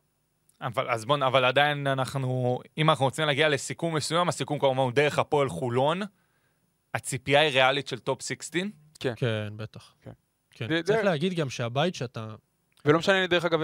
אבל, 0.60 0.88
אז 0.90 1.04
בוא, 1.04 1.16
אבל 1.26 1.44
עדיין 1.44 1.86
אנחנו, 1.86 2.58
אם 2.78 2.90
אנחנו 2.90 3.04
רוצים 3.04 3.26
להגיע 3.26 3.48
לסיכום 3.48 3.96
מסוים, 3.96 4.28
הסיכום 4.28 4.58
כמובן 4.58 4.78
הוא 4.78 4.92
דרך 4.92 5.18
הפועל 5.18 5.48
חולון. 5.48 6.00
הציפייה 6.94 7.40
היא 7.40 7.50
ריאלית 7.50 7.88
של 7.88 7.98
Top 7.99 8.22
16. 8.22 8.62
כן, 9.00 9.14
בטח. 9.56 9.94
כן. 10.02 10.10
כן. 10.50 10.68
זה- 10.68 10.82
צריך 10.82 10.98
זה- 10.98 11.04
להגיד 11.04 11.34
גם 11.34 11.50
שהבית 11.50 11.94
שאתה... 11.94 12.34
ולא 12.85 12.99
משנה 12.99 13.20
לי 13.20 13.26
דרך 13.26 13.45
אגב 13.45 13.61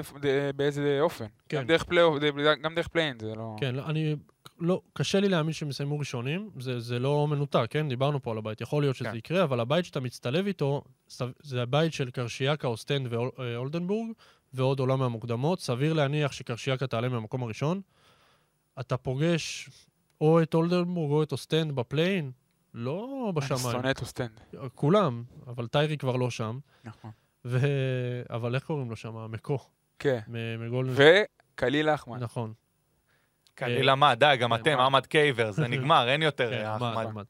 באיזה 0.57 0.99
אופן. 1.01 1.27
כן. 1.49 1.57
גם 1.57 1.67
דרך 1.67 1.85
פלייאוף, 1.85 2.19
גם 2.63 2.75
דרך 2.75 2.89
play-in, 2.89 3.19
זה 3.21 3.35
לא... 3.35 3.57
כן, 3.61 3.75
לא, 3.75 3.87
אני... 3.87 4.17
לא, 4.61 4.83
קשה 4.93 5.21
לי 5.21 5.29
להאמין 5.29 5.53
שהם 5.53 5.69
יסיימו 5.69 5.99
ראשונים, 5.99 6.51
זה, 6.59 6.81
זה 6.81 6.99
לא 6.99 7.27
מנותק, 7.29 7.67
כן? 7.71 7.89
דיברנו 7.89 8.23
פה 8.23 8.31
על 8.33 8.39
הבית. 8.39 8.61
יכול 8.61 8.83
להיות 8.83 8.97
שזה 8.97 9.11
כן. 9.11 9.17
יקרה, 9.17 9.45
אבל 9.45 9.61
הבית 9.61 9.85
שאתה 9.85 10.01
מצטלב 10.01 10.47
איתו, 10.47 10.83
זה 11.43 11.63
הבית 11.63 11.93
של 11.93 12.11
קרשיאקה, 12.11 12.69
אוסטנד 12.69 13.13
ואולדנבורג, 13.13 14.11
ועוד 14.55 14.81
עולה 14.81 14.97
מהמוקדמות. 14.97 15.61
סביר 15.61 15.93
להניח 15.93 16.33
שקרשיאקה 16.33 16.87
תעלה 16.87 17.09
מהמקום 17.09 17.43
הראשון. 17.43 17.81
אתה 18.81 18.97
פוגש 18.97 19.71
או 20.21 20.43
את 20.43 20.55
אולדנבורג 20.55 21.13
או 21.13 21.23
את 21.23 21.33
אוסטנד 21.33 21.73
ב 21.73 21.79
play-in, 21.79 22.31
לא 22.75 23.25
אני 23.25 23.33
בשמיים. 23.33 23.77
שונא 23.77 23.91
את 23.91 24.01
אוסטנד. 24.01 24.41
כולם. 24.75 25.25
אבל 25.47 25.67
טיירי 25.67 25.97
כבר 25.97 26.17
לא 26.17 26.31
שם. 26.31 26.59
נכון. 26.85 27.11
ו... 27.45 27.67
אבל 28.31 28.55
איך 28.55 28.65
קוראים 28.65 28.91
לו 28.91 28.97
שם? 28.97 29.31
מקו. 29.31 29.59
כן. 29.99 30.21
מגולדן... 30.59 30.95
וקליל 31.55 31.89
אחמד. 31.89 32.23
נכון. 32.23 32.53
קליל 33.59 33.89
עמד, 33.89 34.17
די, 34.21 34.37
גם 34.41 34.51
כן, 34.51 34.61
אתם? 34.61 34.81
עמד 34.81 35.07
קייבר, 35.07 35.51
זה 35.51 35.69
נגמר, 35.75 36.09
אין 36.09 36.23
יותר 36.23 36.51
כן, 36.51 36.65
אה, 36.65 36.77
אחמד. 36.77 37.25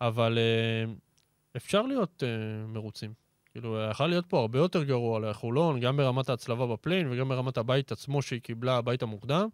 אבל 0.00 0.38
אה, 0.38 0.92
אפשר 1.56 1.82
להיות 1.82 2.22
אה, 2.26 2.66
מרוצים. 2.66 3.12
כאילו, 3.52 3.88
יכול 3.90 4.06
להיות 4.06 4.26
פה 4.26 4.40
הרבה 4.40 4.58
יותר 4.58 4.82
גרוע 4.82 5.20
לחולון, 5.20 5.80
גם 5.80 5.96
ברמת 5.96 6.28
ההצלבה 6.28 6.66
בפליין 6.66 7.12
וגם 7.12 7.28
ברמת 7.28 7.56
הבית 7.56 7.92
עצמו 7.92 8.22
שהיא 8.22 8.40
קיבלה, 8.40 8.76
הבית 8.76 9.02
המוקדם. 9.02 9.48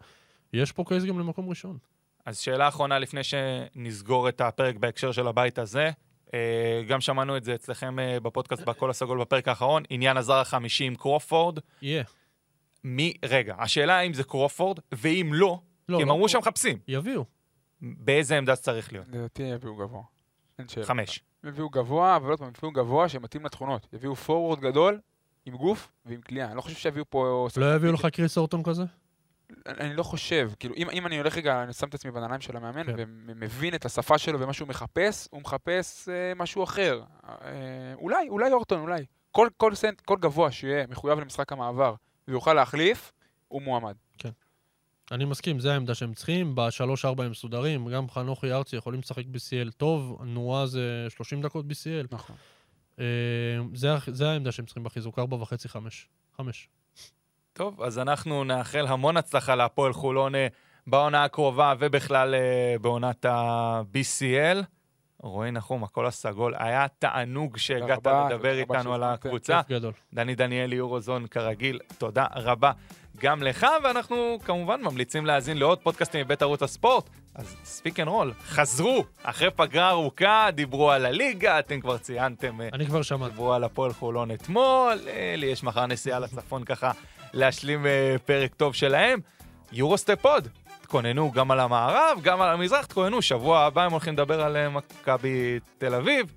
יש 0.53 0.72
פה 0.72 0.84
case 0.88 1.05
גם 1.05 1.18
למקום 1.18 1.48
ראשון. 1.48 1.78
אז 2.26 2.38
שאלה 2.38 2.68
אחרונה 2.68 2.98
לפני 2.98 3.20
שנסגור 3.24 4.28
את 4.28 4.40
הפרק 4.40 4.76
בהקשר 4.76 5.12
של 5.12 5.26
הבית 5.26 5.59
הזה. 5.59 5.90
אה, 6.35 6.83
גם 6.89 7.01
שמענו 7.01 7.37
את 7.37 7.45
זה 7.45 7.55
אצלכם 7.55 7.99
אה, 7.99 8.20
בפודקאסט 8.20 8.62
בקול 8.62 8.91
הסגול 8.91 9.20
בפרק 9.20 9.49
האחרון, 9.49 9.83
עניין 9.91 10.16
הזר 10.16 10.35
החמישי 10.35 10.85
עם 10.85 10.95
קרופורד. 10.95 11.59
יהיה. 11.83 12.05
מי, 12.85 13.14
רגע, 13.24 13.55
השאלה 13.59 13.99
האם 13.99 14.12
זה 14.12 14.24
קרופורד, 14.24 14.78
ואם 14.93 15.31
לא, 15.35 15.61
לא, 15.89 15.97
כי 15.97 16.03
הם 16.03 16.09
לא 16.09 16.12
אמרו 16.12 16.24
פה. 16.24 16.28
שהם 16.28 16.41
מחפשים. 16.41 16.78
יביאו. 16.89 17.24
באיזה 17.81 18.39
עמדה 18.39 18.55
זה 18.55 18.62
צריך 18.62 18.93
להיות? 18.93 19.07
לדעתי 19.09 19.43
יביאו 19.43 19.76
גבוה. 19.76 20.03
אין 20.59 20.68
שאלה. 20.68 20.87
חמש. 20.87 21.20
הם 21.43 21.49
יביאו 21.49 21.68
גבוה, 21.68 22.16
אבל 22.16 22.31
עוד 22.31 22.39
פעם, 22.39 22.51
יביאו 22.59 22.72
גבוה 22.72 23.09
שמתאים 23.09 23.45
לתכונות. 23.45 23.87
יביאו 23.93 24.16
פורוורד 24.16 24.61
גדול, 24.61 25.01
עם 25.47 25.57
גוף 25.57 25.93
ועם 26.07 26.20
קליעה. 26.20 26.47
אני 26.47 26.57
לא 26.57 26.61
חושב 26.61 26.76
שיביאו 26.76 27.05
פה... 27.11 27.49
לא 27.57 27.74
יביאו 27.74 27.93
לך 27.93 28.07
קריס 28.07 28.39
הורטון 28.38 28.62
כזה? 28.62 28.83
אני 29.66 29.94
לא 29.94 30.03
חושב, 30.03 30.51
כאילו, 30.59 30.74
אם, 30.76 30.90
אם 30.90 31.07
אני 31.07 31.18
הולך 31.18 31.36
רגע, 31.36 31.62
אני 31.62 31.72
שם 31.72 31.88
את 31.88 31.94
עצמי 31.94 32.11
בנעליים 32.11 32.40
של 32.40 32.57
המאמן, 32.57 32.86
כן. 32.86 32.94
ומבין 32.96 33.74
את 33.74 33.84
השפה 33.84 34.18
שלו 34.18 34.40
ומה 34.40 34.53
שהוא 34.53 34.68
מחפש, 34.68 35.28
הוא 35.30 35.40
מחפש 35.40 36.09
אה, 36.09 36.32
משהו 36.36 36.64
אחר. 36.64 37.01
אה, 37.24 37.94
אולי, 37.94 38.28
אולי 38.28 38.53
אורטון, 38.53 38.80
אולי. 38.80 39.05
כל, 39.30 39.48
כל, 39.57 39.74
סנט, 39.74 40.01
כל 40.01 40.16
גבוה 40.20 40.51
שיהיה 40.51 40.86
מחויב 40.86 41.20
למשחק 41.20 41.53
המעבר 41.53 41.94
ויוכל 42.28 42.55
להחליף, 42.55 43.12
הוא 43.48 43.62
מועמד. 43.62 43.94
אני 45.11 45.24
מסכים, 45.24 45.59
זה 45.59 45.72
העמדה 45.72 45.94
שהם 45.94 46.14
צריכים. 46.14 46.55
בשלוש-ארבע 46.55 47.24
הם 47.24 47.30
מסודרים, 47.30 47.88
גם 47.88 48.11
חנוכי 48.11 48.53
ארצי 48.53 48.76
יכולים 48.76 49.01
לשחק 49.01 49.24
BCL 49.24 49.70
טוב, 49.76 50.22
נועה 50.24 50.66
זה 50.66 51.07
30 51.09 51.42
דקות 51.42 51.64
BCL. 51.64 52.07
נכון. 52.11 52.36
אה, 52.98 53.05
זה, 53.74 53.88
זה 54.07 54.30
העמדה 54.30 54.53
שהם 54.53 54.66
צריכים 54.66 54.84
בחיזוק, 54.84 55.18
ארבע 55.18 55.36
וחצי, 55.36 55.68
חמש. 55.68 56.09
חמש. 56.36 56.68
טוב, 57.53 57.82
אז 57.82 57.98
אנחנו 57.98 58.44
נאחל 58.44 58.86
המון 58.86 59.16
הצלחה 59.16 59.55
להפועל 59.55 59.92
חולון 59.92 60.34
אה, 60.34 60.46
בעונה 60.86 61.24
הקרובה 61.24 61.74
ובכלל 61.78 62.34
אה, 62.34 62.76
בעונת 62.80 63.24
ה-BCL. 63.24 64.64
רועי 65.22 65.51
נחום, 65.51 65.84
הקול 65.84 66.07
הסגול, 66.07 66.55
היה 66.59 66.86
תענוג 66.98 67.57
שהגעת 67.57 68.07
רבה, 68.07 68.28
לדבר 68.30 68.59
איתנו 68.59 68.94
על. 68.94 69.03
הקבוצה. 69.03 69.61
דני 70.14 70.34
דניאלי, 70.34 70.76
יורוזון, 70.76 71.26
כרגיל, 71.26 71.78
תודה 71.98 72.26
רבה 72.36 72.72
גם 73.16 73.42
לך, 73.42 73.66
ואנחנו 73.84 74.38
כמובן 74.44 74.82
ממליצים 74.82 75.26
להאזין 75.26 75.59
לעוד 75.59 75.78
פודקאסטים 75.78 76.20
מבית 76.20 76.42
ערוץ 76.42 76.62
הספורט. 76.62 77.11
אז 77.34 77.57
פיק 77.64 78.01
אנד 78.01 78.09
רול, 78.09 78.32
חזרו, 78.42 79.05
אחרי 79.22 79.51
פגרה 79.51 79.90
ארוכה, 79.90 80.48
דיברו 80.53 80.90
על 80.90 81.07
הליגה, 81.07 81.59
אתם 81.59 81.80
כבר 81.80 81.98
ציינתם, 81.98 82.61
אה, 82.61 82.68
אני 82.72 82.86
כבר 82.86 83.03
שמעתי. 83.03 83.30
דיברו 83.30 83.53
על 83.53 83.64
הפועל 83.64 83.92
חולון 83.92 84.30
אתמול, 84.30 84.98
לי 85.36 85.46
יש 85.46 85.62
מחר 85.62 85.86
נסיעה 85.86 86.18
לצפון 86.18 86.64
ככה 86.64 86.90
להשלים 87.35 87.87
אה, 87.87 88.16
פרק 88.24 88.55
טוב 88.55 88.74
שלהם. 88.74 89.20
יורוסטפ 89.72 90.24
עוד, 90.24 90.49
תכוננו 90.83 91.31
גם 91.33 91.51
על 91.51 91.61
המערב, 91.61 92.18
גם 92.22 92.41
על 92.41 92.49
המזרח, 92.49 92.87
תכוננו, 92.87 93.22
שבוע 93.22 93.61
הבא 93.61 93.83
הם 93.83 93.91
הולכים 93.91 94.12
לדבר 94.12 94.41
על 94.41 94.57
אה, 94.57 94.68
מכבי 94.68 95.59
תל 95.78 95.95
אביב. 95.95 96.33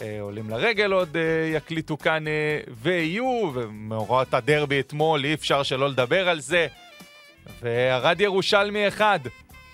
אה, 0.00 0.18
עולים 0.20 0.50
לרגל 0.50 0.92
עוד 0.92 1.16
יקליטו 1.54 1.98
כאן 1.98 2.24
ויהיו, 2.68 3.50
ומאורעות 3.54 4.34
הדרבי 4.34 4.80
אתמול, 4.80 5.24
אי 5.24 5.34
אפשר 5.34 5.62
שלא 5.62 5.88
לדבר 5.88 6.28
על 6.28 6.40
זה. 6.40 6.66
וערד 7.62 8.20
ירושלמי 8.20 8.88
אחד, 8.88 9.20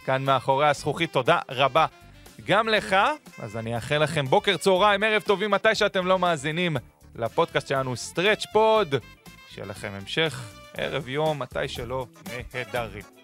כאן 0.04 0.24
מאחורי 0.24 0.68
הזכוכית, 0.68 1.12
תודה 1.12 1.38
רבה 1.50 1.86
גם 2.46 2.68
לך. 2.68 2.96
אז 3.38 3.56
אני 3.56 3.74
אאחל 3.74 3.98
לכם 3.98 4.26
בוקר, 4.26 4.56
צהריים, 4.56 5.02
ערב 5.02 5.22
טובים, 5.22 5.50
מתי 5.50 5.74
שאתם 5.74 6.06
לא 6.06 6.18
מאזינים 6.18 6.76
לפודקאסט 7.14 7.68
שלנו, 7.68 7.96
סטרץ' 7.96 8.46
פור. 8.52 8.94
שיהיה 9.50 9.66
לכם 9.66 9.90
המשך 9.92 10.55
ערב 10.76 11.08
יום, 11.08 11.42
מתי 11.42 11.68
שלא, 11.68 12.06
נהדרים. 12.54 13.15